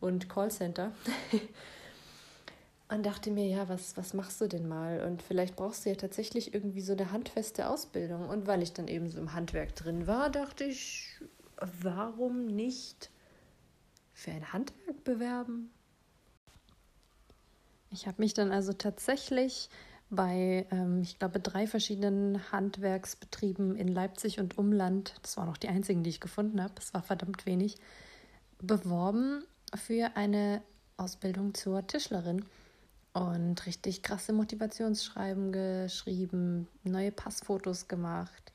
und 0.00 0.28
Callcenter. 0.28 0.92
und 2.88 3.04
dachte 3.04 3.30
mir, 3.30 3.46
ja, 3.46 3.68
was, 3.68 3.96
was 3.96 4.14
machst 4.14 4.40
du 4.40 4.46
denn 4.46 4.68
mal? 4.68 5.02
Und 5.04 5.22
vielleicht 5.22 5.56
brauchst 5.56 5.84
du 5.84 5.90
ja 5.90 5.96
tatsächlich 5.96 6.54
irgendwie 6.54 6.80
so 6.80 6.92
eine 6.92 7.10
handfeste 7.12 7.68
Ausbildung. 7.68 8.28
Und 8.28 8.46
weil 8.46 8.62
ich 8.62 8.72
dann 8.72 8.88
eben 8.88 9.08
so 9.08 9.18
im 9.18 9.34
Handwerk 9.34 9.74
drin 9.74 10.06
war, 10.06 10.30
dachte 10.30 10.64
ich, 10.64 11.20
warum 11.82 12.46
nicht 12.46 13.10
für 14.12 14.30
ein 14.30 14.52
Handwerk 14.52 15.02
bewerben? 15.04 15.70
Ich 17.90 18.06
habe 18.06 18.22
mich 18.22 18.34
dann 18.34 18.50
also 18.50 18.72
tatsächlich 18.72 19.68
bei, 20.14 20.66
ähm, 20.70 21.02
ich 21.02 21.18
glaube, 21.18 21.40
drei 21.40 21.66
verschiedenen 21.66 22.40
Handwerksbetrieben 22.52 23.76
in 23.76 23.88
Leipzig 23.88 24.40
und 24.40 24.58
Umland. 24.58 25.14
Das 25.22 25.36
waren 25.36 25.48
auch 25.48 25.56
die 25.56 25.68
einzigen, 25.68 26.02
die 26.02 26.10
ich 26.10 26.20
gefunden 26.20 26.62
habe. 26.62 26.74
Es 26.78 26.94
war 26.94 27.02
verdammt 27.02 27.46
wenig. 27.46 27.76
Beworben 28.60 29.44
für 29.74 30.16
eine 30.16 30.62
Ausbildung 30.96 31.54
zur 31.54 31.86
Tischlerin 31.86 32.44
und 33.12 33.64
richtig 33.66 34.02
krasse 34.02 34.32
Motivationsschreiben 34.32 35.52
geschrieben, 35.52 36.68
neue 36.82 37.12
Passfotos 37.12 37.88
gemacht, 37.88 38.52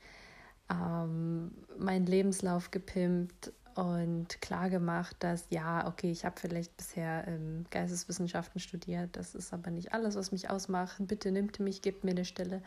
ähm, 0.70 1.52
meinen 1.78 2.06
Lebenslauf 2.06 2.70
gepimpt 2.70 3.52
und 3.74 4.40
klar 4.40 4.70
gemacht, 4.70 5.16
dass 5.20 5.46
ja, 5.50 5.86
okay, 5.86 6.10
ich 6.10 6.24
habe 6.24 6.38
vielleicht 6.38 6.76
bisher 6.76 7.26
ähm, 7.26 7.64
Geisteswissenschaften 7.70 8.60
studiert, 8.60 9.16
das 9.16 9.34
ist 9.34 9.52
aber 9.52 9.70
nicht 9.70 9.92
alles, 9.92 10.16
was 10.16 10.32
mich 10.32 10.50
ausmacht. 10.50 10.96
Bitte 11.00 11.32
nimmt 11.32 11.60
mich, 11.60 11.82
gebt 11.82 12.04
mir 12.04 12.12
eine 12.12 12.24
Stelle. 12.24 12.62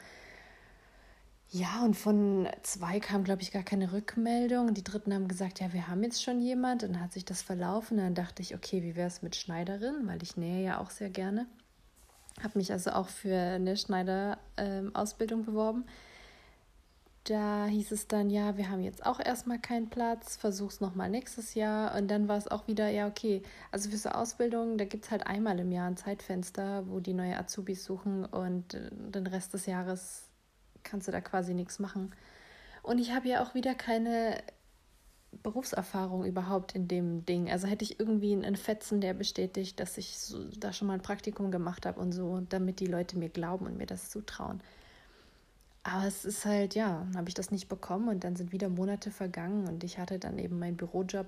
Ja, 1.49 1.83
und 1.83 1.95
von 1.95 2.47
zwei 2.63 2.99
kam, 2.99 3.23
glaube 3.23 3.43
ich, 3.43 3.51
gar 3.51 3.61
keine 3.61 3.93
Rückmeldung. 3.93 4.73
Die 4.73 4.83
dritten 4.83 5.13
haben 5.13 5.27
gesagt, 5.27 5.59
ja, 5.59 5.71
wir 5.71 5.87
haben 5.87 6.01
jetzt 6.01 6.23
schon 6.23 6.41
jemand. 6.41 6.81
Dann 6.81 6.99
hat 6.99 7.13
sich 7.13 7.25
das 7.25 7.43
verlaufen. 7.43 7.97
Dann 7.97 8.15
dachte 8.15 8.41
ich, 8.41 8.55
okay, 8.55 8.81
wie 8.81 8.95
wäre 8.95 9.07
es 9.07 9.21
mit 9.21 9.35
Schneiderin? 9.35 10.07
Weil 10.07 10.23
ich 10.23 10.35
nähe 10.35 10.65
ja 10.65 10.79
auch 10.79 10.89
sehr 10.89 11.11
gerne. 11.11 11.45
Habe 12.41 12.57
mich 12.57 12.71
also 12.71 12.89
auch 12.93 13.07
für 13.07 13.37
eine 13.37 13.77
Schneiderausbildung 13.77 15.41
ähm, 15.41 15.45
beworben. 15.45 15.85
Da 17.25 17.67
hieß 17.67 17.91
es 17.93 18.07
dann, 18.07 18.29
ja, 18.29 18.57
wir 18.57 18.69
haben 18.69 18.81
jetzt 18.81 19.05
auch 19.05 19.19
erstmal 19.19 19.57
keinen 19.57 19.89
Platz, 19.89 20.35
versuch's 20.35 20.81
nochmal 20.81 21.09
nächstes 21.09 21.53
Jahr. 21.53 21.95
Und 21.95 22.09
dann 22.09 22.27
war 22.27 22.37
es 22.37 22.49
auch 22.49 22.67
wieder, 22.67 22.89
ja, 22.89 23.07
okay, 23.07 23.41
also 23.71 23.89
für 23.89 23.97
so 23.97 24.09
Ausbildungen, 24.09 24.77
da 24.77 24.83
gibt 24.83 25.05
es 25.05 25.11
halt 25.11 25.25
einmal 25.25 25.57
im 25.59 25.71
Jahr 25.71 25.87
ein 25.87 25.95
Zeitfenster, 25.95 26.85
wo 26.87 26.99
die 26.99 27.13
neue 27.13 27.37
Azubis 27.37 27.85
suchen 27.85 28.25
und 28.25 28.73
äh, 28.73 28.89
den 28.91 29.25
Rest 29.27 29.53
des 29.53 29.65
Jahres 29.67 30.27
kannst 30.83 31.07
du 31.07 31.13
da 31.13 31.21
quasi 31.21 31.53
nichts 31.53 31.79
machen. 31.79 32.13
Und 32.81 32.99
ich 32.99 33.13
habe 33.13 33.29
ja 33.29 33.41
auch 33.41 33.55
wieder 33.55 33.73
keine 33.73 34.43
Berufserfahrung 35.41 36.25
überhaupt 36.25 36.75
in 36.75 36.87
dem 36.87 37.25
Ding. 37.25 37.49
Also 37.49 37.67
hätte 37.67 37.85
ich 37.85 37.99
irgendwie 37.99 38.33
einen 38.33 38.57
Fetzen, 38.57 39.01
der 39.01 39.13
bestätigt, 39.13 39.79
dass 39.79 39.97
ich 39.97 40.19
so, 40.19 40.43
da 40.57 40.73
schon 40.73 40.87
mal 40.87 40.95
ein 40.95 41.01
Praktikum 41.01 41.51
gemacht 41.51 41.85
habe 41.85 41.99
und 41.99 42.11
so, 42.11 42.41
damit 42.49 42.79
die 42.81 42.85
Leute 42.85 43.17
mir 43.17 43.29
glauben 43.29 43.65
und 43.65 43.77
mir 43.77 43.87
das 43.87 44.09
zutrauen. 44.09 44.61
Aber 45.83 46.05
es 46.05 46.23
ist 46.23 46.45
halt, 46.45 46.75
ja, 46.75 47.05
habe 47.15 47.27
ich 47.27 47.35
das 47.35 47.51
nicht 47.51 47.67
bekommen 47.67 48.07
und 48.07 48.23
dann 48.23 48.35
sind 48.37 48.53
wieder 48.53 48.69
Monate 48.69 49.11
vergangen 49.11 49.67
und 49.67 49.83
ich 49.83 49.99
hatte 49.99 50.17
dann 50.17 50.39
eben 50.39 50.57
meinen 50.57 50.77
Bürojob, 50.77 51.27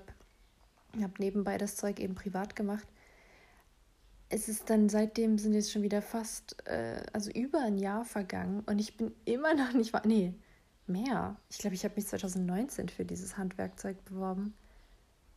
habe 1.00 1.12
nebenbei 1.18 1.58
das 1.58 1.76
Zeug 1.76 2.00
eben 2.00 2.14
privat 2.14 2.56
gemacht. 2.56 2.86
Es 4.28 4.48
ist 4.48 4.70
dann 4.70 4.88
seitdem 4.88 5.38
sind 5.38 5.54
jetzt 5.54 5.70
schon 5.70 5.82
wieder 5.82 6.02
fast, 6.02 6.56
äh, 6.66 7.02
also 7.12 7.30
über 7.30 7.60
ein 7.60 7.78
Jahr 7.78 8.04
vergangen 8.04 8.60
und 8.66 8.78
ich 8.78 8.96
bin 8.96 9.12
immer 9.24 9.54
noch 9.54 9.72
nicht, 9.74 9.94
nee, 10.06 10.34
mehr. 10.86 11.36
Ich 11.50 11.58
glaube, 11.58 11.74
ich 11.74 11.84
habe 11.84 11.94
mich 11.96 12.06
2019 12.06 12.88
für 12.88 13.04
dieses 13.04 13.36
Handwerkzeug 13.36 14.04
beworben. 14.04 14.54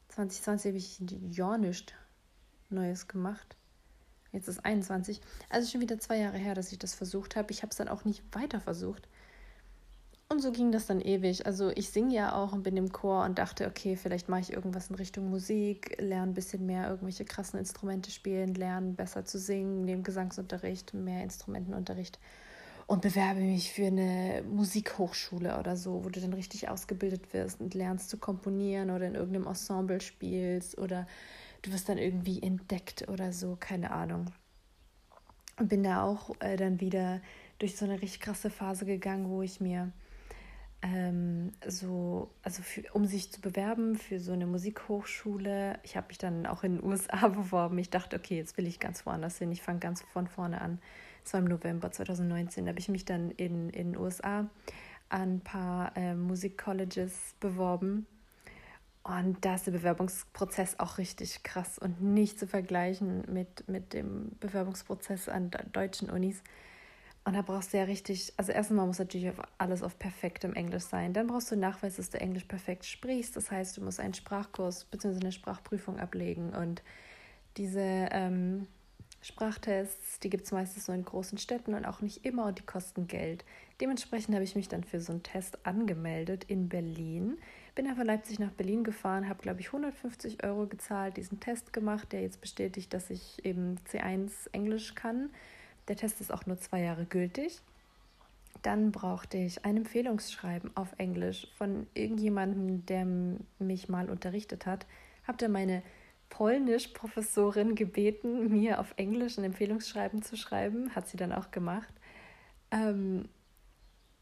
2020 0.09 0.69
habe 0.69 0.77
ich 0.77 0.99
nichts 1.59 1.93
Neues 2.69 3.07
gemacht. 3.07 3.55
Jetzt 4.31 4.47
ist 4.47 4.63
21. 4.63 5.21
Also 5.49 5.69
schon 5.69 5.81
wieder 5.81 5.99
zwei 5.99 6.17
Jahre 6.17 6.37
her, 6.37 6.55
dass 6.55 6.71
ich 6.71 6.79
das 6.79 6.93
versucht 6.93 7.35
habe. 7.35 7.51
Ich 7.51 7.61
habe 7.61 7.71
es 7.71 7.77
dann 7.77 7.87
auch 7.87 8.05
nicht 8.05 8.23
weiter 8.31 8.59
versucht. 8.59 9.07
Und 10.31 10.41
so 10.41 10.51
ging 10.51 10.71
das 10.71 10.85
dann 10.85 11.01
ewig. 11.01 11.47
Also 11.47 11.71
ich 11.71 11.89
singe 11.89 12.13
ja 12.13 12.35
auch 12.35 12.53
und 12.53 12.61
bin 12.61 12.77
im 12.77 12.91
Chor 12.91 13.25
und 13.25 13.39
dachte, 13.39 13.65
okay, 13.65 13.95
vielleicht 13.95 14.29
mache 14.29 14.41
ich 14.41 14.53
irgendwas 14.53 14.91
in 14.91 14.95
Richtung 14.95 15.31
Musik, 15.31 15.99
lerne 15.99 16.31
ein 16.31 16.35
bisschen 16.35 16.67
mehr 16.67 16.87
irgendwelche 16.87 17.25
krassen 17.25 17.57
Instrumente 17.57 18.11
spielen, 18.11 18.53
lerne 18.53 18.91
besser 18.91 19.25
zu 19.25 19.39
singen, 19.39 19.85
nehme 19.85 20.03
Gesangsunterricht, 20.03 20.93
mehr 20.93 21.23
Instrumentenunterricht 21.23 22.19
und 22.89 23.03
bewerbe 23.03 23.41
mich 23.41 23.71
für 23.71 23.85
eine 23.85 24.43
Musikhochschule 24.49 25.59
oder 25.59 25.77
so, 25.77 26.03
wo 26.03 26.09
du 26.09 26.19
dann 26.19 26.33
richtig 26.33 26.69
ausgebildet 26.69 27.33
wirst 27.33 27.61
und 27.61 27.75
lernst 27.75 28.09
zu 28.09 28.17
komponieren 28.17 28.89
oder 28.89 29.05
in 29.05 29.13
irgendeinem 29.13 29.45
Ensemble 29.45 30.01
spielst 30.01 30.75
oder 30.79 31.05
du 31.61 31.71
wirst 31.71 31.89
dann 31.89 31.97
irgendwie 31.97 32.41
entdeckt 32.41 33.07
oder 33.09 33.31
so, 33.31 33.57
keine 33.59 33.91
Ahnung. 33.91 34.31
Und 35.57 35.69
bin 35.69 35.83
da 35.83 36.03
auch 36.03 36.31
äh, 36.39 36.55
dann 36.55 36.79
wieder 36.79 37.21
durch 37.57 37.75
so 37.75 37.85
eine 37.85 38.01
richtig 38.01 38.21
krasse 38.21 38.49
Phase 38.49 38.85
gegangen, 38.85 39.29
wo 39.29 39.41
ich 39.41 39.59
mir 39.59 39.91
ähm, 40.81 41.51
so, 41.67 42.31
also 42.41 42.61
für, 42.63 42.83
um 42.93 43.05
sich 43.05 43.31
zu 43.31 43.41
bewerben 43.41 43.95
für 43.95 44.21
so 44.21 44.31
eine 44.31 44.45
Musikhochschule, 44.45 45.77
ich 45.83 45.97
habe 45.97 46.07
mich 46.07 46.17
dann 46.17 46.45
auch 46.45 46.63
in 46.63 46.77
den 46.77 46.83
USA 46.89 47.27
beworben. 47.27 47.77
Ich 47.77 47.89
dachte, 47.89 48.15
okay, 48.15 48.37
jetzt 48.37 48.57
will 48.57 48.67
ich 48.67 48.79
ganz 48.79 49.05
woanders 49.05 49.37
hin, 49.37 49.51
ich 49.51 49.61
fange 49.61 49.79
ganz 49.79 50.01
von 50.01 50.27
vorne 50.27 50.61
an 50.61 50.79
das 51.23 51.33
war 51.33 51.39
im 51.41 51.45
November 51.45 51.91
2019, 51.91 52.65
da 52.65 52.69
habe 52.69 52.79
ich 52.79 52.89
mich 52.89 53.05
dann 53.05 53.31
in 53.31 53.69
den 53.69 53.97
USA 53.97 54.49
an 55.09 55.21
ein 55.21 55.41
paar 55.41 55.95
äh, 55.95 56.15
Musikcolleges 56.15 57.35
beworben. 57.39 58.05
Und 59.09 59.43
da 59.43 59.55
ist 59.55 59.65
der 59.65 59.71
Bewerbungsprozess 59.71 60.79
auch 60.79 60.99
richtig 60.99 61.41
krass 61.41 61.79
und 61.79 61.99
nicht 61.99 62.37
zu 62.37 62.45
vergleichen 62.45 63.23
mit, 63.27 63.67
mit 63.67 63.93
dem 63.93 64.33
Bewerbungsprozess 64.39 65.29
an 65.29 65.49
deutschen 65.71 66.11
Unis. 66.11 66.43
Und 67.25 67.33
da 67.33 67.41
brauchst 67.41 67.73
du 67.73 67.77
ja 67.77 67.85
richtig, 67.85 68.33
also 68.37 68.51
erstmal 68.51 68.85
muss 68.85 68.99
natürlich 68.99 69.33
alles 69.57 69.81
auf 69.81 69.97
perfektem 69.97 70.53
Englisch 70.53 70.83
sein. 70.83 71.13
Dann 71.13 71.25
brauchst 71.25 71.49
du 71.49 71.55
Nachweis, 71.55 71.95
dass 71.95 72.11
du 72.11 72.19
Englisch 72.19 72.43
perfekt 72.43 72.85
sprichst. 72.85 73.35
Das 73.35 73.49
heißt, 73.49 73.77
du 73.77 73.81
musst 73.81 73.99
einen 73.99 74.13
Sprachkurs 74.13 74.85
bzw. 74.85 75.19
eine 75.19 75.31
Sprachprüfung 75.31 75.97
ablegen. 75.97 76.51
Und 76.51 76.83
diese 77.57 77.81
ähm, 78.11 78.67
Sprachtests, 79.21 80.19
die 80.19 80.29
gibt 80.29 80.45
es 80.45 80.51
meistens 80.51 80.87
nur 80.87 80.95
in 80.95 81.03
großen 81.03 81.39
Städten 81.39 81.73
und 81.73 81.85
auch 81.85 82.01
nicht 82.01 82.25
immer 82.25 82.45
und 82.45 82.59
die 82.59 82.65
kosten 82.65 83.07
Geld. 83.07 83.43
Dementsprechend 83.81 84.35
habe 84.35 84.43
ich 84.43 84.55
mich 84.55 84.67
dann 84.67 84.83
für 84.83 84.99
so 84.99 85.13
einen 85.13 85.23
Test 85.23 85.65
angemeldet 85.65 86.43
in 86.43 86.69
Berlin. 86.69 87.39
Bin 87.79 87.85
dann 87.85 87.95
von 87.95 88.07
Leipzig 88.07 88.39
nach 88.39 88.51
Berlin 88.51 88.83
gefahren, 88.83 89.29
habe, 89.29 89.41
glaube 89.41 89.61
ich, 89.61 89.67
150 89.67 90.43
Euro 90.43 90.67
gezahlt, 90.67 91.15
diesen 91.15 91.39
Test 91.39 91.71
gemacht, 91.71 92.11
der 92.11 92.23
jetzt 92.23 92.41
bestätigt, 92.41 92.93
dass 92.93 93.09
ich 93.09 93.45
eben 93.45 93.77
C1 93.89 94.49
Englisch 94.51 94.95
kann. 94.95 95.29
Der 95.87 95.95
Test 95.95 96.19
ist 96.19 96.29
auch 96.29 96.45
nur 96.45 96.57
zwei 96.57 96.81
Jahre 96.81 97.05
gültig. 97.05 97.61
Dann 98.63 98.91
brauchte 98.91 99.37
ich 99.37 99.63
ein 99.63 99.77
Empfehlungsschreiben 99.77 100.75
auf 100.75 100.89
Englisch 100.97 101.47
von 101.57 101.87
irgendjemandem, 101.93 102.85
der 102.85 103.07
mich 103.59 103.87
mal 103.87 104.09
unterrichtet 104.09 104.65
hat. 104.65 104.85
Habe 105.25 105.37
dann 105.37 105.53
meine 105.53 105.81
Polnisch-Professorin 106.27 107.75
gebeten, 107.75 108.49
mir 108.49 108.81
auf 108.81 108.93
Englisch 108.97 109.37
ein 109.37 109.45
Empfehlungsschreiben 109.45 110.21
zu 110.21 110.35
schreiben. 110.35 110.93
Hat 110.95 111.07
sie 111.07 111.15
dann 111.15 111.31
auch 111.31 111.49
gemacht. 111.49 111.93
Ähm, 112.71 113.29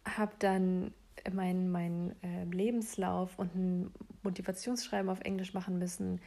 habe 0.06 0.34
dann 0.38 0.94
meinen 1.34 1.72
mein, 1.72 2.16
äh, 2.24 2.44
Lebenslauf 2.46 3.38
und 3.40 3.56
ein 3.56 3.92
Motivationsschreiben 4.24 5.10
auf 5.10 5.22
Englisch 5.22 5.54
machen 5.54 5.80
müssen. 5.80 6.22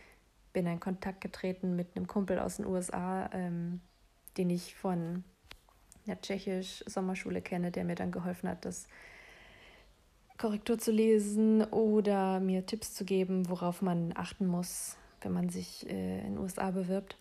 Bin 0.52 0.66
in 0.66 0.80
Kontakt 0.80 1.20
getreten 1.20 1.76
mit 1.76 1.96
einem 1.96 2.06
Kumpel 2.06 2.38
aus 2.38 2.56
den 2.56 2.66
USA, 2.66 3.30
ähm, 3.32 3.80
den 4.36 4.50
ich 4.50 4.74
von 4.74 5.24
der 6.06 6.20
Tschechisch-Sommerschule 6.20 7.42
kenne, 7.42 7.70
der 7.70 7.84
mir 7.84 7.94
dann 7.94 8.10
geholfen 8.10 8.48
hat, 8.48 8.64
das 8.64 8.88
Korrektur 10.38 10.78
zu 10.78 10.90
lesen 10.90 11.62
oder 11.64 12.40
mir 12.40 12.64
Tipps 12.64 12.94
zu 12.94 13.04
geben, 13.04 13.48
worauf 13.48 13.82
man 13.82 14.12
achten 14.16 14.46
muss, 14.46 14.96
wenn 15.20 15.32
man 15.32 15.50
sich 15.50 15.88
äh, 15.88 16.20
in 16.20 16.34
den 16.34 16.38
USA 16.38 16.70
bewirbt. 16.70 17.18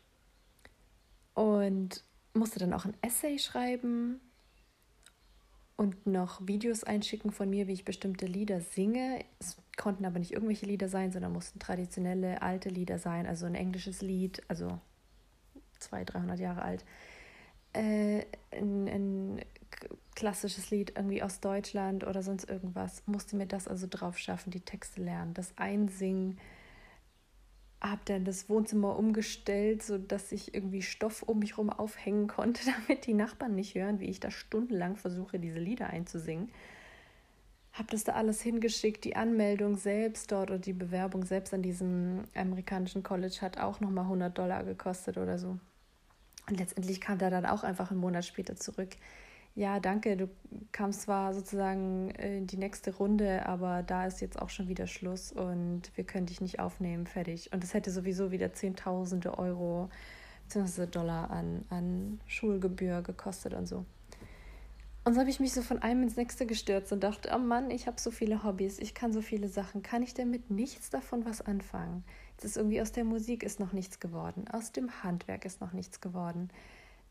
Und 1.34 2.04
musste 2.34 2.60
dann 2.60 2.74
auch 2.74 2.86
ein 2.86 2.96
Essay 3.02 3.38
schreiben 3.38 4.22
und 5.80 6.06
noch 6.06 6.46
Videos 6.46 6.84
einschicken 6.84 7.32
von 7.32 7.50
mir, 7.50 7.68
wie 7.68 7.72
ich 7.72 7.86
bestimmte 7.86 8.26
Lieder 8.26 8.60
singe. 8.60 9.24
Es 9.39 9.56
konnten 9.78 10.04
aber 10.04 10.20
nicht 10.20 10.34
irgendwelche 10.34 10.65
Lieder 10.65 10.89
sein, 10.89 11.13
sondern 11.13 11.32
mussten 11.32 11.58
traditionelle 11.58 12.42
alte 12.42 12.67
Lieder 12.67 13.00
sein, 13.00 13.25
also 13.25 13.46
ein 13.46 13.56
englisches 13.56 14.02
Lied, 14.02 14.44
also 14.50 14.77
200, 15.80 16.15
300 16.15 16.40
Jahre 16.42 16.62
alt. 16.63 16.84
Äh, 17.71 18.25
ein, 18.52 18.90
ein 18.90 19.42
klassisches 20.15 20.69
Lied 20.69 20.98
irgendwie 20.98 21.23
aus 21.23 21.40
Deutschland 21.40 22.06
oder 22.06 22.23
sonst 22.23 22.50
irgendwas. 22.50 23.02
Musste 23.06 23.38
mir 23.38 23.48
das 23.48 23.69
also 23.69 23.88
drauf 23.90 24.17
schaffen, 24.17 24.52
die 24.52 24.60
Texte 24.60 25.02
lernen, 25.02 25.34
das 25.34 25.58
Einsingen 25.58 26.40
habe 27.82 28.02
dann 28.06 28.25
das 28.25 28.50
Wohnzimmer 28.50 28.98
umgestellt, 28.98 29.84
sodass 29.84 30.32
ich 30.32 30.54
irgendwie 30.54 30.82
Stoff 30.82 31.23
um 31.23 31.40
mich 31.40 31.52
herum 31.52 31.69
aufhängen 31.69 32.27
konnte, 32.27 32.62
damit 32.88 33.06
die 33.06 33.13
Nachbarn 33.13 33.56
nicht 33.56 33.75
hören, 33.75 34.00
wie 34.00 34.10
ich 34.10 34.19
da 34.19 34.32
stundenlang 34.32 34.98
versuche, 34.98 35.40
diese 35.40 35.60
Lieder 35.60 35.88
einzusingen. 35.88 36.50
Habe 37.71 37.92
das 37.92 38.04
da 38.04 38.13
alles 38.13 38.42
hingeschickt, 38.42 39.06
die 39.06 39.15
Anmeldung 39.15 39.77
selbst 39.77 40.32
dort 40.32 40.50
oder 40.50 40.60
die 40.60 40.73
Bewerbung 40.73 41.23
selbst 41.23 41.54
an 41.54 41.62
diesem 41.62 42.23
amerikanischen 42.36 43.04
College 43.04 43.38
hat 43.42 43.60
auch 43.60 43.80
nochmal 43.80 44.06
100 44.06 44.38
Dollar 44.38 44.63
gekostet 44.63 45.17
oder 45.17 45.38
so. 45.38 45.58
Und 46.50 46.58
letztendlich 46.58 47.00
kam 47.00 47.19
da 47.19 47.30
dann 47.30 47.46
auch 47.46 47.63
einfach 47.63 47.92
einen 47.92 48.00
Monat 48.00 48.25
später 48.25 48.56
zurück 48.56 48.90
ja, 49.56 49.79
danke, 49.79 50.15
du 50.15 50.29
kamst 50.71 51.02
zwar 51.02 51.33
sozusagen 51.33 52.12
in 52.12 52.47
die 52.47 52.58
nächste 52.58 52.95
Runde, 52.95 53.45
aber 53.45 53.83
da 53.83 54.06
ist 54.06 54.21
jetzt 54.21 54.41
auch 54.41 54.50
schon 54.50 54.67
wieder 54.67 54.87
Schluss 54.87 55.31
und 55.31 55.83
wir 55.95 56.04
können 56.04 56.27
dich 56.27 56.39
nicht 56.39 56.60
aufnehmen, 56.60 57.08
fertig. 57.08 57.52
Und 57.52 57.63
es 57.63 57.73
hätte 57.73 57.91
sowieso 57.91 58.31
wieder 58.31 58.54
Zehntausende 58.54 59.37
Euro 59.37 59.89
bzw. 60.47 60.85
Dollar 60.85 61.29
an, 61.31 61.65
an 61.69 62.21
Schulgebühr 62.25 63.02
gekostet 63.02 63.54
und 63.54 63.67
so. 63.67 63.85
Und 65.06 65.13
so 65.13 65.21
habe 65.21 65.29
ich 65.29 65.39
mich 65.39 65.54
so 65.54 65.62
von 65.62 65.81
einem 65.81 66.04
ins 66.04 66.17
nächste 66.17 66.45
gestürzt 66.45 66.91
und 66.91 67.04
dachte, 67.04 67.31
oh 67.33 67.39
Mann, 67.39 67.71
ich 67.71 67.87
habe 67.87 68.00
so 68.00 68.12
viele 68.12 68.43
Hobbys, 68.43 68.79
ich 68.79 68.93
kann 68.93 69.12
so 69.12 69.21
viele 69.21 69.47
Sachen. 69.47 69.81
Kann 69.81 70.04
ich 70.04 70.13
denn 70.13 70.29
mit 70.29 70.52
nichts 70.52 70.89
davon 70.89 71.25
was 71.25 71.41
anfangen? 71.41 72.04
Jetzt 72.33 72.45
ist 72.45 72.58
irgendwie 72.58 72.81
aus 72.81 72.91
der 72.91 73.06
Musik 73.06 73.43
ist 73.43 73.60
noch 73.60 73.73
nichts 73.73 74.00
geworden, 74.00 74.45
aus 74.52 74.71
dem 74.71 75.04
Handwerk 75.04 75.45
ist 75.45 75.62
noch 75.62 75.73
nichts 75.73 76.00
geworden. 76.00 76.50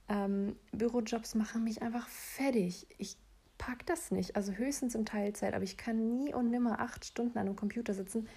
Ähm, 0.09 0.57
Bürojobs 0.73 1.35
machen 1.35 1.65
mich 1.65 1.83
einfach 1.83 2.09
fertig. 2.09 2.87
Ich 2.99 3.17
pack 3.59 3.85
das 3.87 4.11
nicht. 4.11 4.37
Also 4.37 4.53
höchstens 4.53 4.95
in 4.95 5.05
Teilzeit, 5.05 5.55
aber 5.55 5.65
ich 5.65 5.77
kann 5.77 6.17
nie 6.17 6.33
und 6.33 6.51
nimmer 6.51 6.81
acht 6.81 7.05
Stunden 7.05 7.37
an 7.39 7.47
einem 7.47 7.57
Computer 7.57 7.93
sitzen. 7.93 8.29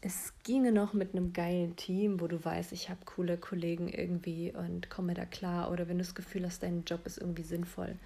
Es 0.00 0.32
ginge 0.44 0.72
noch 0.72 0.94
mit 0.94 1.14
einem 1.14 1.32
geilen 1.32 1.76
Team, 1.76 2.20
wo 2.20 2.26
du 2.26 2.42
weißt, 2.42 2.72
ich 2.72 2.88
habe 2.88 3.04
coole 3.04 3.36
Kollegen 3.36 3.88
irgendwie 3.88 4.52
und 4.52 4.88
komme 4.88 5.14
da 5.14 5.26
klar. 5.26 5.70
Oder 5.70 5.88
wenn 5.88 5.98
du 5.98 6.04
das 6.04 6.14
Gefühl 6.14 6.46
hast, 6.46 6.62
dein 6.62 6.84
Job 6.84 7.06
ist 7.06 7.18
irgendwie 7.18 7.42
sinnvoll. 7.42 7.96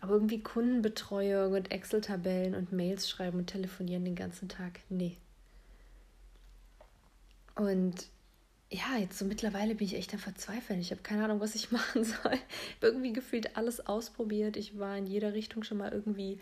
Aber 0.00 0.14
irgendwie 0.14 0.42
Kundenbetreuung 0.42 1.52
und 1.52 1.70
Excel-Tabellen 1.70 2.54
und 2.54 2.72
Mails 2.72 3.10
schreiben 3.10 3.38
und 3.38 3.48
telefonieren 3.48 4.04
den 4.04 4.14
ganzen 4.14 4.48
Tag, 4.48 4.80
nee. 4.88 5.16
Und 7.56 8.08
ja, 8.70 8.96
jetzt 8.98 9.18
so 9.18 9.24
mittlerweile 9.24 9.74
bin 9.74 9.86
ich 9.86 9.96
echt 9.96 10.12
am 10.14 10.20
Verzweifeln. 10.20 10.80
Ich 10.80 10.92
habe 10.92 11.02
keine 11.02 11.24
Ahnung, 11.24 11.40
was 11.40 11.54
ich 11.54 11.70
machen 11.72 12.04
soll. 12.04 12.38
Irgendwie 12.80 13.12
gefühlt 13.12 13.56
alles 13.56 13.86
ausprobiert. 13.86 14.56
Ich 14.56 14.78
war 14.78 14.96
in 14.96 15.06
jeder 15.06 15.34
Richtung 15.34 15.64
schon 15.64 15.78
mal 15.78 15.92
irgendwie 15.92 16.38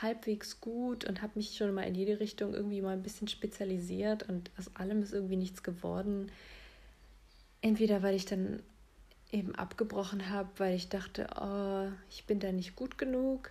halbwegs 0.00 0.60
gut 0.60 1.04
und 1.04 1.22
habe 1.22 1.32
mich 1.36 1.56
schon 1.56 1.72
mal 1.74 1.82
in 1.82 1.94
jede 1.94 2.18
Richtung 2.18 2.54
irgendwie 2.54 2.80
mal 2.80 2.94
ein 2.94 3.02
bisschen 3.02 3.28
spezialisiert 3.28 4.28
und 4.28 4.50
aus 4.58 4.74
allem 4.74 5.02
ist 5.02 5.12
irgendwie 5.12 5.36
nichts 5.36 5.62
geworden. 5.62 6.32
Entweder 7.60 8.02
weil 8.02 8.14
ich 8.14 8.24
dann 8.24 8.62
eben 9.30 9.54
abgebrochen 9.54 10.30
habe, 10.30 10.48
weil 10.56 10.74
ich 10.74 10.88
dachte, 10.88 11.28
oh, 11.40 11.92
ich 12.10 12.24
bin 12.24 12.40
da 12.40 12.52
nicht 12.52 12.74
gut 12.74 12.98
genug 12.98 13.50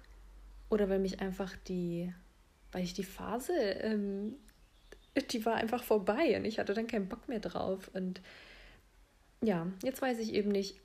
oder 0.70 0.90
weil 0.90 1.00
mich 1.00 1.22
einfach 1.22 1.56
die, 1.68 2.12
weil 2.72 2.84
ich 2.84 2.94
die 2.94 3.04
Phase, 3.04 3.54
ähm, 3.54 4.36
die 5.32 5.46
war 5.46 5.56
einfach 5.56 5.84
vorbei 5.84 6.38
und 6.38 6.46
ich 6.46 6.60
hatte 6.60 6.74
dann 6.74 6.88
keinen 6.88 7.10
Bock 7.10 7.28
mehr 7.28 7.40
drauf. 7.40 7.90
Und 7.94 8.22
ja, 9.42 9.68
jetzt 9.84 10.02
weiß 10.02 10.20
ich 10.20 10.34
eben 10.34 10.50
nicht, 10.50 10.80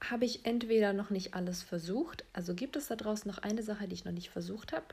habe 0.00 0.24
ich 0.24 0.44
entweder 0.46 0.92
noch 0.92 1.10
nicht 1.10 1.34
alles 1.34 1.62
versucht, 1.62 2.24
also 2.32 2.54
gibt 2.54 2.76
es 2.76 2.86
da 2.86 2.96
draußen 2.96 3.30
noch 3.30 3.38
eine 3.38 3.62
Sache, 3.62 3.88
die 3.88 3.94
ich 3.94 4.04
noch 4.04 4.12
nicht 4.12 4.30
versucht 4.30 4.72
habe? 4.72 4.86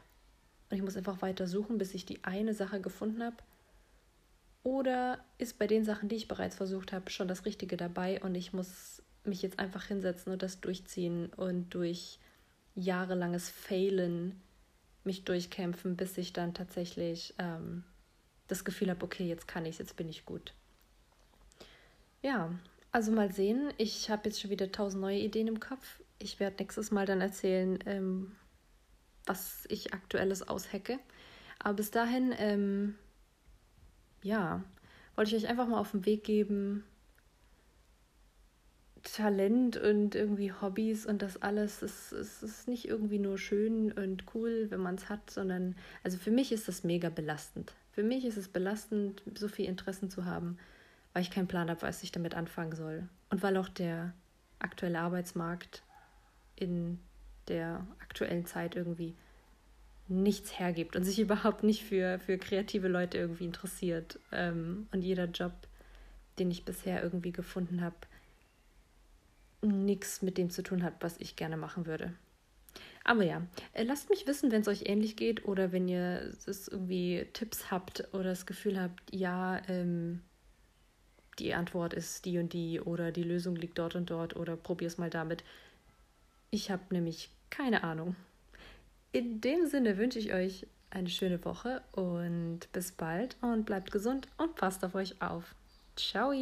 Und 0.70 0.78
ich 0.78 0.84
muss 0.84 0.98
einfach 0.98 1.22
weiter 1.22 1.48
suchen, 1.48 1.78
bis 1.78 1.94
ich 1.94 2.06
die 2.06 2.24
eine 2.24 2.54
Sache 2.54 2.82
gefunden 2.82 3.24
habe, 3.24 3.38
oder 4.66 5.24
ist 5.38 5.60
bei 5.60 5.68
den 5.68 5.86
Sachen, 5.86 6.10
die 6.10 6.16
ich 6.16 6.28
bereits 6.28 6.56
versucht 6.56 6.92
habe, 6.92 7.12
schon 7.12 7.28
das 7.28 7.46
Richtige 7.46 7.78
dabei 7.78 8.20
und 8.24 8.34
ich 8.34 8.52
muss 8.52 9.04
mich 9.24 9.44
jetzt 9.44 9.60
einfach 9.60 9.86
hinsetzen 9.86 10.34
und 10.34 10.42
das 10.42 10.60
durchziehen 10.60 11.28
und 11.36 11.70
durch 11.76 12.18
jahrelanges 12.74 13.48
Failen 13.48 14.42
mich 15.04 15.24
durchkämpfen, 15.24 15.96
bis 15.96 16.18
ich 16.18 16.34
dann 16.34 16.56
tatsächlich 16.56 17.36
ähm, 17.38 17.84
das 18.48 18.66
Gefühl 18.66 18.90
habe, 18.90 19.04
okay, 19.04 19.28
jetzt 19.28 19.48
kann 19.48 19.66
ich 19.66 19.76
es, 19.76 19.80
jetzt 19.80 19.96
bin 19.96 20.10
ich 20.10 20.26
gut. 20.26 20.54
Ja, 22.22 22.52
also 22.92 23.12
mal 23.12 23.32
sehen. 23.32 23.74
Ich 23.78 24.10
habe 24.10 24.24
jetzt 24.26 24.42
schon 24.42 24.52
wieder 24.52 24.72
tausend 24.72 25.02
neue 25.02 25.20
Ideen 25.20 25.48
im 25.48 25.60
Kopf. 25.60 26.00
Ich 26.18 26.40
werde 26.40 26.58
nächstes 26.60 26.92
Mal 26.92 27.06
dann 27.06 27.22
erzählen, 27.22 27.80
ähm, 27.86 28.36
was 29.26 29.66
ich 29.70 29.94
aktuelles 29.94 30.48
aushecke. 30.48 31.00
Aber 31.60 31.76
bis 31.76 31.92
dahin, 31.92 32.34
ähm, 32.38 32.96
ja, 34.24 34.64
wollte 35.16 35.36
ich 35.36 35.44
euch 35.44 35.50
einfach 35.50 35.68
mal 35.68 35.80
auf 35.80 35.92
den 35.92 36.06
Weg 36.06 36.24
geben, 36.24 36.84
Talent 39.04 39.78
und 39.78 40.16
irgendwie 40.16 40.52
Hobbys 40.52 41.06
und 41.06 41.22
das 41.22 41.42
alles, 41.42 41.82
es, 41.82 42.12
es 42.12 42.42
ist 42.44 42.68
nicht 42.68 42.88
irgendwie 42.88 43.20
nur 43.20 43.38
schön 43.38 43.92
und 43.92 44.24
cool, 44.34 44.68
wenn 44.70 44.80
man 44.80 44.96
es 44.96 45.10
hat, 45.10 45.30
sondern, 45.30 45.76
also 46.04 46.18
für 46.18 46.32
mich 46.32 46.52
ist 46.52 46.68
das 46.68 46.84
mega 46.84 47.10
belastend. 47.10 47.74
Für 47.96 48.04
mich 48.04 48.26
ist 48.26 48.36
es 48.36 48.50
belastend, 48.50 49.22
so 49.36 49.48
viel 49.48 49.68
Interessen 49.68 50.10
zu 50.10 50.26
haben, 50.26 50.58
weil 51.14 51.22
ich 51.22 51.32
keinen 51.32 51.48
Plan 51.48 51.70
habe, 51.70 51.82
was 51.82 52.04
ich 52.04 52.12
damit 52.12 52.36
anfangen 52.36 52.76
soll. 52.76 53.08
Und 53.30 53.42
weil 53.42 53.56
auch 53.56 53.70
der 53.70 54.14
aktuelle 54.60 55.00
Arbeitsmarkt 55.00 55.82
in 56.58 57.00
der 57.48 57.88
aktuellen 58.02 58.46
Zeit 58.46 58.76
irgendwie 58.76 59.16
nichts 60.10 60.60
hergibt 60.60 60.98
und 60.98 61.06
sich 61.06 61.20
überhaupt 61.22 61.64
nicht 61.64 61.86
für, 61.86 62.20
für 62.20 62.38
kreative 62.38 62.90
Leute 62.90 63.18
irgendwie 63.18 63.46
interessiert. 63.46 64.20
Ähm, 64.34 64.88
und 64.92 65.02
jeder 65.02 65.28
Job, 65.28 65.54
den 66.38 66.52
ich 66.52 66.66
bisher 66.66 67.02
irgendwie 67.02 67.32
gefunden 67.32 67.80
habe, 67.80 67.96
nichts 69.62 70.22
mit 70.22 70.38
dem 70.38 70.50
zu 70.50 70.64
tun 70.64 70.84
hat, 70.84 70.96
was 71.00 71.16
ich 71.20 71.38
gerne 71.38 71.56
machen 71.56 71.86
würde. 71.86 72.12
Aber 73.06 73.24
ja, 73.24 73.44
äh, 73.74 73.84
lasst 73.84 74.10
mich 74.10 74.26
wissen, 74.26 74.52
wenn 74.52 74.62
es 74.62 74.68
euch 74.68 74.84
ähnlich 74.88 75.16
geht 75.16 75.46
oder 75.46 75.72
wenn 75.72 75.88
ihr 75.88 76.34
das 76.46 76.68
irgendwie 76.68 77.26
Tipps 77.34 77.70
habt 77.70 78.08
oder 78.14 78.26
das 78.26 78.48
Gefühl 78.48 78.82
habt, 78.82 79.00
ja, 79.14 79.62
ähm, 79.70 80.22
die 81.38 81.54
Antwort 81.54 81.94
ist 81.94 82.26
die 82.26 82.40
und 82.40 82.52
die 82.54 82.82
oder 82.82 83.12
die 83.12 83.24
Lösung 83.24 83.56
liegt 83.56 83.78
dort 83.78 83.96
und 83.96 84.10
dort 84.10 84.36
oder 84.36 84.58
probier 84.58 84.88
es 84.88 84.98
mal 84.98 85.12
damit. 85.12 85.44
Ich 86.50 86.72
habe 86.72 86.84
nämlich 86.90 87.30
keine 87.52 87.84
Ahnung. 87.84 88.16
In 89.12 89.40
dem 89.40 89.68
Sinne 89.68 89.98
wünsche 89.98 90.20
ich 90.20 90.34
euch 90.34 90.66
eine 90.90 91.10
schöne 91.10 91.44
Woche 91.46 91.84
und 91.92 92.62
bis 92.72 92.92
bald 92.92 93.38
und 93.42 93.66
bleibt 93.66 93.92
gesund 93.92 94.28
und 94.38 94.56
passt 94.56 94.84
auf 94.84 94.96
euch 94.96 95.22
auf. 95.22 95.54
Ciao! 95.96 96.34